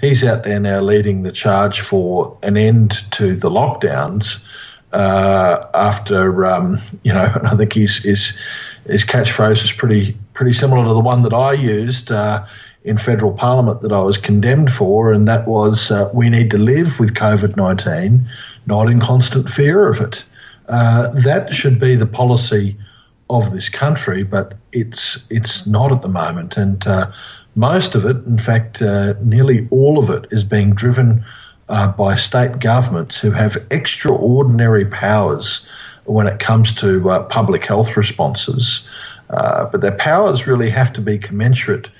he's 0.00 0.24
out 0.24 0.44
there 0.44 0.60
now 0.60 0.80
leading 0.80 1.22
the 1.22 1.32
charge 1.32 1.80
for 1.80 2.38
an 2.42 2.56
end 2.56 3.10
to 3.12 3.36
the 3.36 3.50
lockdowns. 3.50 4.42
Uh, 4.92 5.66
after 5.74 6.46
um, 6.46 6.78
you 7.02 7.12
know, 7.12 7.30
I 7.44 7.56
think 7.56 7.72
he's 7.72 8.04
is 8.04 8.38
his 8.86 9.04
catchphrase 9.04 9.64
is 9.64 9.72
pretty 9.72 10.16
pretty 10.32 10.52
similar 10.52 10.86
to 10.86 10.94
the 10.94 11.00
one 11.00 11.22
that 11.22 11.34
I 11.34 11.52
used 11.52 12.10
uh, 12.10 12.46
in 12.84 12.96
federal 12.96 13.32
parliament 13.32 13.80
that 13.80 13.92
I 13.92 14.00
was 14.00 14.16
condemned 14.16 14.72
for, 14.72 15.12
and 15.12 15.26
that 15.28 15.46
was 15.48 15.90
uh, 15.90 16.08
we 16.14 16.30
need 16.30 16.50
to 16.52 16.58
live 16.58 16.98
with 16.98 17.14
COVID 17.14 17.56
nineteen, 17.56 18.26
not 18.66 18.88
in 18.88 19.00
constant 19.00 19.50
fear 19.50 19.88
of 19.88 20.00
it. 20.00 20.24
Uh, 20.68 21.10
that 21.20 21.52
should 21.52 21.78
be 21.78 21.94
the 21.94 22.06
policy 22.06 22.76
of 23.30 23.52
this 23.52 23.68
country, 23.68 24.22
but 24.22 24.54
it's 24.72 25.24
it's 25.30 25.66
not 25.66 25.92
at 25.92 26.02
the 26.02 26.08
moment, 26.08 26.56
and 26.56 26.86
uh, 26.86 27.10
most 27.54 27.94
of 27.94 28.04
it, 28.04 28.16
in 28.26 28.38
fact, 28.38 28.82
uh, 28.82 29.14
nearly 29.22 29.66
all 29.70 29.98
of 29.98 30.10
it, 30.10 30.26
is 30.30 30.44
being 30.44 30.74
driven 30.74 31.24
uh, 31.68 31.88
by 31.88 32.16
state 32.16 32.58
governments 32.58 33.18
who 33.18 33.30
have 33.30 33.56
extraordinary 33.70 34.84
powers 34.84 35.66
when 36.04 36.26
it 36.26 36.38
comes 36.38 36.74
to 36.74 37.10
uh, 37.10 37.22
public 37.24 37.64
health 37.64 37.96
responses. 37.96 38.86
But 39.28 39.80
their 39.80 39.96
powers 39.96 40.46
really 40.46 40.70
have 40.70 40.92
to 40.92 41.00
be 41.00 41.18
commensurate 41.18 41.90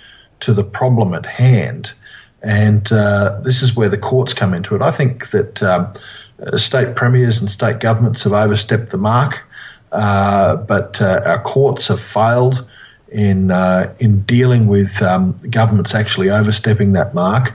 to 0.41 0.55
the 0.55 0.63
problem 0.63 1.15
at 1.15 1.27
hand. 1.27 1.93
And 2.41 2.85
this 3.43 3.63
is 3.63 3.75
where 3.75 3.89
the 3.89 3.99
courts 3.99 4.33
come 4.35 4.55
into 4.55 4.77
it. 4.77 4.83
I 4.83 4.93
think 4.93 5.31
that 5.31 5.61
um, 5.61 5.95
state 6.57 6.97
premiers 6.97 7.41
and 7.41 7.51
state 7.51 7.81
governments 7.81 8.25
have 8.25 8.33
overstepped 8.33 8.91
the 8.91 8.99
mark, 8.99 9.45
uh, 9.93 10.57
but 10.57 11.01
uh, 11.01 11.23
our 11.25 11.43
courts 11.43 11.89
have 11.89 12.01
failed 12.01 12.67
in 13.09 13.51
uh, 13.51 13.95
in 13.99 14.23
dealing 14.23 14.67
with 14.67 15.03
um, 15.03 15.37
governments 15.51 15.95
actually 15.95 16.31
overstepping 16.31 16.93
that 16.93 17.15
mark. 17.15 17.55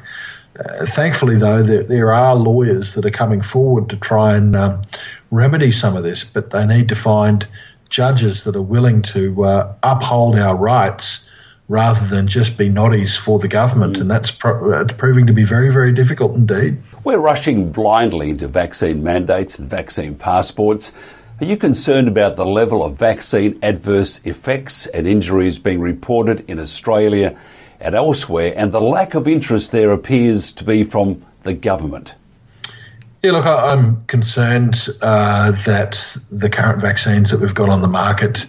Uh, 0.57 0.85
thankfully, 0.85 1.37
though, 1.37 1.63
there, 1.63 1.83
there, 1.83 2.13
are 2.13 2.35
lawyers 2.35 2.93
that 2.95 3.05
are 3.05 3.11
coming 3.11 3.41
forward 3.41 3.89
to 3.89 3.97
try 3.97 4.35
and 4.35 4.55
um, 4.55 4.81
remedy 5.29 5.71
some 5.71 5.95
of 5.95 6.03
this, 6.03 6.23
but 6.25 6.49
they 6.49 6.65
need 6.65 6.89
to 6.89 6.95
find 6.95 7.47
judges 7.89 8.43
that 8.43 8.55
are 8.55 8.61
willing 8.61 9.01
to 9.01 9.43
uh, 9.45 9.73
uphold 9.81 10.37
our 10.37 10.55
rights 10.55 11.27
rather 11.67 12.05
than 12.05 12.27
just 12.27 12.57
be 12.57 12.67
noddies 12.67 13.17
for 13.17 13.39
the 13.39 13.47
government, 13.47 13.95
mm. 13.95 14.01
and 14.01 14.11
that's 14.11 14.29
pro- 14.29 14.85
proving 14.85 15.27
to 15.27 15.33
be 15.33 15.45
very, 15.45 15.71
very 15.71 15.93
difficult 15.93 16.35
indeed. 16.35 16.81
We're 17.03 17.17
rushing 17.17 17.71
blindly 17.71 18.29
into 18.29 18.47
vaccine 18.47 19.01
mandates 19.01 19.57
and 19.57 19.67
vaccine 19.67 20.13
passports. 20.13 20.93
Are 21.39 21.45
you 21.45 21.57
concerned 21.57 22.07
about 22.07 22.35
the 22.35 22.45
level 22.45 22.83
of 22.83 22.95
vaccine 22.95 23.57
adverse 23.63 24.21
effects 24.23 24.85
and 24.85 25.07
injuries 25.07 25.57
being 25.57 25.81
reported 25.81 26.47
in 26.47 26.59
Australia 26.59 27.35
and 27.79 27.95
elsewhere, 27.95 28.53
and 28.55 28.71
the 28.71 28.79
lack 28.79 29.15
of 29.15 29.27
interest 29.27 29.71
there 29.71 29.91
appears 29.91 30.51
to 30.53 30.63
be 30.63 30.83
from 30.83 31.25
the 31.41 31.55
government? 31.55 32.13
Yeah, 33.23 33.31
look, 33.31 33.47
I'm 33.47 34.05
concerned 34.05 34.87
uh, 35.01 35.53
that 35.65 36.17
the 36.31 36.51
current 36.51 36.81
vaccines 36.81 37.31
that 37.31 37.41
we've 37.41 37.55
got 37.55 37.69
on 37.69 37.81
the 37.81 37.87
market 37.87 38.45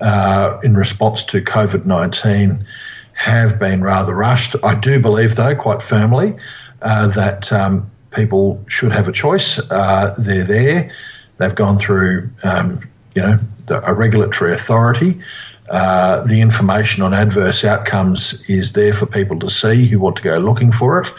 uh, 0.00 0.58
in 0.64 0.74
response 0.74 1.22
to 1.26 1.42
COVID 1.42 1.86
19 1.86 2.66
have 3.12 3.60
been 3.60 3.82
rather 3.82 4.12
rushed. 4.12 4.56
I 4.64 4.74
do 4.74 5.00
believe, 5.00 5.36
though, 5.36 5.54
quite 5.54 5.80
firmly, 5.80 6.36
uh, 6.84 7.08
that 7.08 7.52
um, 7.52 7.90
people 8.10 8.62
should 8.68 8.92
have 8.92 9.08
a 9.08 9.12
choice. 9.12 9.58
Uh, 9.58 10.14
they're 10.18 10.44
there, 10.44 10.92
they've 11.38 11.54
gone 11.54 11.78
through, 11.78 12.30
um, 12.44 12.80
you 13.14 13.22
know, 13.22 13.38
the, 13.66 13.84
a 13.84 13.94
regulatory 13.94 14.52
authority. 14.52 15.22
Uh, 15.68 16.26
the 16.26 16.42
information 16.42 17.02
on 17.02 17.14
adverse 17.14 17.64
outcomes 17.64 18.48
is 18.50 18.74
there 18.74 18.92
for 18.92 19.06
people 19.06 19.38
to 19.40 19.48
see 19.48 19.86
who 19.86 19.98
want 19.98 20.16
to 20.16 20.22
go 20.22 20.36
looking 20.36 20.72
for 20.72 21.00
it. 21.00 21.10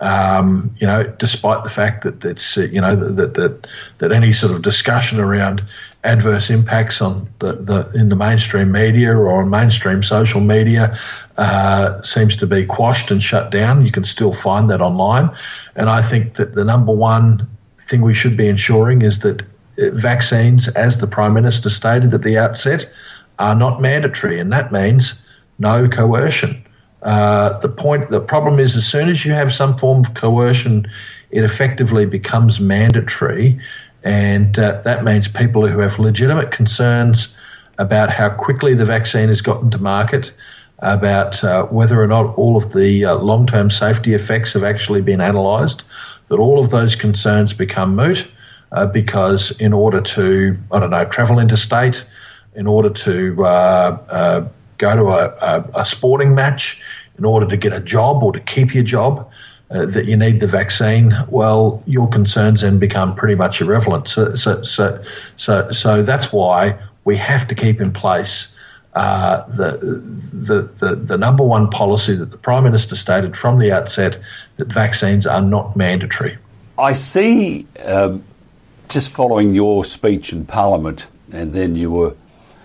Um, 0.00 0.74
you 0.78 0.86
know, 0.86 1.04
despite 1.04 1.62
the 1.62 1.70
fact 1.70 2.02
that 2.04 2.24
uh, 2.24 2.60
you 2.62 2.80
know 2.80 2.96
that, 2.96 3.34
that 3.34 3.66
that 3.98 4.10
any 4.10 4.32
sort 4.32 4.52
of 4.52 4.62
discussion 4.62 5.20
around 5.20 5.62
adverse 6.02 6.50
impacts 6.50 7.00
on 7.00 7.28
the, 7.38 7.52
the 7.52 7.90
in 7.94 8.08
the 8.08 8.16
mainstream 8.16 8.72
media 8.72 9.12
or 9.12 9.40
on 9.40 9.50
mainstream 9.50 10.02
social 10.02 10.40
media 10.40 10.98
uh, 11.36 12.02
seems 12.02 12.36
to 12.38 12.46
be 12.46 12.66
quashed 12.66 13.10
and 13.10 13.22
shut 13.22 13.50
down. 13.50 13.84
You 13.84 13.92
can 13.92 14.04
still 14.04 14.32
find 14.32 14.70
that 14.70 14.80
online. 14.80 15.30
And 15.74 15.88
I 15.88 16.02
think 16.02 16.34
that 16.34 16.54
the 16.54 16.64
number 16.64 16.92
one 16.92 17.48
thing 17.78 18.02
we 18.02 18.14
should 18.14 18.36
be 18.36 18.48
ensuring 18.48 19.02
is 19.02 19.20
that 19.20 19.42
uh, 19.42 19.90
vaccines, 19.92 20.68
as 20.68 20.98
the 20.98 21.06
Prime 21.06 21.34
Minister 21.34 21.70
stated 21.70 22.12
at 22.14 22.22
the 22.22 22.38
outset, 22.38 22.92
are 23.38 23.54
not 23.54 23.80
mandatory. 23.80 24.38
And 24.40 24.52
that 24.52 24.72
means 24.72 25.24
no 25.58 25.88
coercion. 25.88 26.64
Uh, 27.02 27.58
the 27.58 27.68
point, 27.68 28.10
the 28.10 28.20
problem 28.20 28.60
is, 28.60 28.76
as 28.76 28.86
soon 28.86 29.08
as 29.08 29.24
you 29.24 29.32
have 29.32 29.52
some 29.52 29.76
form 29.76 30.04
of 30.04 30.14
coercion, 30.14 30.86
it 31.30 31.42
effectively 31.42 32.06
becomes 32.06 32.60
mandatory, 32.60 33.60
and 34.04 34.56
uh, 34.58 34.80
that 34.82 35.02
means 35.02 35.26
people 35.26 35.66
who 35.66 35.78
have 35.80 35.98
legitimate 35.98 36.52
concerns 36.52 37.36
about 37.78 38.10
how 38.10 38.30
quickly 38.30 38.74
the 38.74 38.84
vaccine 38.84 39.28
has 39.28 39.40
gotten 39.40 39.70
to 39.70 39.78
market, 39.78 40.32
about 40.82 41.42
uh, 41.44 41.64
whether 41.66 42.02
or 42.02 42.06
not 42.06 42.34
all 42.36 42.56
of 42.56 42.72
the 42.72 43.04
uh, 43.04 43.14
long-term 43.14 43.70
safety 43.70 44.14
effects 44.14 44.52
have 44.52 44.64
actually 44.64 45.00
been 45.00 45.20
analysed, 45.20 45.84
that 46.28 46.38
all 46.38 46.58
of 46.58 46.70
those 46.70 46.96
concerns 46.96 47.54
become 47.54 47.94
moot, 47.94 48.30
uh, 48.72 48.86
because 48.86 49.58
in 49.60 49.72
order 49.72 50.00
to, 50.00 50.58
I 50.72 50.80
don't 50.80 50.90
know, 50.90 51.04
travel 51.04 51.38
interstate, 51.38 52.04
in 52.54 52.66
order 52.66 52.90
to 52.90 53.44
uh, 53.44 54.48
go 54.78 54.96
to 54.96 55.02
a, 55.08 55.26
a, 55.40 55.80
a, 55.82 55.86
sporting 55.86 56.34
match, 56.34 56.82
in 57.16 57.24
order 57.24 57.46
to 57.46 57.56
get 57.56 57.72
a 57.72 57.80
job 57.80 58.22
or 58.22 58.32
to 58.32 58.40
keep 58.40 58.74
your 58.74 58.84
job, 58.84 59.30
uh, 59.70 59.86
that 59.86 60.06
you 60.06 60.16
need 60.16 60.40
the 60.40 60.46
vaccine, 60.46 61.14
well, 61.28 61.82
your 61.86 62.08
concerns 62.08 62.60
then 62.60 62.78
become 62.78 63.14
pretty 63.14 63.34
much 63.34 63.60
irrelevant. 63.60 64.08
So, 64.08 64.34
so, 64.34 64.62
so, 64.62 65.02
so, 65.36 65.70
so 65.70 66.02
that's 66.02 66.32
why 66.32 66.78
we 67.04 67.16
have 67.16 67.48
to 67.48 67.54
keep 67.54 67.80
in 67.80 67.92
place 67.92 68.54
uh, 68.94 69.46
the, 69.48 69.78
the, 70.32 70.62
the, 70.62 70.94
the 70.96 71.18
number 71.18 71.44
one 71.44 71.70
policy 71.70 72.14
that 72.14 72.30
the 72.30 72.38
Prime 72.38 72.64
Minister 72.64 72.94
stated 72.94 73.36
from 73.36 73.58
the 73.58 73.72
outset 73.72 74.18
that 74.56 74.72
vaccines 74.72 75.26
are 75.26 75.40
not 75.40 75.76
mandatory. 75.76 76.36
I 76.78 76.92
see, 76.92 77.66
um, 77.84 78.22
just 78.88 79.10
following 79.10 79.54
your 79.54 79.84
speech 79.84 80.32
in 80.32 80.44
Parliament, 80.44 81.06
and 81.32 81.54
then 81.54 81.76
you 81.76 81.90
were 81.90 82.14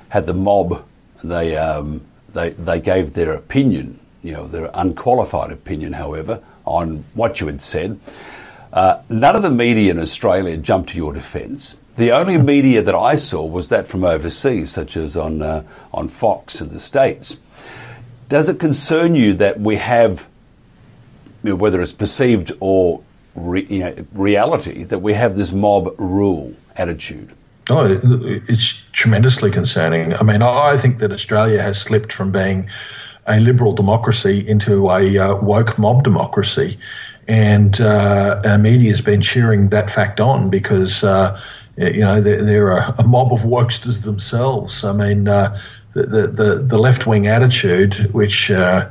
had 0.09 0.25
the 0.25 0.33
mob. 0.33 0.85
They 1.23 1.55
um, 1.55 2.01
they 2.33 2.49
they 2.51 2.79
gave 2.79 3.13
their 3.13 3.33
opinion, 3.33 3.99
you 4.23 4.33
know, 4.33 4.47
their 4.47 4.69
unqualified 4.73 5.51
opinion, 5.51 5.93
however, 5.93 6.41
on 6.65 7.05
what 7.13 7.39
you 7.39 7.47
had 7.47 7.61
said. 7.61 7.99
Uh, 8.73 9.01
none 9.09 9.35
of 9.35 9.43
the 9.43 9.49
media 9.49 9.91
in 9.91 9.99
Australia 9.99 10.57
jumped 10.57 10.89
to 10.89 10.97
your 10.97 11.13
defence. 11.13 11.75
The 11.97 12.11
only 12.11 12.37
media 12.37 12.83
that 12.83 12.93
I 12.93 13.15
saw 13.15 13.43
was 13.43 13.69
that 13.69 13.87
from 13.87 14.03
overseas, 14.03 14.71
such 14.71 14.95
as 14.95 15.17
on 15.17 15.41
uh, 15.41 15.63
on 15.91 16.07
Fox 16.07 16.61
in 16.61 16.69
the 16.69 16.79
States. 16.79 17.37
Does 18.29 18.49
it 18.49 18.59
concern 18.59 19.15
you 19.15 19.33
that 19.35 19.59
we 19.59 19.77
have, 19.77 20.27
you 21.43 21.51
know, 21.51 21.55
whether 21.55 21.81
it's 21.81 21.93
perceived 21.93 22.51
or 22.59 23.01
re, 23.33 23.65
you 23.65 23.79
know, 23.79 24.05
reality, 24.13 24.83
that 24.83 24.99
we 24.99 25.13
have 25.13 25.35
this 25.35 25.51
mob 25.51 25.95
rule 25.97 26.53
attitude? 26.75 27.31
Oh, 27.69 27.99
it's 28.47 28.73
tremendously 28.91 29.49
concerning. 29.49 30.13
I 30.13 30.23
mean, 30.23 30.41
I 30.41 30.77
think 30.77 30.99
that 30.99 31.11
Australia 31.11 31.61
has 31.61 31.81
slipped 31.81 32.13
from 32.13 32.31
being 32.31 32.69
a 33.25 33.39
liberal 33.39 33.73
democracy 33.73 34.47
into 34.47 34.89
a 34.89 35.17
uh, 35.17 35.41
woke 35.41 35.77
mob 35.79 36.03
democracy. 36.03 36.77
And 37.27 37.79
uh, 37.81 38.41
our 38.45 38.57
media 38.57 38.91
has 38.91 39.01
been 39.01 39.21
cheering 39.21 39.69
that 39.69 39.89
fact 39.89 40.21
on 40.21 40.49
because, 40.49 41.03
uh, 41.03 41.41
you 41.77 42.01
know, 42.01 42.21
they're, 42.21 42.43
they're 42.43 42.71
a, 42.71 42.95
a, 42.99 43.03
mob 43.03 43.31
of 43.31 43.41
wokesters 43.41 44.01
themselves. 44.01 44.83
I 44.83 44.93
mean, 44.93 45.27
uh, 45.27 45.59
the, 45.93 46.03
the, 46.03 46.27
the, 46.27 46.55
the 46.63 46.77
left 46.77 47.05
wing 47.05 47.27
attitude, 47.27 48.13
which 48.13 48.49
uh, 48.49 48.89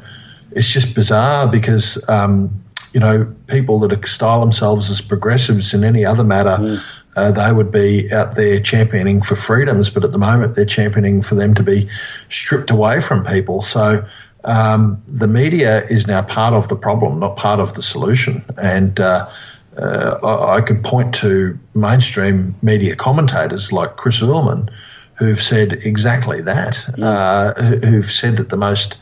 is 0.53 0.69
just 0.69 0.95
bizarre 0.95 1.49
because, 1.49 2.09
um, 2.09 2.63
you 2.93 3.01
know, 3.01 3.35
people 3.49 3.81
that 3.81 4.07
style 4.07 4.41
themselves 4.41 4.91
as 4.91 5.01
progressives 5.01 5.75
in 5.75 5.85
any 5.85 6.05
other 6.05 6.25
matter. 6.25 6.57
Mm. 6.57 6.83
Uh, 7.17 7.33
they 7.33 7.51
would 7.51 7.73
be 7.73 8.13
out 8.13 8.35
there 8.35 8.61
championing 8.61 9.23
for 9.23 9.37
freedoms, 9.37 9.89
but 9.89 10.05
at 10.05 10.13
the 10.13 10.19
moment 10.19 10.55
they're 10.55 10.67
championing 10.67 11.23
for 11.23 11.35
them 11.35 11.55
to 11.55 11.63
be 11.63 11.89
stripped 12.29 12.71
away 12.71 13.01
from 13.01 13.25
people. 13.25 13.63
So 13.63 14.07
um, 14.45 15.03
the 15.09 15.27
media 15.27 15.85
is 15.85 16.07
now 16.07 16.23
part 16.23 16.53
of 16.53 16.69
the 16.69 16.77
problem, 16.77 17.19
not 17.19 17.37
part 17.37 17.59
of 17.59 17.73
the 17.73 17.83
solution. 17.83 18.45
And 18.57 19.01
uh, 19.01 19.31
uh, 19.77 20.19
I, 20.23 20.57
I, 20.57 20.61
could 20.61 20.83
point 20.83 21.17
to 21.17 21.59
mainstream 21.75 22.55
media 22.63 22.97
commentators 22.97 23.73
like 23.73 23.97
Chris 23.97 24.21
Uhlmann 24.21 24.71
who've 25.17 25.41
said 25.41 25.73
exactly 25.73 26.43
that, 26.43 26.75
mm. 26.75 27.03
uh, 27.03 27.61
who've 27.87 28.11
said 28.11 28.37
that 28.37 28.49
the 28.49 28.57
most 28.57 29.01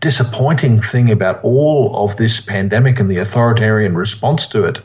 disappointing 0.00 0.82
thing 0.82 1.10
about 1.10 1.42
all 1.44 2.04
of 2.04 2.16
this 2.16 2.40
pandemic 2.40 3.00
and 3.00 3.10
the 3.10 3.18
authoritarian 3.18 3.94
response 3.96 4.48
to 4.48 4.64
it 4.64 4.80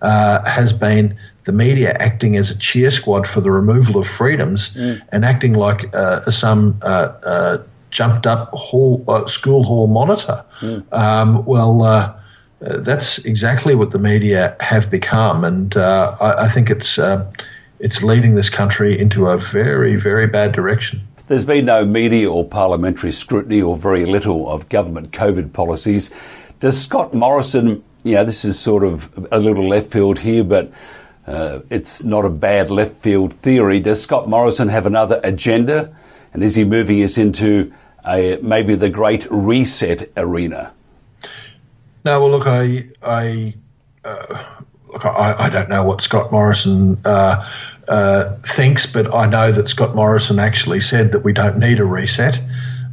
uh, 0.00 0.48
has 0.48 0.72
been 0.72 1.18
the 1.44 1.52
media 1.52 1.90
acting 1.90 2.36
as 2.36 2.50
a 2.50 2.58
cheer 2.58 2.90
squad 2.90 3.26
for 3.26 3.40
the 3.40 3.50
removal 3.50 3.98
of 3.98 4.06
freedoms 4.06 4.74
mm. 4.74 5.00
and 5.10 5.24
acting 5.24 5.54
like 5.54 5.94
uh, 5.94 6.30
some 6.30 6.78
uh, 6.82 7.12
uh, 7.24 7.58
jumped 7.90 8.26
up 8.26 8.50
hall, 8.52 9.02
uh, 9.08 9.26
school 9.26 9.64
hall 9.64 9.86
monitor. 9.86 10.44
Mm. 10.60 10.92
Um, 10.92 11.44
well, 11.46 12.19
uh, 12.64 12.78
that's 12.78 13.18
exactly 13.18 13.74
what 13.74 13.90
the 13.90 13.98
media 13.98 14.56
have 14.60 14.90
become, 14.90 15.44
and 15.44 15.76
uh, 15.76 16.16
I, 16.20 16.44
I, 16.44 16.48
think 16.48 16.68
it's 16.68 16.98
uh, 16.98 17.32
it's 17.78 18.02
leading 18.02 18.34
this 18.34 18.50
country 18.50 18.98
into 18.98 19.28
a 19.28 19.38
very, 19.38 19.96
very 19.96 20.26
bad 20.26 20.52
direction. 20.52 21.00
There's 21.26 21.46
been 21.46 21.64
no 21.64 21.84
media 21.84 22.30
or 22.30 22.44
parliamentary 22.44 23.12
scrutiny 23.12 23.62
or 23.62 23.76
very 23.76 24.04
little 24.04 24.50
of 24.50 24.68
government 24.68 25.12
COVID 25.12 25.52
policies. 25.52 26.10
Does 26.58 26.78
Scott 26.78 27.14
Morrison, 27.14 27.82
you 28.02 28.14
know, 28.14 28.24
this 28.24 28.44
is 28.44 28.58
sort 28.58 28.84
of 28.84 29.28
a 29.30 29.38
little 29.38 29.66
left 29.66 29.90
field 29.90 30.18
here, 30.18 30.44
but 30.44 30.70
uh, 31.26 31.60
it's 31.70 32.02
not 32.02 32.24
a 32.24 32.30
bad 32.30 32.70
left 32.70 32.96
field 32.96 33.32
theory. 33.32 33.80
Does 33.80 34.02
Scott 34.02 34.28
Morrison 34.28 34.68
have 34.68 34.84
another 34.84 35.20
agenda? 35.22 35.96
And 36.34 36.42
is 36.42 36.56
he 36.56 36.64
moving 36.64 37.02
us 37.02 37.16
into 37.16 37.72
a, 38.06 38.38
maybe 38.42 38.74
the 38.74 38.90
great 38.90 39.26
reset 39.30 40.10
arena? 40.16 40.72
No, 42.04 42.20
well, 42.20 42.30
look, 42.30 42.46
I, 42.46 42.88
I, 43.02 43.54
uh, 44.04 44.44
look, 44.88 45.04
I, 45.04 45.36
I, 45.38 45.50
don't 45.50 45.68
know 45.68 45.84
what 45.84 46.00
Scott 46.00 46.32
Morrison 46.32 46.98
uh, 47.04 47.48
uh, 47.86 48.36
thinks, 48.36 48.86
but 48.86 49.14
I 49.14 49.26
know 49.26 49.52
that 49.52 49.68
Scott 49.68 49.94
Morrison 49.94 50.38
actually 50.38 50.80
said 50.80 51.12
that 51.12 51.20
we 51.20 51.32
don't 51.32 51.58
need 51.58 51.78
a 51.78 51.84
reset, 51.84 52.40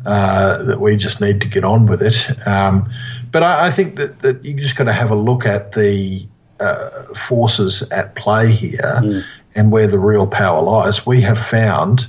uh, 0.05 0.63
that 0.63 0.79
we 0.79 0.97
just 0.97 1.21
need 1.21 1.41
to 1.41 1.47
get 1.47 1.63
on 1.63 1.85
with 1.85 2.01
it. 2.01 2.47
Um, 2.47 2.89
but 3.31 3.43
I, 3.43 3.67
I, 3.67 3.69
think 3.71 3.95
that, 3.97 4.19
that 4.19 4.43
you 4.43 4.55
just 4.55 4.75
got 4.75 4.85
to 4.85 4.93
have 4.93 5.11
a 5.11 5.15
look 5.15 5.45
at 5.45 5.71
the 5.71 6.27
uh, 6.59 7.13
forces 7.13 7.83
at 7.91 8.15
play 8.15 8.51
here 8.51 8.79
mm. 8.97 9.23
and 9.55 9.71
where 9.71 9.87
the 9.87 9.99
real 9.99 10.27
power 10.27 10.61
lies. 10.61 11.05
We 11.05 11.21
have 11.21 11.39
found 11.39 12.07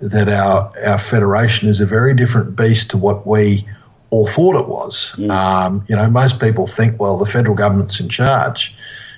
that 0.00 0.28
our 0.28 0.72
our 0.86 0.98
federation 0.98 1.68
is 1.68 1.80
a 1.80 1.86
very 1.86 2.14
different 2.14 2.54
beast 2.54 2.90
to 2.90 2.98
what 2.98 3.26
we 3.26 3.66
all 4.10 4.26
thought 4.26 4.56
it 4.56 4.68
was. 4.68 5.14
Mm. 5.16 5.30
Um, 5.30 5.84
you 5.88 5.96
know, 5.96 6.08
most 6.08 6.40
people 6.40 6.66
think, 6.66 7.00
well, 7.00 7.18
the 7.18 7.26
federal 7.26 7.54
government's 7.54 8.00
in 8.00 8.08
charge. 8.08 8.74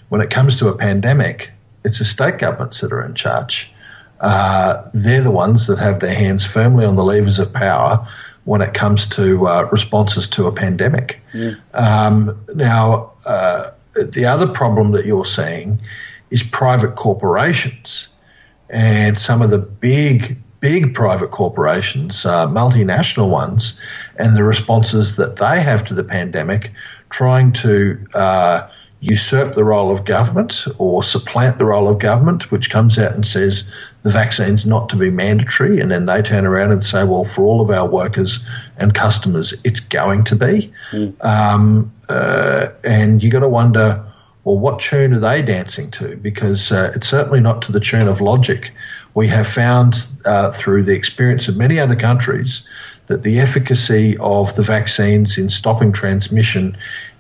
When 0.09 0.20
it 0.20 0.30
comes 0.30 0.59
to 0.59 0.68
a 0.68 0.76
pandemic, 0.76 1.53
it's 1.84 1.99
the 1.99 2.05
state 2.05 2.38
governments 2.38 2.80
that 2.80 2.93
are 2.93 3.05
in 3.05 3.14
charge. 3.14 3.72
Uh, 4.18 4.88
they're 4.93 5.22
the 5.22 5.30
ones 5.30 5.68
that 5.68 5.78
have 5.78 6.01
their 6.01 6.14
hands 6.14 6.45
firmly 6.45 6.84
on 6.84 6.97
the 6.97 7.05
levers 7.05 7.38
of 7.38 7.53
power 7.53 8.07
when 8.45 8.61
it 8.61 8.74
comes 8.74 9.07
to 9.07 9.47
uh, 9.47 9.68
responses 9.70 10.28
to 10.28 10.47
a 10.47 10.53
pandemic. 10.53 11.20
Mm. 11.32 11.61
Um, 11.72 12.45
now, 12.55 13.12
uh, 13.24 13.70
the 13.95 14.26
other 14.26 14.49
problem 14.49 14.93
that 14.93 15.07
you're 15.07 15.24
seeing 15.24 15.80
is 16.30 16.43
private 16.43 16.97
corporations 16.97 18.09
and 18.68 19.18
some 19.18 19.43
of 19.43 19.51
the 19.51 19.59
big 19.59 20.38
big 20.61 20.95
private 20.95 21.31
corporations, 21.31 22.25
uh, 22.25 22.47
multinational 22.47 23.31
ones, 23.31 23.81
and 24.17 24.37
the 24.37 24.45
responses 24.45 25.17
that 25.17 25.37
they 25.37 25.61
have 25.61 25.85
to 25.87 25.95
the 25.95 26.05
pandemic, 26.05 26.73
trying 27.09 27.53
to 27.53 28.07
uh, 28.15 28.69
usurp 29.01 29.55
the 29.55 29.65
role 29.65 29.91
of 29.91 30.05
government 30.05 30.67
or 30.79 31.03
supplant 31.03 31.57
the 31.57 31.65
role 31.65 31.89
of 31.89 31.99
government, 31.99 32.51
which 32.51 32.69
comes 32.69 32.99
out 32.99 33.13
and 33.13 33.27
says 33.27 33.75
the 34.03 34.11
vaccine's 34.11 34.67
not 34.67 34.91
to 34.91 34.97
be 34.97 35.11
mandatory, 35.11 35.81
and 35.81 35.91
then 35.91 36.05
they 36.05 36.21
turn 36.21 36.47
around 36.47 36.73
and 36.73 36.85
say, 36.85 37.03
well, 37.05 37.25
for 37.25 37.45
all 37.45 37.63
of 37.63 37.71
our 37.71 37.89
workers 37.89 38.47
and 38.77 38.95
customers, 38.95 39.55
it's 39.65 39.81
going 39.81 40.25
to 40.25 40.37
be. 40.37 40.73
Mm. 40.91 41.25
Um, 41.25 41.93
uh, 42.09 42.69
and 42.85 43.23
you've 43.23 43.33
got 43.33 43.41
to 43.41 43.49
wonder, 43.49 44.05
well, 44.45 44.59
what 44.59 44.81
tune 44.81 45.15
are 45.15 45.19
they 45.19 45.43
dancing 45.43 45.91
to? 45.93 46.17
Because 46.17 46.71
uh, 46.71 46.93
it's 46.95 47.09
certainly 47.09 47.41
not 47.41 47.63
to 47.63 47.73
the 47.73 47.81
tune 47.81 48.09
of 48.09 48.21
logic 48.21 48.73
we 49.15 49.29
have 49.29 49.47
found 49.47 50.07
uh, 50.25 50.51
through 50.53 50.85
the 50.85 50.95
experience 50.95 51.49
of 51.49 51.57
many 51.57 51.81
other 51.81 51.97
countries 51.97 52.67
that 53.07 53.23
the 53.23 53.41
efficacy 53.41 54.17
of 54.19 54.55
the 54.55 54.63
vaccines 54.63 55.37
in 55.37 55.49
stopping 55.49 55.93
transmission 55.93 56.77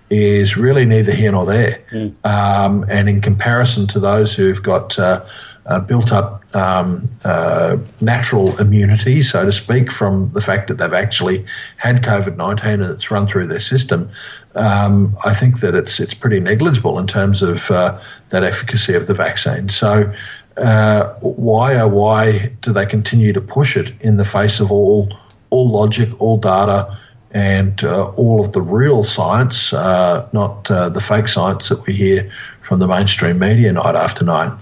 is 0.08 0.56
really 0.56 0.84
neither 0.84 1.12
here 1.12 1.32
nor 1.32 1.46
there. 1.46 1.82
Mm. 1.90 2.14
Um, 2.24 2.84
and 2.88 3.08
in 3.08 3.20
comparison 3.20 3.86
to 3.88 4.00
those 4.00 4.34
who've 4.34 4.62
got 4.62 4.98
uh, 4.98 5.24
uh, 5.66 5.78
built 5.78 6.12
up 6.12 6.42
um, 6.54 7.08
uh, 7.24 7.76
natural 8.00 8.58
immunity, 8.58 9.22
so 9.22 9.44
to 9.44 9.52
speak, 9.52 9.92
from 9.92 10.32
the 10.32 10.40
fact 10.40 10.68
that 10.68 10.78
they've 10.78 10.92
actually 10.92 11.46
had 11.76 12.02
COVID 12.02 12.36
19 12.36 12.82
and 12.82 12.82
it's 12.84 13.10
run 13.10 13.26
through 13.26 13.46
their 13.46 13.60
system, 13.60 14.10
um, 14.54 15.16
I 15.24 15.32
think 15.32 15.60
that 15.60 15.74
it's, 15.74 16.00
it's 16.00 16.14
pretty 16.14 16.40
negligible 16.40 16.98
in 16.98 17.06
terms 17.06 17.42
of 17.42 17.70
uh, 17.70 18.00
that 18.30 18.42
efficacy 18.42 18.94
of 18.94 19.06
the 19.06 19.14
vaccine. 19.14 19.68
So, 19.68 20.12
uh, 20.56 21.14
why 21.20 21.76
oh 21.80 21.88
why 21.88 22.52
do 22.60 22.72
they 22.72 22.86
continue 22.86 23.32
to 23.32 23.40
push 23.40 23.76
it 23.76 23.92
in 24.00 24.16
the 24.16 24.24
face 24.24 24.60
of 24.60 24.72
all 24.72 25.08
all 25.50 25.70
logic, 25.70 26.08
all 26.20 26.38
data, 26.38 26.98
and 27.32 27.82
uh, 27.82 28.06
all 28.10 28.40
of 28.40 28.52
the 28.52 28.60
real 28.60 29.02
science, 29.02 29.72
uh, 29.72 30.28
not 30.32 30.70
uh, 30.70 30.88
the 30.88 31.00
fake 31.00 31.28
science 31.28 31.68
that 31.68 31.84
we 31.86 31.94
hear 31.94 32.30
from 32.60 32.78
the 32.78 32.86
mainstream 32.86 33.38
media 33.38 33.72
night 33.72 33.96
after 33.96 34.24
night. 34.24 34.52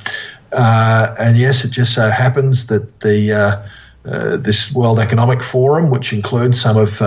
Uh, 0.50 1.14
and 1.18 1.36
yes, 1.36 1.64
it 1.64 1.70
just 1.70 1.94
so 1.94 2.08
happens 2.08 2.66
that 2.68 3.00
the 3.00 3.62
this 4.02 4.72
World 4.72 4.98
Economic 4.98 5.42
Forum, 5.42 5.90
which 5.90 6.12
includes 6.14 6.60
some 6.60 6.78
of 6.78 6.98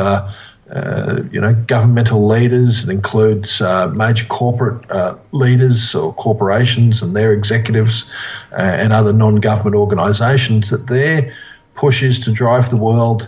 you 1.31 1.41
know 1.41 1.53
governmental 1.67 2.27
leaders, 2.27 2.85
it 2.87 2.91
includes 2.91 3.61
major 3.61 4.25
corporate 4.25 4.85
leaders 5.33 5.95
or 5.95 6.13
corporations 6.13 7.01
and 7.01 7.15
their 7.15 7.33
executives 7.33 8.09
and 8.51 8.93
other 8.93 9.13
non-government 9.13 9.75
organisations, 9.75 10.69
that 10.69 10.87
their 10.87 11.33
push 11.75 12.03
is 12.03 12.21
to 12.21 12.31
drive 12.31 12.69
the 12.69 12.77
world 12.77 13.27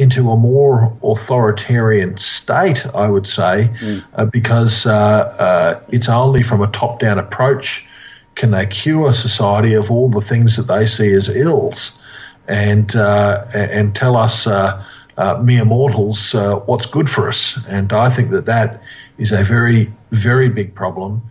into 0.00 0.30
a 0.30 0.36
more 0.36 0.96
authoritarian 1.02 2.16
state, 2.16 2.86
I 2.94 3.06
would 3.06 3.26
say, 3.26 3.70
mm. 3.70 4.04
uh, 4.14 4.24
because 4.24 4.86
uh, 4.86 4.94
uh, 4.94 5.80
it's 5.90 6.08
only 6.08 6.42
from 6.42 6.62
a 6.62 6.68
top 6.68 7.00
down 7.00 7.18
approach 7.18 7.86
can 8.34 8.50
they 8.50 8.64
cure 8.64 9.12
society 9.12 9.74
of 9.74 9.90
all 9.90 10.08
the 10.08 10.22
things 10.22 10.56
that 10.56 10.62
they 10.62 10.86
see 10.86 11.12
as 11.12 11.28
ills 11.28 12.00
and, 12.48 12.96
uh, 12.96 13.44
and 13.52 13.94
tell 13.94 14.16
us 14.16 14.46
uh, 15.20 15.36
uh, 15.36 15.42
mere 15.42 15.64
mortals 15.64 16.34
what's 16.34 16.86
good 16.86 17.08
for 17.08 17.28
us. 17.28 17.58
And 17.68 17.92
I 17.92 18.10
think 18.10 18.30
that 18.30 18.46
that 18.46 18.82
is 19.18 19.32
a 19.32 19.44
very, 19.44 19.92
very 20.10 20.48
big 20.48 20.74
problem. 20.74 21.22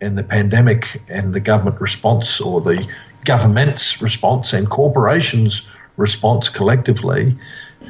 And 0.00 0.18
the 0.18 0.24
pandemic 0.24 1.02
and 1.08 1.32
the 1.32 1.40
government 1.40 1.80
response, 1.80 2.40
or 2.40 2.60
the 2.60 2.88
government's 3.24 4.02
response 4.02 4.52
and 4.52 4.68
corporations' 4.68 5.66
response 5.96 6.48
collectively, 6.48 7.38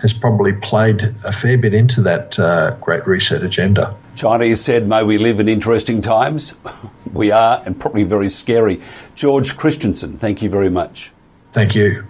has 0.03 0.13
probably 0.13 0.53
played 0.53 1.15
a 1.25 1.33
fair 1.33 1.57
bit 1.57 1.75
into 1.75 2.03
that 2.03 2.39
uh, 2.39 2.77
Great 2.81 3.07
Reset 3.07 3.43
agenda. 3.43 3.97
Chinese 4.17 4.61
said, 4.61 4.89
May 4.89 5.03
we 5.03 5.19
live 5.19 5.41
in 5.41 5.49
interesting 5.49 6.03
times. 6.03 6.55
we 7.13 7.31
are, 7.31 7.63
and 7.65 7.79
probably 7.79 8.05
very 8.05 8.29
scary. 8.29 8.83
George 9.15 9.57
Christensen, 9.57 10.19
thank 10.19 10.43
you 10.43 10.51
very 10.51 10.71
much. 10.71 11.13
Thank 11.53 11.75
you. 11.75 12.05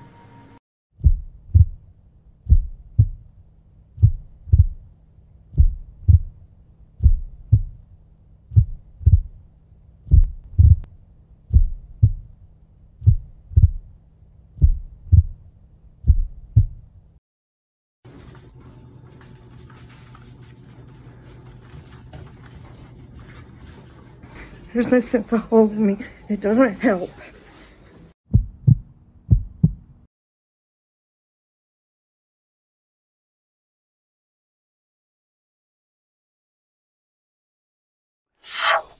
There's 24.74 24.90
no 24.90 24.98
sense 24.98 25.32
of 25.32 25.38
holding 25.42 25.86
me. 25.86 25.98
It 26.28 26.40
doesn't 26.40 26.80
help. 26.80 27.08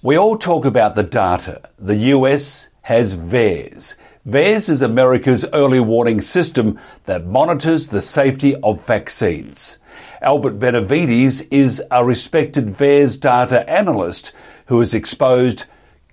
We 0.01 0.16
all 0.16 0.39
talk 0.39 0.64
about 0.64 0.95
the 0.95 1.03
data. 1.03 1.68
The 1.77 1.97
US 1.97 2.68
has 2.85 3.16
VAERS. 3.16 3.95
VAERS 4.26 4.68
is 4.68 4.82
America's 4.82 5.47
early 5.55 5.80
warning 5.80 6.20
system 6.20 6.78
that 7.05 7.24
monitors 7.24 7.89
the 7.89 8.03
safety 8.03 8.55
of 8.57 8.85
vaccines. 8.85 9.78
Albert 10.20 10.59
Benavides 10.59 11.41
is 11.51 11.82
a 11.91 12.05
respected 12.05 12.66
VAERS 12.66 13.18
data 13.18 13.68
analyst 13.70 14.32
who 14.66 14.80
has 14.80 14.93
exposed 14.93 15.64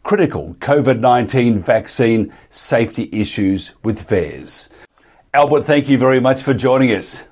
critical 0.04 0.56
COVID 0.60 1.02
19 1.02 1.60
vaccine 1.60 2.34
safety 2.50 3.10
issues 3.12 3.74
with 3.84 4.08
VAERS. 4.08 4.70
Albert, 5.34 5.64
thank 5.64 5.90
you 5.90 5.98
very 5.98 6.22
much 6.22 6.42
for 6.42 6.54
joining 6.54 6.92
us. 6.92 7.26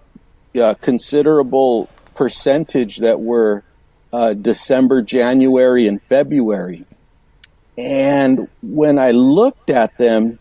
a 0.55 0.75
considerable 0.77 1.89
percentage 2.15 2.99
that 2.99 3.21
were 3.21 3.65
uh, 4.13 4.35
December, 4.35 5.03
January, 5.03 5.87
and 5.87 6.03
February. 6.03 6.85
And 7.79 8.49
when 8.63 8.99
I 8.99 9.13
looked 9.13 9.71
at 9.71 9.97
them 9.97 10.39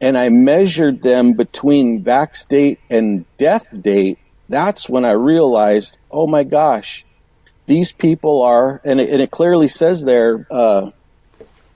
and 0.00 0.18
I 0.18 0.28
measured 0.28 1.02
them 1.02 1.32
between 1.32 2.04
vax 2.04 2.46
date 2.46 2.80
and 2.90 3.24
death 3.38 3.74
date, 3.80 4.18
that's 4.48 4.88
when 4.88 5.04
I 5.04 5.12
realized, 5.12 5.98
oh 6.10 6.26
my 6.26 6.44
gosh, 6.44 7.04
these 7.66 7.92
people 7.92 8.42
are, 8.42 8.80
and 8.84 9.00
it, 9.00 9.10
and 9.10 9.20
it 9.20 9.30
clearly 9.30 9.68
says 9.68 10.04
there, 10.04 10.46
uh, 10.50 10.90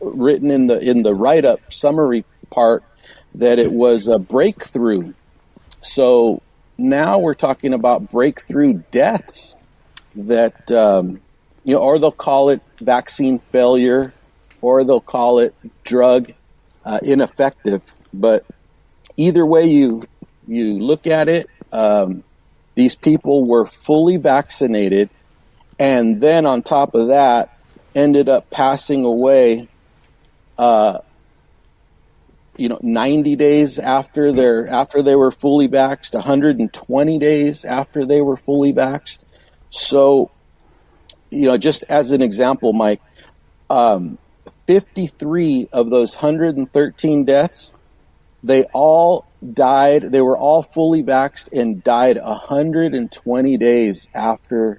written 0.03 0.51
in 0.51 0.67
the 0.67 0.79
in 0.79 1.03
the 1.03 1.15
write 1.15 1.45
up 1.45 1.73
summary 1.73 2.25
part, 2.51 2.85
that 3.35 3.59
it 3.59 3.73
was 3.73 4.09
a 4.09 4.19
breakthrough. 4.19 5.15
So 5.81 6.43
now 6.79 7.19
we're 7.19 7.35
talking 7.35 7.73
about 7.73 8.11
breakthrough 8.11 8.83
deaths 8.91 9.57
that, 10.15 10.71
um, 10.71 11.21
you 11.65 11.75
know, 11.75 11.81
or 11.81 11.99
they'll 11.99 12.11
call 12.11 12.51
it 12.51 12.61
vaccine 12.79 13.39
failure, 13.39 14.13
or 14.61 14.85
they'll 14.85 15.01
call 15.01 15.39
it 15.39 15.55
drug 15.85 16.33
uh, 16.85 16.99
ineffective. 17.03 17.83
But 18.13 18.45
either 19.17 19.47
way 19.47 19.67
you 19.67 20.07
you 20.47 20.79
look 20.79 21.07
at 21.07 21.29
it, 21.29 21.49
um, 21.73 22.25
these 22.75 22.95
people 22.95 23.45
were 23.45 23.67
fully 23.67 24.17
vaccinated, 24.17 25.09
and 25.79 26.21
then 26.21 26.47
on 26.47 26.63
top 26.63 26.95
of 26.95 27.09
that, 27.09 27.59
ended 27.95 28.29
up 28.29 28.51
passing 28.51 29.05
away. 29.05 29.69
Uh, 30.63 31.01
you 32.57 32.69
know, 32.69 32.79
90 32.83 33.35
days 33.35 33.81
after 33.81 34.31
their 34.31 34.69
after 34.69 35.03
they 35.03 35.17
were 35.17 35.33
fully 35.33 35.67
vaxxed, 35.69 36.15
120 36.15 37.19
days 37.19 37.65
after 37.65 38.07
they 38.07 38.21
were 38.21 38.37
fully 38.37 38.73
vaxxed. 38.73 39.25
So, 39.71 40.31
you 41.31 41.49
know, 41.49 41.57
just 41.59 41.83
as 41.89 42.13
an 42.13 42.23
example, 42.23 42.73
Mike, 42.73 43.03
um, 43.71 44.19
53 44.69 45.69
of 45.73 45.91
those 45.91 46.15
113 46.15 47.25
deaths, 47.25 47.73
they 48.45 48.63
all 48.73 49.27
died. 49.53 50.13
They 50.13 50.21
were 50.21 50.39
all 50.39 50.63
fully 50.63 51.03
vaxxed 51.03 51.49
and 51.53 51.83
died 51.83 52.19
120 52.23 53.57
days 53.57 54.07
after 54.15 54.79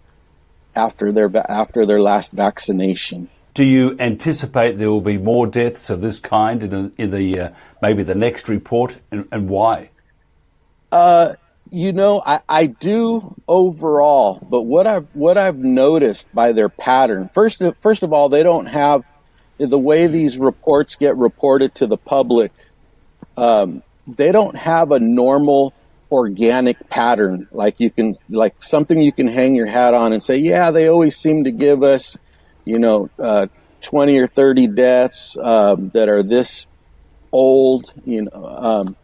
after 0.78 1.12
their 1.12 1.30
after 1.52 1.86
their 1.86 2.00
last 2.00 2.32
vaccination. 2.32 3.28
Do 3.54 3.64
you 3.64 3.96
anticipate 4.00 4.78
there 4.78 4.90
will 4.90 5.02
be 5.02 5.18
more 5.18 5.46
deaths 5.46 5.90
of 5.90 6.02
this 6.02 6.20
kind 6.20 6.64
in, 6.64 6.94
in 6.98 7.12
the 7.12 7.40
uh, 7.40 7.50
maybe 7.82 8.04
the 8.04 8.16
next 8.16 8.50
report, 8.50 8.98
and, 9.12 9.28
and 9.32 9.48
why? 9.48 9.90
Uh, 10.92 11.36
you 11.70 11.92
know, 11.92 12.22
I, 12.26 12.42
I 12.48 12.66
do 12.68 13.36
overall, 13.48 14.40
but 14.50 14.62
what 14.62 14.88
I've 14.88 15.08
what 15.14 15.38
I've 15.38 15.58
noticed 15.58 16.34
by 16.34 16.52
their 16.52 16.70
pattern, 16.70 17.30
first 17.34 17.62
of, 17.62 17.76
first 17.78 18.04
of 18.04 18.14
all, 18.14 18.30
they 18.30 18.44
don't 18.44 18.68
have 18.68 19.04
the 19.58 19.78
way 19.78 20.08
these 20.08 20.38
reports 20.38 20.96
get 20.96 21.16
reported 21.18 21.76
to 21.76 21.88
the 21.88 21.98
public. 21.98 22.52
Um, 23.38 23.84
they 24.08 24.32
don't 24.32 24.56
have 24.56 24.92
a 24.92 25.00
normal 25.00 25.74
organic 26.12 26.90
pattern 26.90 27.48
like 27.52 27.80
you 27.80 27.90
can 27.90 28.14
like 28.30 28.62
something 28.62 29.02
you 29.02 29.12
can 29.12 29.28
hang 29.28 29.56
your 29.56 29.66
hat 29.66 29.96
on 29.96 30.14
and 30.14 30.22
say 30.22 30.38
yeah 30.38 30.70
they 30.70 30.88
always 30.88 31.18
seem 31.18 31.46
to 31.46 31.52
give 31.52 31.82
us 31.82 32.20
you 32.66 32.80
know 32.80 33.10
uh, 33.20 33.48
20 33.82 34.18
or 34.18 34.28
30 34.28 34.68
deaths 34.68 35.38
um, 35.38 35.90
that 35.90 36.10
are 36.10 36.24
this 36.24 36.68
old 37.32 37.94
you 38.06 38.24
know 38.24 38.46
um, 38.46 38.96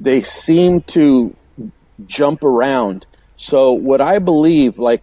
they 0.00 0.22
seem 0.22 0.80
to 0.82 1.34
jump 2.06 2.44
around. 2.44 3.06
So 3.36 3.72
what 3.72 4.00
i 4.00 4.18
believe 4.18 4.78
like 4.78 5.02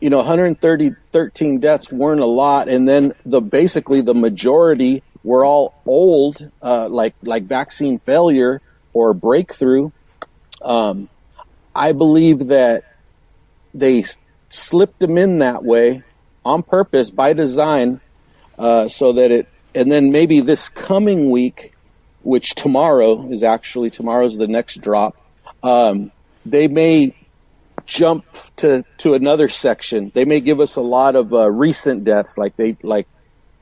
you 0.00 0.10
know 0.10 0.18
130 0.18 0.94
13 1.12 1.60
deaths 1.60 1.92
weren't 1.92 2.20
a 2.20 2.26
lot. 2.26 2.68
And 2.68 2.88
then 2.88 3.14
the 3.24 3.40
basically 3.40 4.00
the 4.00 4.14
majority 4.14 5.02
were 5.22 5.44
all 5.44 5.80
old 5.86 6.50
uh, 6.60 6.88
like 6.88 7.14
like 7.22 7.44
vaccine 7.44 8.00
failure 8.00 8.60
or 8.92 9.14
breakthrough. 9.14 9.90
Um, 10.60 11.08
I 11.74 11.92
believe 11.92 12.48
that 12.48 12.96
they 13.72 14.04
slipped 14.48 14.98
them 14.98 15.16
in 15.18 15.38
that 15.38 15.64
way 15.64 16.02
on 16.44 16.62
purpose 16.62 17.10
by 17.10 17.32
design, 17.32 18.00
uh, 18.58 18.88
so 18.88 19.12
that 19.12 19.30
it, 19.30 19.48
and 19.74 19.90
then 19.90 20.12
maybe 20.12 20.40
this 20.40 20.68
coming 20.68 21.30
week, 21.30 21.72
which 22.22 22.54
tomorrow 22.54 23.30
is 23.30 23.42
actually 23.42 23.90
tomorrow's 23.90 24.36
the 24.36 24.46
next 24.46 24.76
drop, 24.80 25.16
um, 25.62 26.10
they 26.46 26.68
may 26.68 27.14
jump 27.86 28.24
to 28.56 28.84
to 28.98 29.14
another 29.14 29.48
section. 29.48 30.10
They 30.14 30.24
may 30.24 30.40
give 30.40 30.60
us 30.60 30.76
a 30.76 30.80
lot 30.80 31.16
of 31.16 31.32
uh, 31.32 31.50
recent 31.50 32.04
deaths, 32.04 32.38
like 32.38 32.56
they 32.56 32.76
like 32.82 33.08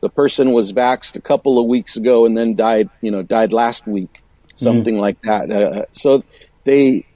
the 0.00 0.08
person 0.08 0.52
was 0.52 0.72
vaxxed 0.72 1.16
a 1.16 1.20
couple 1.20 1.58
of 1.58 1.66
weeks 1.66 1.96
ago 1.96 2.26
and 2.26 2.36
then 2.36 2.56
died, 2.56 2.90
you 3.00 3.10
know, 3.10 3.22
died 3.22 3.52
last 3.52 3.86
week, 3.86 4.22
something 4.56 4.96
mm. 4.96 5.00
like 5.00 5.22
that. 5.22 5.50
Uh, 5.50 5.84
so 5.92 6.24
they 6.64 7.06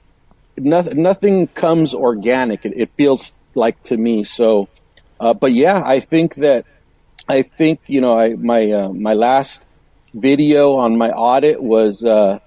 nothing 0.57 1.01
nothing 1.01 1.47
comes 1.47 1.93
organic. 1.93 2.65
It, 2.65 2.73
it, 2.75 2.89
feels 2.91 3.33
like 3.55 3.81
to 3.83 3.97
me. 3.97 4.23
So, 4.23 4.69
uh, 5.19 5.33
but 5.33 5.51
yeah, 5.51 5.81
I 5.85 5.99
think 5.99 6.35
that 6.35 6.65
I 7.27 7.41
think 7.41 7.81
you 7.87 8.01
know 8.01 8.17
I 8.17 8.35
my 8.35 8.71
uh, 8.71 8.89
my 8.89 9.13
last 9.13 9.65
video 10.13 10.75
on 10.75 10.97
my 10.97 11.11
audit 11.11 11.61
was 11.61 12.03
uh, 12.03 12.39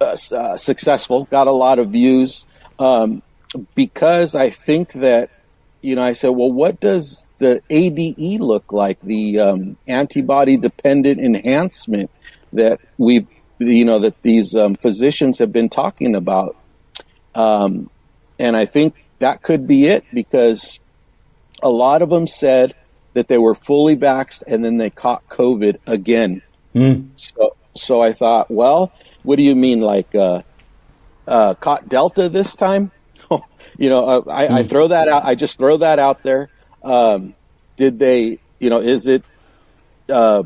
uh, 0.00 0.16
uh 0.32 0.56
successful. 0.56 1.24
Got 1.24 1.46
a 1.46 1.52
lot 1.52 1.78
of 1.78 1.90
views 1.90 2.46
um, 2.78 3.22
because 3.74 4.34
I 4.34 4.50
think 4.50 4.92
that 4.94 5.30
you 5.82 5.94
know 5.94 6.02
I 6.02 6.12
said, 6.12 6.30
well, 6.30 6.52
what 6.52 6.80
does 6.80 7.26
the 7.38 7.62
ADE 7.70 8.40
look 8.40 8.72
like? 8.72 9.00
The 9.00 9.40
um, 9.40 9.76
antibody 9.88 10.56
dependent 10.56 11.20
enhancement 11.20 12.10
that 12.52 12.80
we've 12.98 13.26
you 13.58 13.84
know 13.84 13.98
that 14.00 14.20
these 14.22 14.54
um, 14.54 14.74
physicians 14.74 15.38
have 15.38 15.52
been 15.52 15.68
talking 15.68 16.14
about, 16.14 16.56
um, 17.34 17.90
and 18.38 18.56
I 18.56 18.64
think 18.66 18.94
that 19.18 19.42
could 19.42 19.66
be 19.66 19.86
it 19.86 20.04
because 20.12 20.80
a 21.64 21.70
lot 21.70 22.02
of 22.02 22.10
them 22.10 22.26
said 22.28 22.74
that 23.14 23.26
they 23.26 23.38
were 23.38 23.54
fully 23.54 23.96
vaxxed 23.96 24.42
and 24.46 24.64
then 24.64 24.76
they 24.76 24.90
caught 24.90 25.26
COVID 25.28 25.78
again. 25.86 26.42
Mm. 26.74 27.08
So, 27.16 27.56
so 27.74 28.00
I 28.00 28.12
thought, 28.12 28.50
well, 28.50 28.92
what 29.22 29.36
do 29.36 29.42
you 29.42 29.56
mean, 29.56 29.80
like 29.80 30.14
uh, 30.14 30.42
uh, 31.26 31.54
caught 31.54 31.88
Delta 31.88 32.28
this 32.28 32.54
time? 32.54 32.92
you 33.78 33.88
know, 33.88 34.04
uh, 34.04 34.22
I, 34.30 34.46
mm. 34.46 34.50
I, 34.50 34.62
hmm. 34.62 34.68
throw 34.68 34.88
that 34.88 35.08
out. 35.08 35.24
I 35.24 35.34
just 35.34 35.56
throw 35.56 35.78
that 35.78 35.98
out 35.98 36.22
there. 36.22 36.50
Um, 36.82 37.34
did 37.76 37.98
they? 37.98 38.38
You 38.60 38.70
know, 38.70 38.80
is 38.80 39.06
it 39.06 39.24
uh, 40.08 40.42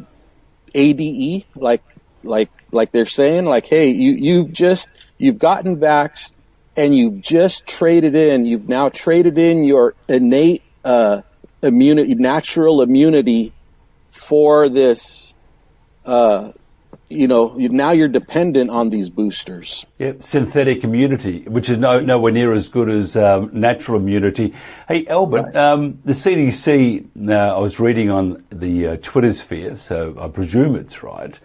ADE 0.74 1.44
like 1.54 1.82
like 2.22 2.50
like 2.72 2.92
they're 2.92 3.06
saying 3.06 3.44
like 3.44 3.66
hey 3.66 3.90
you 3.90 4.12
you've 4.12 4.52
just 4.52 4.88
you've 5.18 5.38
gotten 5.38 5.76
vaxxed 5.76 6.34
and 6.76 6.96
you've 6.96 7.20
just 7.20 7.66
traded 7.66 8.14
in 8.14 8.44
you've 8.44 8.68
now 8.68 8.88
traded 8.88 9.38
in 9.38 9.64
your 9.64 9.94
innate 10.08 10.62
uh, 10.84 11.22
immunity 11.62 12.14
natural 12.14 12.82
immunity 12.82 13.52
for 14.10 14.68
this 14.68 15.34
uh, 16.04 16.52
you 17.08 17.26
know 17.26 17.54
now 17.56 17.90
you're 17.90 18.08
dependent 18.08 18.70
on 18.70 18.90
these 18.90 19.10
boosters 19.10 19.84
yeah 19.98 20.12
synthetic 20.20 20.84
immunity 20.84 21.42
which 21.44 21.68
is 21.68 21.78
no 21.78 22.00
nowhere 22.00 22.32
near 22.32 22.52
as 22.52 22.68
good 22.68 22.88
as 22.88 23.16
um, 23.16 23.50
natural 23.52 23.98
immunity 23.98 24.54
hey 24.88 25.06
albert 25.06 25.46
right. 25.46 25.56
um, 25.56 25.98
the 26.04 26.12
cdc 26.12 27.06
uh, 27.28 27.56
i 27.56 27.58
was 27.58 27.80
reading 27.80 28.10
on 28.10 28.44
the 28.50 28.88
uh, 28.88 28.96
twitter 29.02 29.32
sphere 29.32 29.76
so 29.76 30.16
i 30.20 30.28
presume 30.28 30.76
it's 30.76 31.02
right 31.02 31.40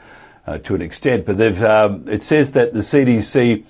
uh, 0.46 0.58
to 0.60 0.76
an 0.76 0.82
extent, 0.82 1.26
but 1.26 1.38
they've, 1.38 1.64
um, 1.64 2.08
it 2.08 2.24
says 2.24 2.52
that 2.54 2.74
the 2.74 2.80
CDC 2.80 3.64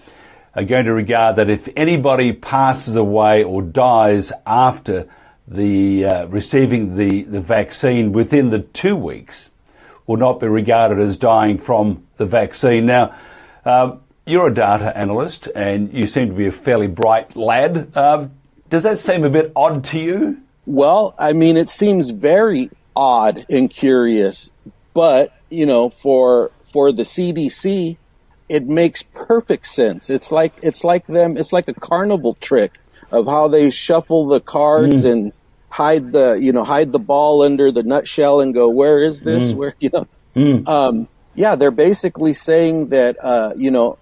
are 0.56 0.64
going 0.64 0.86
to 0.86 0.94
regard 0.94 1.36
that 1.36 1.50
if 1.50 1.70
anybody 1.76 2.34
passes 2.34 2.96
away 2.96 3.44
or 3.44 3.62
dies 3.62 4.32
after 4.46 5.08
the 5.48 6.06
uh, 6.06 6.26
receiving 6.28 6.96
the, 6.96 7.24
the 7.24 7.42
vaccine 7.42 8.12
within 8.12 8.50
the 8.50 8.60
two 8.60 8.96
weeks 8.96 9.50
will 10.08 10.18
not 10.18 10.40
be 10.40 10.48
regarded 10.48 11.00
as 11.00 11.18
dying 11.18 11.58
from 11.58 12.06
the 12.18 12.26
vaccine. 12.26 12.86
Now, 12.86 13.16
um, 13.66 14.02
you're 14.26 14.48
a 14.48 14.54
data 14.54 14.96
analyst 14.98 15.50
and 15.56 15.94
you 15.94 16.08
seem 16.08 16.30
to 16.30 16.34
be 16.34 16.48
a 16.48 16.52
fairly 16.52 16.88
bright 16.88 17.36
lad. 17.36 17.96
Um, 17.96 18.32
does 18.70 18.84
that 18.84 18.98
seem 18.98 19.24
a 19.24 19.30
bit 19.30 19.52
odd 19.56 19.84
to 19.86 20.00
you? 20.00 20.42
Well, 20.66 21.14
I 21.20 21.34
mean, 21.34 21.58
it 21.58 21.70
seems 21.70 22.10
very 22.10 22.70
odd 22.96 23.46
and 23.50 23.70
curious, 23.70 24.52
but 24.94 25.34
you 25.50 25.66
know, 25.66 25.90
for 25.90 26.52
for 26.64 26.92
the 26.92 27.04
CDC, 27.04 27.98
it 28.50 28.66
makes 28.66 29.04
perfect 29.04 29.68
sense. 29.68 30.10
It's 30.10 30.32
like 30.32 30.54
it's 30.62 30.84
like 30.84 31.06
them. 31.08 31.38
It's 31.38 31.52
like 31.52 31.68
a 31.68 31.74
carnival 31.74 32.36
trick 32.36 32.80
of 33.14 33.28
how 33.28 33.48
they 33.48 33.70
shuffle 33.70 34.28
the 34.28 34.42
cards 34.42 35.04
mm. 35.04 35.12
and 35.12 35.34
hide 35.70 36.12
the 36.12 36.34
you 36.34 36.52
know 36.52 36.64
hide 36.64 36.92
the 36.92 37.00
ball 37.00 37.42
under 37.42 37.72
the 37.72 37.84
nutshell 37.84 38.42
and 38.42 38.54
go 38.54 38.70
where 38.70 39.04
is 39.04 39.22
this 39.22 39.54
mm. 39.54 39.56
where 39.56 39.76
you 39.80 39.90
know 39.94 40.08
mm. 40.36 40.68
um, 40.68 41.08
yeah 41.36 41.56
they're 41.56 41.72
basically 41.72 42.34
saying 42.34 42.90
that 42.90 43.18
uh, 43.24 43.54
you 43.56 43.72
know 43.72 43.98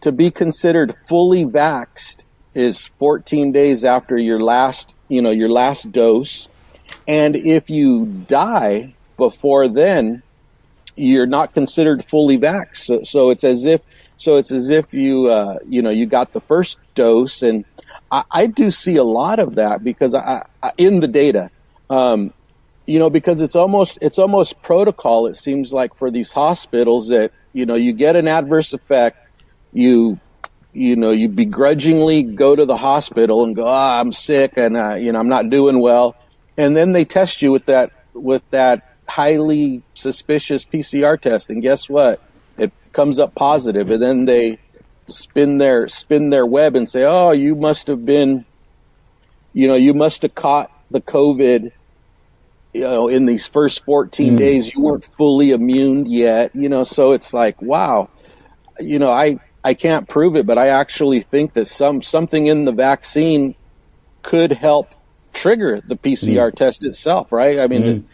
to 0.00 0.12
be 0.12 0.30
considered 0.30 0.94
fully 1.08 1.44
vaxed 1.44 2.24
is 2.54 2.86
14 2.98 3.52
days 3.52 3.84
after 3.84 4.16
your 4.16 4.40
last 4.40 4.94
you 5.08 5.22
know 5.22 5.30
your 5.30 5.48
last 5.48 5.90
dose 5.90 6.48
and 7.08 7.34
if 7.34 7.70
you 7.70 8.06
die 8.06 8.94
before 9.16 9.68
then 9.68 10.22
you're 10.96 11.26
not 11.26 11.54
considered 11.54 12.04
fully 12.04 12.38
vaxxed. 12.38 12.76
So, 12.76 13.02
so 13.02 13.30
it's 13.30 13.44
as 13.44 13.64
if 13.64 13.80
so 14.16 14.36
it's 14.36 14.52
as 14.52 14.68
if 14.68 14.92
you 14.94 15.26
uh, 15.26 15.58
you 15.66 15.82
know 15.82 15.90
you 15.90 16.06
got 16.06 16.32
the 16.32 16.40
first 16.40 16.78
dose, 16.94 17.42
and 17.42 17.64
I, 18.12 18.24
I 18.30 18.46
do 18.46 18.70
see 18.70 18.96
a 18.96 19.04
lot 19.04 19.38
of 19.38 19.56
that 19.56 19.82
because 19.82 20.14
I, 20.14 20.46
I 20.62 20.72
in 20.76 21.00
the 21.00 21.08
data. 21.08 21.50
Um, 21.90 22.32
you 22.86 22.98
know, 22.98 23.10
because 23.10 23.40
it's 23.40 23.56
almost 23.56 23.98
it's 24.02 24.18
almost 24.18 24.60
protocol. 24.62 25.26
It 25.26 25.36
seems 25.36 25.72
like 25.72 25.94
for 25.94 26.10
these 26.10 26.32
hospitals 26.32 27.08
that 27.08 27.32
you 27.52 27.64
know 27.64 27.74
you 27.74 27.92
get 27.92 28.16
an 28.16 28.28
adverse 28.28 28.72
effect, 28.72 29.18
you 29.72 30.20
you 30.72 30.96
know 30.96 31.10
you 31.10 31.28
begrudgingly 31.28 32.22
go 32.22 32.54
to 32.54 32.66
the 32.66 32.76
hospital 32.76 33.44
and 33.44 33.56
go, 33.56 33.66
oh, 33.66 34.00
I'm 34.00 34.12
sick 34.12 34.54
and 34.56 34.76
uh, 34.76 34.94
you 34.94 35.12
know 35.12 35.20
I'm 35.20 35.28
not 35.28 35.48
doing 35.48 35.80
well, 35.80 36.16
and 36.58 36.76
then 36.76 36.92
they 36.92 37.04
test 37.04 37.40
you 37.40 37.52
with 37.52 37.66
that 37.66 37.92
with 38.14 38.48
that 38.50 38.96
highly 39.08 39.82
suspicious 39.94 40.64
PCR 40.64 41.20
test, 41.20 41.50
and 41.50 41.62
guess 41.62 41.88
what? 41.88 42.20
It 42.58 42.72
comes 42.92 43.18
up 43.18 43.34
positive, 43.34 43.90
and 43.90 44.02
then 44.02 44.24
they 44.24 44.58
spin 45.12 45.58
their 45.58 45.88
spin 45.88 46.30
their 46.30 46.46
web 46.46 46.76
and 46.76 46.88
say, 46.88 47.04
"Oh, 47.04 47.32
you 47.32 47.54
must 47.54 47.86
have 47.86 48.04
been, 48.04 48.44
you 49.52 49.68
know, 49.68 49.74
you 49.74 49.94
must 49.94 50.22
have 50.22 50.34
caught 50.34 50.70
the 50.90 51.00
COVID." 51.00 51.72
You 52.74 52.80
know, 52.80 53.08
in 53.08 53.26
these 53.26 53.46
first 53.46 53.84
14 53.84 54.32
mm. 54.32 54.36
days, 54.38 54.74
you 54.74 54.80
weren't 54.80 55.04
fully 55.04 55.50
immune 55.50 56.06
yet. 56.06 56.56
You 56.56 56.70
know, 56.70 56.84
so 56.84 57.12
it's 57.12 57.34
like, 57.34 57.60
wow, 57.60 58.08
you 58.80 58.98
know, 58.98 59.10
I 59.10 59.38
I 59.62 59.74
can't 59.74 60.08
prove 60.08 60.36
it, 60.36 60.46
but 60.46 60.58
I 60.58 60.68
actually 60.68 61.20
think 61.20 61.52
that 61.54 61.66
some 61.66 62.02
something 62.02 62.46
in 62.46 62.64
the 62.64 62.72
vaccine 62.72 63.54
could 64.22 64.52
help 64.52 64.94
trigger 65.32 65.80
the 65.80 65.96
PCR 65.96 66.50
mm. 66.50 66.54
test 66.54 66.84
itself, 66.84 67.32
right? 67.32 67.58
I 67.58 67.68
mean, 67.68 67.82
mm. 67.82 68.04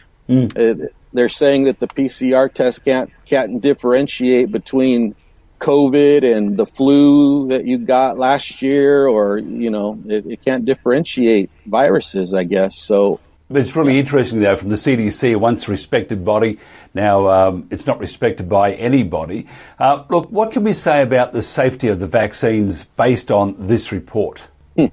It, 0.55 0.79
it, 0.79 0.95
they're 1.13 1.29
saying 1.29 1.63
that 1.63 1.79
the 1.79 1.87
PCR 1.87 2.53
test 2.53 2.85
can't 2.85 3.09
can't 3.25 3.61
differentiate 3.61 4.51
between 4.51 5.15
COVID 5.59 6.23
and 6.23 6.57
the 6.57 6.65
flu 6.65 7.47
that 7.49 7.65
you 7.65 7.77
got 7.77 8.17
last 8.17 8.61
year, 8.61 9.07
or 9.07 9.37
you 9.37 9.69
know, 9.69 9.99
it, 10.05 10.25
it 10.25 10.45
can't 10.45 10.65
differentiate 10.65 11.49
viruses. 11.65 12.33
I 12.33 12.43
guess 12.43 12.77
so. 12.77 13.19
But 13.51 13.61
it's 13.61 13.75
really 13.75 13.97
interesting, 13.97 14.41
though, 14.41 14.55
from 14.55 14.69
the 14.69 14.75
CDC, 14.75 15.33
a 15.33 15.39
once 15.39 15.67
respected 15.67 16.23
body, 16.23 16.59
now 16.93 17.29
um, 17.29 17.67
it's 17.71 17.87
not 17.87 17.97
respected 17.97 18.47
by 18.47 18.73
anybody. 18.73 19.47
Uh, 19.79 20.03
look, 20.07 20.29
what 20.29 20.51
can 20.51 20.63
we 20.63 20.71
say 20.71 21.01
about 21.01 21.33
the 21.33 21.41
safety 21.41 21.87
of 21.87 21.99
the 21.99 22.05
vaccines 22.05 22.83
based 22.83 23.31
on 23.31 23.55
this 23.57 23.91
report? 23.91 24.43
you, 24.75 24.89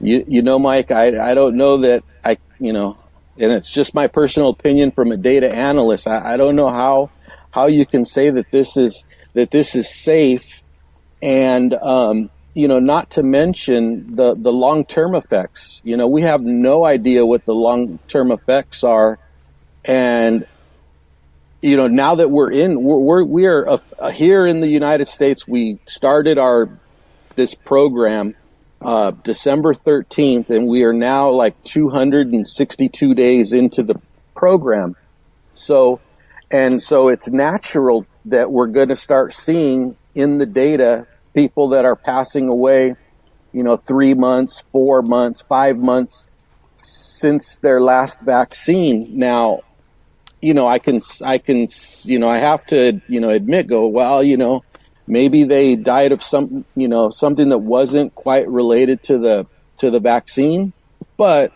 you 0.00 0.42
know, 0.42 0.60
Mike, 0.60 0.92
I, 0.92 1.30
I 1.30 1.34
don't 1.34 1.56
know 1.56 1.78
that 1.78 2.04
I, 2.24 2.38
you 2.60 2.72
know, 2.72 2.96
and 3.36 3.50
it's 3.50 3.70
just 3.70 3.94
my 3.94 4.06
personal 4.06 4.50
opinion 4.50 4.92
from 4.92 5.10
a 5.10 5.16
data 5.16 5.52
analyst. 5.52 6.06
I, 6.06 6.34
I 6.34 6.36
don't 6.36 6.54
know 6.54 6.68
how 6.68 7.10
how 7.50 7.66
you 7.66 7.84
can 7.84 8.04
say 8.04 8.30
that 8.30 8.50
this 8.52 8.76
is 8.76 9.04
that 9.34 9.50
this 9.50 9.74
is 9.74 9.88
safe, 9.88 10.62
and 11.22 11.74
um, 11.74 12.30
you 12.54 12.68
know, 12.68 12.78
not 12.78 13.10
to 13.10 13.22
mention 13.22 14.14
the 14.16 14.34
the 14.34 14.52
long 14.52 14.84
term 14.84 15.14
effects. 15.14 15.80
You 15.84 15.96
know, 15.96 16.06
we 16.06 16.22
have 16.22 16.42
no 16.42 16.84
idea 16.84 17.24
what 17.24 17.44
the 17.44 17.54
long 17.54 17.98
term 18.08 18.32
effects 18.32 18.82
are, 18.84 19.18
and 19.84 20.46
you 21.62 21.76
know, 21.76 21.88
now 21.88 22.14
that 22.14 22.30
we're 22.30 22.50
in, 22.50 22.82
we're, 22.82 22.96
we're 22.98 23.24
we 23.24 23.46
are 23.46 23.68
uh, 23.98 24.10
here 24.10 24.46
in 24.46 24.60
the 24.60 24.68
United 24.68 25.08
States. 25.08 25.46
We 25.46 25.78
started 25.86 26.38
our 26.38 26.70
this 27.36 27.54
program 27.54 28.34
uh, 28.82 29.10
December 29.10 29.74
13th, 29.74 30.50
and 30.50 30.66
we 30.66 30.84
are 30.84 30.92
now 30.92 31.30
like 31.30 31.62
262 31.64 33.14
days 33.14 33.52
into 33.52 33.82
the 33.82 34.00
program. 34.34 34.96
So, 35.54 36.00
and 36.50 36.82
so 36.82 37.08
it's 37.08 37.28
natural 37.28 38.06
that 38.26 38.50
we're 38.50 38.66
going 38.66 38.88
to 38.88 38.96
start 38.96 39.32
seeing 39.32 39.96
in 40.14 40.38
the 40.38 40.46
data 40.46 41.06
people 41.34 41.68
that 41.68 41.84
are 41.84 41.96
passing 41.96 42.48
away, 42.48 42.96
you 43.52 43.62
know, 43.62 43.76
three 43.76 44.14
months, 44.14 44.60
four 44.60 45.02
months, 45.02 45.42
five 45.42 45.78
months 45.78 46.24
since 46.76 47.56
their 47.58 47.80
last 47.80 48.20
vaccine. 48.20 49.18
Now, 49.18 49.60
you 50.40 50.54
know, 50.54 50.66
I 50.66 50.78
can, 50.78 51.00
I 51.24 51.38
can, 51.38 51.68
you 52.02 52.18
know, 52.18 52.28
I 52.28 52.38
have 52.38 52.64
to, 52.66 53.00
you 53.08 53.20
know, 53.20 53.30
admit, 53.30 53.66
go, 53.66 53.86
well, 53.86 54.22
you 54.22 54.36
know, 54.36 54.64
maybe 55.06 55.44
they 55.44 55.76
died 55.76 56.12
of 56.12 56.22
some, 56.22 56.64
you 56.74 56.88
know, 56.88 57.10
something 57.10 57.50
that 57.50 57.58
wasn't 57.58 58.14
quite 58.14 58.48
related 58.48 59.02
to 59.04 59.18
the 59.18 59.46
to 59.78 59.90
the 59.90 60.00
vaccine. 60.00 60.72
But 61.16 61.52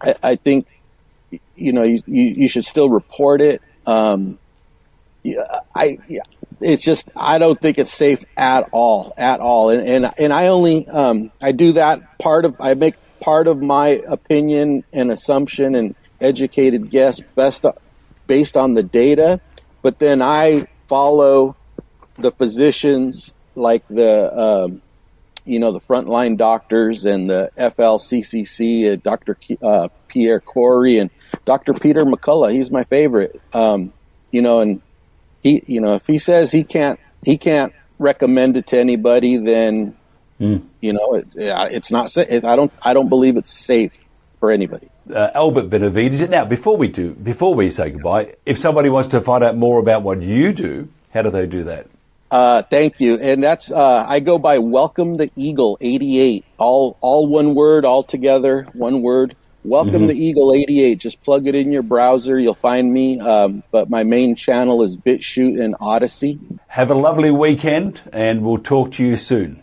I, 0.00 0.14
I 0.22 0.36
think, 0.36 0.66
you 1.54 1.72
know, 1.72 1.82
you, 1.82 2.02
you, 2.06 2.48
should 2.48 2.64
still 2.64 2.88
report 2.88 3.40
it. 3.40 3.62
Um, 3.88 4.38
yeah, 5.22 5.60
I, 5.74 5.98
yeah, 6.08 6.20
it's 6.60 6.84
just 6.84 7.10
I 7.16 7.38
don't 7.38 7.58
think 7.58 7.78
it's 7.78 7.92
safe 7.92 8.24
at 8.36 8.68
all, 8.72 9.14
at 9.16 9.40
all. 9.40 9.70
And 9.70 9.86
and, 9.86 10.12
and 10.18 10.32
I 10.32 10.48
only 10.48 10.86
um, 10.86 11.32
I 11.40 11.52
do 11.52 11.72
that 11.72 12.18
part 12.18 12.44
of 12.44 12.60
I 12.60 12.74
make 12.74 12.96
part 13.20 13.48
of 13.48 13.62
my 13.62 13.88
opinion 14.06 14.84
and 14.92 15.10
assumption 15.10 15.74
and 15.74 15.94
educated 16.20 16.90
guess 16.90 17.20
best 17.20 17.64
based 18.26 18.56
on 18.56 18.74
the 18.74 18.82
data, 18.82 19.40
but 19.80 19.98
then 19.98 20.20
I 20.20 20.66
follow 20.86 21.56
the 22.18 22.30
physicians, 22.30 23.32
like 23.54 23.88
the 23.88 24.38
um, 24.38 24.82
you 25.46 25.58
know 25.58 25.72
the 25.72 25.80
frontline 25.80 26.36
doctors 26.36 27.06
and 27.06 27.30
the 27.30 27.50
FLCCC, 27.56 28.92
uh, 28.92 28.96
Dr. 28.96 29.38
Uh, 29.62 29.88
Pierre 30.08 30.40
Kory 30.40 30.98
and 30.98 31.10
Dr. 31.44 31.74
Peter 31.74 32.04
McCullough. 32.04 32.52
He's 32.52 32.70
my 32.70 32.84
favorite. 32.84 33.40
Um, 33.52 33.92
you 34.30 34.42
know, 34.42 34.60
and 34.60 34.82
he, 35.42 35.62
you 35.66 35.80
know, 35.80 35.94
if 35.94 36.06
he 36.06 36.18
says 36.18 36.52
he 36.52 36.64
can't, 36.64 36.98
he 37.24 37.38
can't 37.38 37.72
recommend 37.98 38.56
it 38.56 38.66
to 38.68 38.78
anybody, 38.78 39.36
then 39.36 39.96
mm. 40.40 40.64
you 40.80 40.92
know, 40.92 41.14
it, 41.14 41.28
it's 41.36 41.90
not. 41.90 42.14
It, 42.16 42.44
I 42.44 42.56
don't. 42.56 42.72
I 42.82 42.94
don't 42.94 43.08
believe 43.08 43.36
it's 43.36 43.52
safe 43.52 44.04
for 44.40 44.50
anybody. 44.50 44.88
Uh, 45.12 45.30
Albert 45.34 45.70
Benavides. 45.70 46.28
Now, 46.28 46.44
before 46.44 46.76
we 46.76 46.88
do, 46.88 47.14
before 47.14 47.54
we 47.54 47.70
say 47.70 47.90
goodbye, 47.90 48.34
if 48.44 48.58
somebody 48.58 48.90
wants 48.90 49.08
to 49.10 49.20
find 49.20 49.42
out 49.42 49.56
more 49.56 49.80
about 49.80 50.02
what 50.02 50.20
you 50.20 50.52
do, 50.52 50.88
how 51.12 51.22
do 51.22 51.30
they 51.30 51.46
do 51.46 51.64
that? 51.64 51.86
Uh, 52.30 52.62
thank 52.62 53.00
you. 53.00 53.18
And 53.18 53.42
that's, 53.42 53.70
uh, 53.70 54.04
I 54.06 54.20
go 54.20 54.38
by 54.38 54.58
Welcome 54.58 55.14
the 55.14 55.30
Eagle 55.34 55.78
88. 55.80 56.44
All, 56.58 56.98
all 57.00 57.26
one 57.26 57.54
word, 57.54 57.84
all 57.84 58.02
together, 58.02 58.66
one 58.74 59.00
word. 59.00 59.34
Welcome 59.64 59.92
mm-hmm. 59.92 60.06
the 60.06 60.14
Eagle 60.14 60.52
88. 60.52 60.98
Just 60.98 61.22
plug 61.24 61.46
it 61.48 61.54
in 61.54 61.72
your 61.72 61.82
browser. 61.82 62.38
You'll 62.38 62.54
find 62.54 62.92
me. 62.92 63.18
Um, 63.20 63.64
but 63.72 63.90
my 63.90 64.04
main 64.04 64.36
channel 64.36 64.82
is 64.84 64.96
BitChute 64.96 65.62
and 65.62 65.74
Odysee. 65.80 66.38
Have 66.68 66.90
a 66.90 66.94
lovely 66.94 67.30
weekend 67.30 68.00
and 68.12 68.42
we'll 68.42 68.58
talk 68.58 68.92
to 68.92 69.04
you 69.04 69.16
soon. 69.16 69.62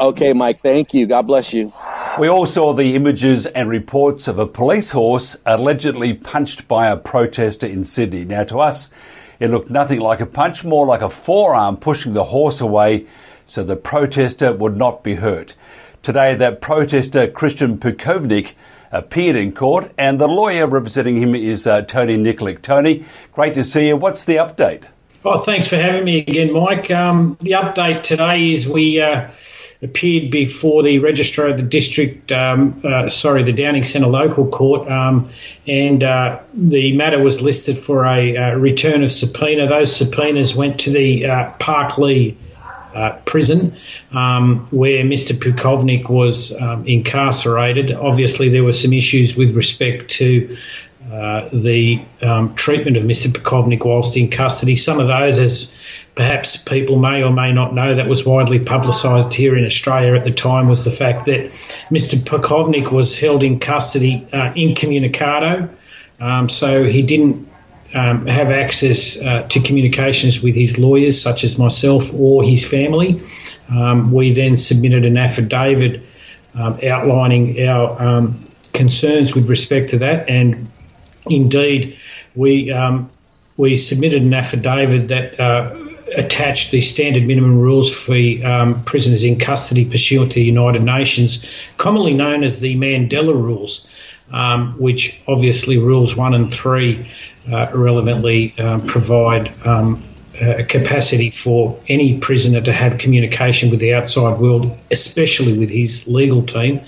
Okay, 0.00 0.32
Mike. 0.32 0.60
Thank 0.60 0.92
you. 0.92 1.06
God 1.06 1.22
bless 1.22 1.52
you. 1.52 1.72
We 2.18 2.26
all 2.26 2.46
saw 2.46 2.72
the 2.72 2.96
images 2.96 3.46
and 3.46 3.68
reports 3.68 4.26
of 4.26 4.40
a 4.40 4.46
police 4.46 4.90
horse 4.90 5.36
allegedly 5.46 6.14
punched 6.14 6.66
by 6.66 6.88
a 6.88 6.96
protester 6.96 7.66
in 7.66 7.84
Sydney. 7.84 8.24
Now, 8.24 8.42
to 8.44 8.58
us, 8.58 8.90
it 9.38 9.50
looked 9.50 9.70
nothing 9.70 10.00
like 10.00 10.20
a 10.20 10.26
punch, 10.26 10.64
more 10.64 10.84
like 10.84 11.00
a 11.00 11.08
forearm 11.08 11.76
pushing 11.76 12.14
the 12.14 12.24
horse 12.24 12.60
away 12.60 13.06
so 13.46 13.62
the 13.62 13.76
protester 13.76 14.52
would 14.52 14.76
not 14.76 15.04
be 15.04 15.14
hurt. 15.14 15.54
Today, 16.02 16.34
that 16.34 16.60
protester, 16.60 17.28
Christian 17.28 17.78
Pukovnik, 17.78 18.52
appeared 18.92 19.36
in 19.36 19.52
court, 19.52 19.92
and 19.98 20.20
the 20.20 20.28
lawyer 20.28 20.66
representing 20.66 21.16
him 21.16 21.34
is 21.34 21.66
uh, 21.66 21.82
Tony 21.82 22.16
Nikolic. 22.16 22.62
Tony, 22.62 23.04
great 23.32 23.54
to 23.54 23.64
see 23.64 23.88
you. 23.88 23.96
What's 23.96 24.24
the 24.24 24.36
update? 24.36 24.84
Oh, 25.24 25.40
thanks 25.40 25.66
for 25.66 25.76
having 25.76 26.04
me 26.04 26.18
again, 26.18 26.52
Mike. 26.52 26.90
Um, 26.90 27.36
the 27.40 27.52
update 27.52 28.02
today 28.02 28.50
is 28.50 28.68
we 28.68 29.00
uh, 29.00 29.30
appeared 29.82 30.30
before 30.30 30.82
the 30.82 31.00
registrar 31.00 31.48
of 31.48 31.56
the 31.56 31.62
district, 31.62 32.32
um, 32.32 32.80
uh, 32.84 33.08
sorry, 33.08 33.42
the 33.42 33.52
Downing 33.52 33.84
Centre 33.84 34.08
local 34.08 34.48
court, 34.48 34.90
um, 34.90 35.30
and 35.66 36.02
uh, 36.02 36.40
the 36.54 36.96
matter 36.96 37.22
was 37.22 37.40
listed 37.40 37.78
for 37.78 38.06
a 38.06 38.36
uh, 38.36 38.54
return 38.54 39.02
of 39.02 39.12
subpoena. 39.12 39.66
Those 39.66 39.94
subpoenas 39.94 40.54
went 40.54 40.80
to 40.80 40.90
the 40.90 41.26
uh, 41.26 41.52
Parklea 41.58 42.36
uh, 42.94 43.18
prison 43.24 43.76
um, 44.12 44.68
where 44.70 45.04
Mr. 45.04 45.36
Pukovnik 45.36 46.08
was 46.08 46.58
um, 46.60 46.86
incarcerated. 46.86 47.92
Obviously, 47.92 48.48
there 48.48 48.64
were 48.64 48.72
some 48.72 48.92
issues 48.92 49.36
with 49.36 49.54
respect 49.54 50.10
to 50.12 50.56
uh, 51.10 51.48
the 51.52 52.04
um, 52.22 52.54
treatment 52.54 52.96
of 52.96 53.02
Mr. 53.02 53.28
Pukovnik 53.28 53.84
whilst 53.84 54.16
in 54.16 54.30
custody. 54.30 54.76
Some 54.76 55.00
of 55.00 55.06
those, 55.06 55.38
as 55.38 55.76
perhaps 56.14 56.56
people 56.56 56.98
may 56.98 57.22
or 57.22 57.32
may 57.32 57.52
not 57.52 57.74
know, 57.74 57.94
that 57.94 58.08
was 58.08 58.26
widely 58.26 58.58
publicised 58.58 59.32
here 59.32 59.56
in 59.56 59.64
Australia 59.64 60.14
at 60.14 60.24
the 60.24 60.32
time, 60.32 60.68
was 60.68 60.84
the 60.84 60.90
fact 60.90 61.26
that 61.26 61.50
Mr. 61.90 62.18
Pukovnik 62.18 62.90
was 62.90 63.18
held 63.18 63.42
in 63.42 63.58
custody 63.58 64.26
uh, 64.32 64.52
incommunicado. 64.54 65.70
Um, 66.20 66.48
so 66.48 66.84
he 66.84 67.02
didn't 67.02 67.47
um, 67.94 68.26
have 68.26 68.50
access 68.50 69.20
uh, 69.20 69.42
to 69.48 69.60
communications 69.60 70.42
with 70.42 70.54
his 70.54 70.78
lawyers, 70.78 71.20
such 71.20 71.44
as 71.44 71.58
myself 71.58 72.12
or 72.12 72.42
his 72.42 72.66
family. 72.66 73.22
Um, 73.70 74.12
we 74.12 74.32
then 74.32 74.56
submitted 74.56 75.06
an 75.06 75.16
affidavit 75.16 76.02
um, 76.54 76.78
outlining 76.82 77.66
our 77.66 78.00
um, 78.02 78.44
concerns 78.72 79.34
with 79.34 79.48
respect 79.48 79.90
to 79.90 79.98
that, 79.98 80.28
and 80.28 80.68
indeed, 81.28 81.98
we 82.34 82.70
um, 82.70 83.10
we 83.56 83.76
submitted 83.76 84.22
an 84.22 84.34
affidavit 84.34 85.08
that 85.08 85.40
uh, 85.40 85.74
attached 86.16 86.70
the 86.70 86.80
standard 86.80 87.26
minimum 87.26 87.58
rules 87.58 87.92
for 87.92 88.14
um, 88.46 88.82
prisoners 88.84 89.24
in 89.24 89.38
custody 89.38 89.84
pursuant 89.84 90.32
to 90.32 90.36
the 90.36 90.44
United 90.44 90.82
Nations, 90.82 91.44
commonly 91.76 92.14
known 92.14 92.44
as 92.44 92.60
the 92.60 92.76
Mandela 92.76 93.34
Rules, 93.34 93.86
um, 94.32 94.74
which 94.78 95.20
obviously 95.26 95.78
rules 95.78 96.14
one 96.16 96.34
and 96.34 96.52
three 96.52 97.10
uh, 97.50 97.70
relevantly 97.72 98.58
um, 98.58 98.86
provide 98.86 99.52
um, 99.66 100.02
a 100.40 100.64
capacity 100.64 101.30
for 101.30 101.80
any 101.88 102.18
prisoner 102.18 102.60
to 102.60 102.72
have 102.72 102.98
communication 102.98 103.70
with 103.70 103.80
the 103.80 103.94
outside 103.94 104.38
world, 104.38 104.76
especially 104.90 105.58
with 105.58 105.70
his 105.70 106.06
legal 106.06 106.42
team. 106.42 106.80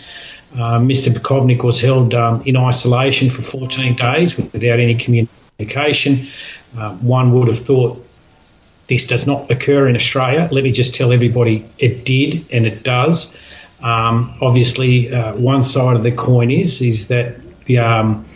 Uh, 0.53 0.79
Mr. 0.79 1.13
Pukovnik 1.13 1.63
was 1.63 1.81
held 1.81 2.15
um, 2.15 2.43
in 2.45 2.57
isolation 2.57 3.31
for 3.31 3.43
14 3.43 3.97
days 3.97 4.37
without 4.37 4.81
any 4.81 4.97
communication. 4.97 6.27
Uh, 6.77 6.95
one 6.97 7.33
would 7.33 7.49
have 7.49 7.59
thought 7.59 8.05
this 8.89 9.07
does 9.07 9.27
not 9.27 9.51
occur 9.51 9.89
in 9.89 9.95
Australia. 9.95 10.49
Let 10.51 10.65
me 10.65 10.73
just 10.73 10.97
tell 10.97 11.13
everybody 11.13 11.65
it 11.79 12.05
did 12.05 12.47
and 12.51 12.67
it 12.67 12.83
does. 12.83 13.39
Um, 13.83 14.35
obviously, 14.41 15.13
uh, 15.13 15.35
one 15.35 15.65
side 15.65 15.97
of 15.97 16.03
the 16.03 16.13
coin 16.13 16.51
is 16.51 16.83
is 16.83 17.09
that 17.09 17.37
the 17.65 17.79
um, 17.79 18.27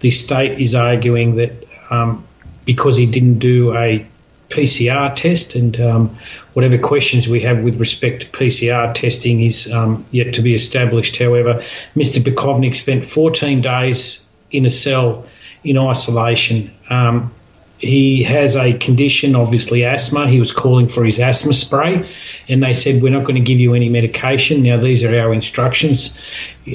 the 0.00 0.10
state 0.10 0.60
is 0.60 0.74
arguing 0.74 1.36
that 1.36 1.52
um, 1.90 2.24
because 2.64 2.96
he 2.96 3.06
didn't 3.06 3.38
do 3.38 3.76
a 3.76 4.06
PCR 4.48 5.14
test, 5.14 5.54
and 5.54 5.78
um, 5.80 6.16
whatever 6.52 6.78
questions 6.78 7.28
we 7.28 7.40
have 7.40 7.64
with 7.64 7.78
respect 7.80 8.22
to 8.22 8.28
PCR 8.28 8.94
testing 8.94 9.42
is 9.42 9.72
um, 9.72 10.06
yet 10.10 10.34
to 10.34 10.42
be 10.42 10.54
established. 10.54 11.16
However, 11.18 11.62
Mr. 11.94 12.22
Bukovnik 12.22 12.76
spent 12.76 13.04
14 13.04 13.60
days 13.60 14.24
in 14.50 14.66
a 14.66 14.70
cell 14.70 15.26
in 15.64 15.78
isolation. 15.78 16.72
Um, 16.88 17.32
he 17.78 18.22
has 18.22 18.56
a 18.56 18.72
condition, 18.72 19.36
obviously 19.36 19.84
asthma. 19.84 20.26
He 20.26 20.40
was 20.40 20.52
calling 20.52 20.88
for 20.88 21.04
his 21.04 21.18
asthma 21.18 21.52
spray, 21.52 22.08
and 22.48 22.62
they 22.62 22.74
said, 22.74 23.02
We're 23.02 23.12
not 23.12 23.24
going 23.24 23.36
to 23.36 23.42
give 23.42 23.60
you 23.60 23.74
any 23.74 23.88
medication. 23.88 24.62
Now, 24.62 24.78
these 24.78 25.04
are 25.04 25.18
our 25.18 25.32
instructions. 25.32 26.18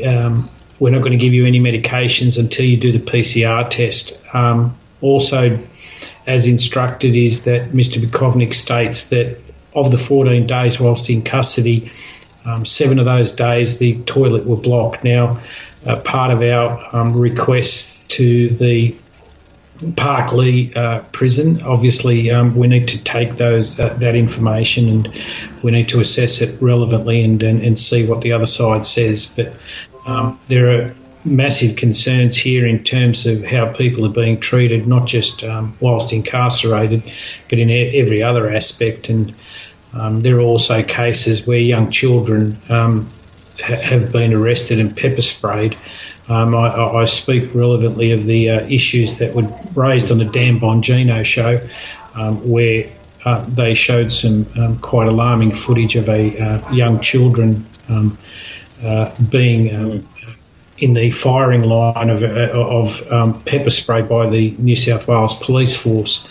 Um, 0.06 0.50
we're 0.80 0.92
not 0.92 1.02
going 1.02 1.12
to 1.12 1.18
give 1.18 1.34
you 1.34 1.46
any 1.46 1.60
medications 1.60 2.40
until 2.40 2.66
you 2.66 2.78
do 2.78 2.92
the 2.92 3.00
PCR 3.00 3.70
test. 3.70 4.20
Um, 4.34 4.78
also, 5.02 5.60
as 6.28 6.48
instructed, 6.48 7.16
is 7.16 7.46
that 7.46 7.72
Mr. 7.72 8.04
Bukovnik 8.04 8.54
states 8.54 9.06
that 9.06 9.40
of 9.74 9.90
the 9.90 9.98
14 9.98 10.48
days 10.48 10.80
whilst 10.80 11.10
in 11.10 11.24
custody, 11.24 11.92
um, 12.46 12.66
seven 12.66 13.00
of 13.00 13.06
those 13.06 13.32
days 13.32 13.78
the 13.78 14.02
toilet 14.04 14.46
were 14.46 14.58
blocked. 14.58 15.04
Now, 15.04 15.42
uh, 15.86 15.98
part 15.98 16.32
of 16.32 16.42
our 16.42 16.96
um, 16.96 17.18
request 17.18 18.08
to 18.10 18.50
the 18.50 18.96
Parklea 19.82 20.76
uh, 20.76 21.00
prison. 21.12 21.62
Obviously, 21.64 22.30
um, 22.30 22.56
we 22.56 22.68
need 22.68 22.88
to 22.90 23.04
take 23.04 23.38
those 23.38 23.80
uh, 23.80 23.94
that 23.96 24.16
information 24.16 24.90
and 24.90 25.24
we 25.64 25.72
need 25.72 25.90
to 25.90 26.00
assess 26.00 26.42
it 26.42 26.62
relevantly 26.62 27.24
and, 27.24 27.42
and, 27.42 27.62
and 27.64 27.78
see 27.78 28.06
what 28.06 28.22
the 28.22 28.32
other 28.32 28.46
side 28.46 28.86
says. 28.86 29.34
But 29.36 29.54
um, 30.06 30.40
there 30.48 30.72
are 30.72 30.96
massive 31.24 31.76
concerns 31.76 32.38
here 32.38 32.68
in 32.68 32.84
terms 32.84 33.26
of 33.26 33.44
how 33.44 33.72
people 33.72 34.06
are 34.06 34.10
being 34.10 34.40
treated, 34.40 34.88
not 34.88 35.08
just 35.08 35.44
um, 35.44 35.76
whilst 35.80 36.14
incarcerated, 36.14 37.04
but 37.50 37.60
in 37.60 37.70
every 37.70 38.24
other 38.24 38.52
aspect. 38.52 39.10
And 39.10 39.34
um, 39.94 40.22
there 40.22 40.38
are 40.38 40.42
also 40.42 40.84
cases 40.84 41.46
where 41.46 41.58
young 41.58 41.92
children 41.92 42.60
um, 42.70 43.10
have 43.62 44.12
been 44.12 44.34
arrested 44.34 44.80
and 44.80 44.96
pepper 44.96 45.22
sprayed. 45.22 45.78
Um, 46.28 46.56
I, 46.56 46.76
I, 46.76 47.06
speak 47.06 47.54
relevantly 47.54 48.12
of 48.12 48.24
the 48.24 48.52
uh, 48.52 48.62
issues 48.62 49.18
that 49.18 49.34
were 49.34 49.52
raised 49.76 50.12
on 50.12 50.20
the 50.20 50.26
Dan 50.26 50.60
Bongino 50.60 51.26
show, 51.26 51.60
um, 52.16 52.48
where 52.50 52.90
uh, 53.26 53.46
they 53.48 53.74
showed 53.74 54.12
some 54.12 54.48
um, 54.58 54.80
quite 54.80 55.08
alarming 55.08 55.52
footage 55.54 55.96
of 55.96 56.10
a 56.10 56.40
uh, 56.40 56.72
young 56.72 57.00
children 57.00 57.66
um, 57.90 58.18
uh, 58.84 59.14
being 59.30 59.76
um, 59.76 60.10
in 60.78 60.94
the 60.94 61.12
firing 61.12 61.64
line 61.64 62.10
of, 62.10 62.24
uh, 62.24 62.50
of 62.54 63.12
um, 63.12 63.42
pepper 63.44 63.70
spray 63.70 64.02
by 64.02 64.30
the 64.30 64.52
New 64.52 64.76
South 64.76 65.08
Wales 65.08 65.34
Police 65.36 65.76
Force. 65.76 66.28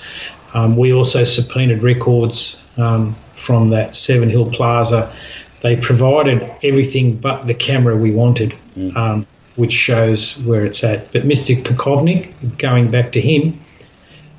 we 0.77 0.93
also 0.93 1.25
subpoenaed 1.25 1.83
records 1.83 2.61
from 2.77 3.71
that 3.71 3.95
Seven 3.95 4.31
Hill 4.31 4.51
Plaza. 4.51 5.15
They 5.63 5.77
provided 5.77 6.51
everything 6.63 7.17
but 7.17 7.47
the 7.47 7.55
camera 7.55 7.97
we 7.97 8.13
wanted. 8.13 8.55
Mm 8.77 9.27
which 9.57 9.73
shows 9.73 10.39
where 10.39 10.65
it's 10.65 10.83
at. 10.83 11.13
But 11.13 11.23
Mr. 11.23 11.61
Bukovnik, 11.63 12.57
going 12.57 12.91
back 12.91 13.13
to 13.13 13.21
him, 13.21 13.61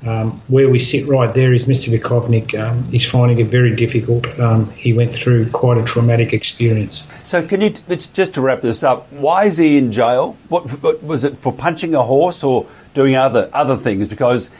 um, 0.04 0.42
where 0.48 0.68
we 0.68 0.80
sit 0.80 1.06
right 1.06 1.32
there 1.32 1.52
is 1.52 1.66
Mr. 1.66 1.96
Bukovnik 1.96 2.58
um, 2.58 2.88
is 2.92 3.08
finding 3.08 3.38
it 3.38 3.46
very 3.46 3.76
difficult. 3.76 4.26
Um, 4.40 4.68
he 4.72 4.92
went 4.92 5.14
through 5.14 5.50
quite 5.50 5.78
a 5.78 5.84
traumatic 5.84 6.32
experience. 6.32 7.04
So, 7.22 7.46
can 7.46 7.60
you 7.60 7.70
just 7.70 8.34
to 8.34 8.40
wrap 8.40 8.62
this 8.62 8.82
up? 8.82 9.12
Why 9.12 9.44
is 9.44 9.58
he 9.58 9.78
in 9.78 9.92
jail? 9.92 10.36
What, 10.48 10.64
what 10.82 11.04
was 11.04 11.22
it 11.22 11.36
for 11.38 11.52
punching 11.52 11.94
a 11.94 12.02
horse 12.02 12.42
or 12.42 12.66
doing 12.94 13.14
other 13.14 13.48
other 13.52 13.76
things? 13.76 14.08
Because 14.08 14.50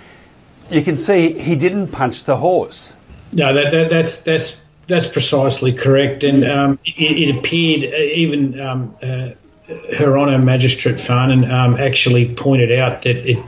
you 0.71 0.83
can 0.83 0.97
see 0.97 1.41
he 1.41 1.57
didn't 1.57 1.89
punch 1.89 2.23
the 2.23 2.37
horse. 2.37 2.95
No, 3.33 3.53
that, 3.53 3.73
that 3.73 3.91
that's 3.91 4.19
that's 4.19 4.62
that's 4.89 5.07
precisely 5.07 5.73
correct, 5.73 6.25
and 6.25 6.45
um, 6.45 6.79
it, 6.85 7.29
it, 7.29 7.37
appeared 7.37 7.93
uh, 7.93 7.97
even 7.97 8.61
um, 8.61 8.97
uh, 9.03 9.31
her 9.97 10.19
Honour 10.19 10.39
Magistrate 10.39 10.97
Farnan 10.97 11.51
um, 11.51 11.77
actually 11.77 12.35
pointed 12.35 12.73
out 12.73 13.03
that 13.03 13.17
it 13.17 13.39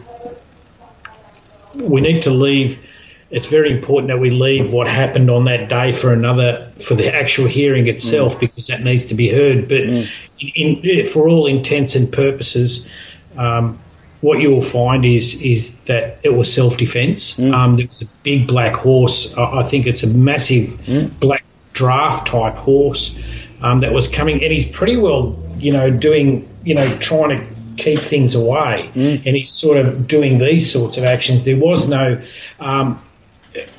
we 1.74 2.00
need 2.00 2.22
to 2.22 2.30
leave. 2.30 2.84
It's 3.30 3.48
very 3.48 3.72
important 3.72 4.08
that 4.08 4.18
we 4.18 4.30
leave 4.30 4.72
what 4.72 4.86
happened 4.86 5.28
on 5.30 5.46
that 5.46 5.68
day 5.68 5.90
for 5.90 6.12
another 6.12 6.70
for 6.78 6.94
the 6.94 7.12
actual 7.12 7.46
hearing 7.46 7.88
itself 7.88 8.36
mm. 8.36 8.40
because 8.40 8.68
that 8.68 8.82
needs 8.82 9.06
to 9.06 9.14
be 9.14 9.28
heard. 9.28 9.68
But 9.68 9.78
mm. 9.78 10.10
in, 10.38 10.76
in, 10.84 11.06
for 11.06 11.28
all 11.28 11.46
intents 11.46 11.96
and 11.96 12.12
purposes, 12.12 12.88
um, 13.36 13.80
what 14.20 14.40
you 14.40 14.50
will 14.50 14.60
find 14.60 15.04
is 15.04 15.42
is 15.42 15.80
that 15.80 16.18
it 16.22 16.30
was 16.30 16.52
self 16.52 16.76
defence. 16.76 17.38
Mm. 17.38 17.54
Um, 17.54 17.76
there 17.76 17.86
was 17.86 18.02
a 18.02 18.06
big 18.22 18.46
black 18.46 18.74
horse. 18.74 19.34
I, 19.36 19.60
I 19.60 19.62
think 19.64 19.86
it's 19.86 20.02
a 20.02 20.08
massive 20.08 20.68
mm. 20.86 21.18
black 21.20 21.44
draft 21.72 22.28
type 22.28 22.54
horse 22.54 23.20
um, 23.60 23.80
that 23.80 23.92
was 23.92 24.08
coming, 24.08 24.42
and 24.42 24.52
he's 24.52 24.66
pretty 24.66 24.96
well 24.96 25.44
you 25.58 25.72
know, 25.72 25.90
doing, 25.90 26.48
you 26.64 26.74
know, 26.74 26.86
trying 26.98 27.38
to 27.38 27.82
keep 27.82 27.98
things 27.98 28.34
away. 28.34 28.90
Mm. 28.94 29.26
And 29.26 29.36
he's 29.36 29.50
sort 29.50 29.78
of 29.78 30.06
doing 30.06 30.38
these 30.38 30.70
sorts 30.70 30.96
of 30.96 31.04
actions. 31.04 31.44
There 31.44 31.56
was 31.56 31.88
no, 31.88 32.22
um, 32.60 33.02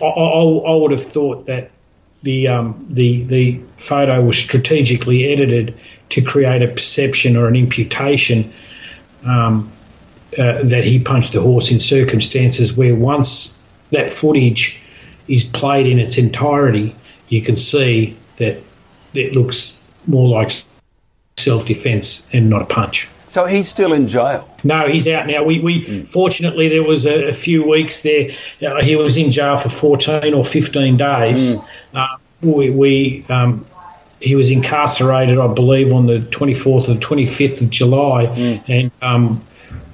I, 0.01 0.05
I, 0.05 0.41
I, 0.41 0.75
would 0.75 0.91
have 0.91 1.03
thought 1.03 1.45
that 1.47 1.71
the, 2.23 2.47
um, 2.49 2.87
the, 2.89 3.23
the 3.23 3.61
photo 3.77 4.21
was 4.23 4.37
strategically 4.37 5.31
edited 5.31 5.77
to 6.09 6.21
create 6.21 6.63
a 6.63 6.67
perception 6.67 7.37
or 7.37 7.47
an 7.47 7.55
imputation 7.55 8.53
um, 9.23 9.71
uh, 10.37 10.63
that 10.63 10.83
he 10.83 10.99
punched 10.99 11.33
the 11.33 11.41
horse 11.41 11.71
in 11.71 11.79
circumstances 11.79 12.73
where 12.73 12.95
once 12.95 13.63
that 13.91 14.09
footage 14.09 14.81
is 15.27 15.43
played 15.43 15.87
in 15.87 15.99
its 15.99 16.17
entirety, 16.17 16.95
you 17.29 17.41
can 17.41 17.55
see 17.55 18.17
that 18.37 18.61
it 19.13 19.35
looks 19.35 19.77
more 20.05 20.27
like 20.27 20.51
self 21.37 21.65
defence 21.65 22.29
and 22.33 22.49
not 22.49 22.61
a 22.61 22.65
punch. 22.65 23.07
So 23.29 23.45
he's 23.45 23.67
still 23.67 23.91
in 23.91 24.07
jail. 24.07 24.49
No, 24.63 24.87
he's 24.87 25.07
out 25.09 25.27
now. 25.27 25.43
We, 25.43 25.59
we 25.59 25.85
mm. 25.85 26.07
fortunately 26.07 26.69
there 26.69 26.83
was 26.83 27.05
a, 27.05 27.27
a 27.29 27.33
few 27.33 27.67
weeks 27.67 28.01
there. 28.01 28.29
Uh, 28.65 28.81
he 28.81 28.95
was 28.95 29.17
in 29.17 29.31
jail 29.31 29.57
for 29.57 29.67
fourteen 29.67 30.33
or 30.33 30.43
fifteen 30.43 30.95
days. 30.95 31.51
Mm. 31.51 31.67
Uh, 31.93 32.17
we, 32.41 32.69
we 32.69 33.25
um, 33.27 33.65
he 34.21 34.35
was 34.35 34.51
incarcerated, 34.51 35.37
I 35.37 35.47
believe, 35.47 35.91
on 35.91 36.05
the 36.05 36.19
twenty 36.19 36.53
fourth 36.53 36.87
or 36.87 36.95
twenty 36.95 37.25
fifth 37.25 37.61
of 37.61 37.69
July, 37.69 38.27
mm. 38.27 38.63
and 38.69 38.91
um, 39.01 39.45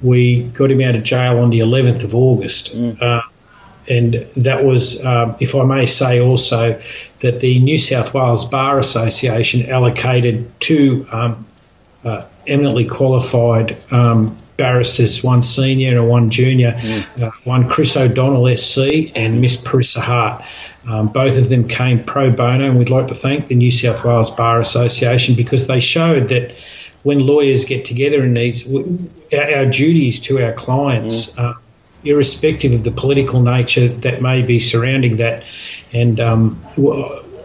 we 0.02 0.42
got 0.42 0.70
him 0.70 0.80
out 0.80 0.94
of 0.94 1.02
jail 1.02 1.38
on 1.38 1.50
the 1.50 1.60
eleventh 1.60 2.04
of 2.04 2.14
August. 2.14 2.72
Hmm. 2.72 2.92
Uh, 3.00 3.22
and 3.88 4.26
that 4.36 4.64
was, 4.64 5.04
um, 5.04 5.36
if 5.40 5.54
I 5.54 5.64
may 5.64 5.86
say 5.86 6.20
also, 6.20 6.80
that 7.20 7.40
the 7.40 7.58
New 7.58 7.78
South 7.78 8.14
Wales 8.14 8.44
Bar 8.44 8.78
Association 8.78 9.68
allocated 9.68 10.48
two 10.60 11.06
um, 11.10 11.46
uh, 12.04 12.24
eminently 12.46 12.84
qualified 12.84 13.76
um, 13.92 14.38
barristers, 14.56 15.24
one 15.24 15.42
senior 15.42 15.98
and 15.98 16.08
one 16.08 16.30
junior, 16.30 16.72
mm. 16.72 17.22
uh, 17.22 17.30
one 17.44 17.68
Chris 17.68 17.96
O'Donnell 17.96 18.54
SC 18.56 19.12
and 19.16 19.40
Miss 19.40 19.56
Parissa 19.60 20.00
Hart. 20.00 20.44
Um, 20.86 21.08
both 21.08 21.36
of 21.36 21.48
them 21.48 21.68
came 21.68 22.04
pro 22.04 22.30
bono, 22.30 22.68
and 22.68 22.78
we'd 22.78 22.90
like 22.90 23.08
to 23.08 23.14
thank 23.14 23.48
the 23.48 23.54
New 23.54 23.70
South 23.70 24.04
Wales 24.04 24.30
Bar 24.30 24.60
Association 24.60 25.34
because 25.34 25.66
they 25.66 25.80
showed 25.80 26.28
that 26.28 26.54
when 27.02 27.18
lawyers 27.20 27.64
get 27.64 27.84
together 27.84 28.24
in 28.24 28.34
these, 28.34 28.66
our, 29.32 29.54
our 29.54 29.66
duties 29.66 30.20
to 30.22 30.44
our 30.44 30.52
clients. 30.52 31.32
Mm. 31.32 31.38
Uh, 31.38 31.58
irrespective 32.04 32.74
of 32.74 32.82
the 32.82 32.90
political 32.90 33.40
nature 33.42 33.86
that 33.86 34.20
may 34.20 34.42
be 34.42 34.58
surrounding 34.58 35.18
that. 35.18 35.44
And 35.92 36.18
um, 36.18 36.60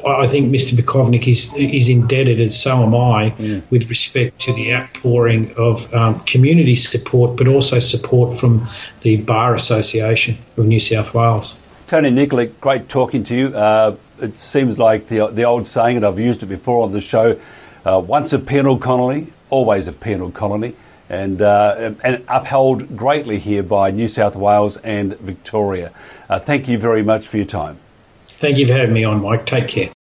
I 0.06 0.28
think 0.28 0.52
Mr. 0.52 0.74
Bukovnik 0.74 1.28
is 1.28 1.54
is 1.56 1.90
indebted, 1.90 2.40
and 2.40 2.54
so 2.54 2.84
am 2.84 2.96
I, 2.96 3.36
yeah. 3.38 3.62
with 3.70 3.90
respect 3.90 4.42
to 4.42 4.54
the 4.54 4.74
outpouring 4.74 5.56
of 5.56 5.94
um, 5.94 6.20
community 6.22 6.76
support, 6.76 7.38
but 7.38 7.48
also 7.48 7.80
support 7.80 8.34
from 8.34 8.70
the 9.02 9.18
Bar 9.18 9.56
Association 9.56 10.38
of 10.56 10.66
New 10.66 10.80
South 10.80 11.14
Wales. 11.14 11.58
Tony 11.88 12.10
Nikolic, 12.10 12.60
great 12.60 12.90
talking 12.90 13.24
to 13.26 13.36
you. 13.36 13.48
Uh, 13.56 13.96
it 14.20 14.38
seems 14.38 14.78
like 14.78 15.08
the 15.08 15.28
the 15.28 15.44
old 15.44 15.68
saying, 15.68 15.98
and 15.98 16.06
I've 16.06 16.20
used 16.20 16.44
it 16.44 16.48
before 16.48 16.84
on 16.84 16.92
the 16.94 17.02
show: 17.02 17.40
uh, 17.86 18.00
once 18.00 18.34
a 18.34 18.40
penal 18.40 18.78
colony, 18.78 19.34
always 19.50 19.88
a 19.88 19.94
penal 19.94 20.32
colony 20.32 20.76
and, 21.10 21.42
uh, 21.42 21.94
and 22.04 22.24
upheld 22.28 22.96
greatly 22.96 23.40
here 23.40 23.64
by 23.64 23.92
New 23.92 24.08
South 24.08 24.36
Wales 24.36 24.78
and 24.78 25.18
Victoria. 25.20 25.92
Uh, 26.30 26.40
thank 26.40 26.68
you 26.68 26.78
very 26.78 27.04
much 27.04 27.28
for 27.28 27.38
your 27.38 27.46
time. 27.46 27.78
Thank 28.28 28.58
you 28.58 28.66
for 28.68 28.74
having 28.74 28.94
me 28.94 29.04
on, 29.04 29.22
Mike. 29.22 29.46
Take 29.46 29.68
care. 29.68 29.97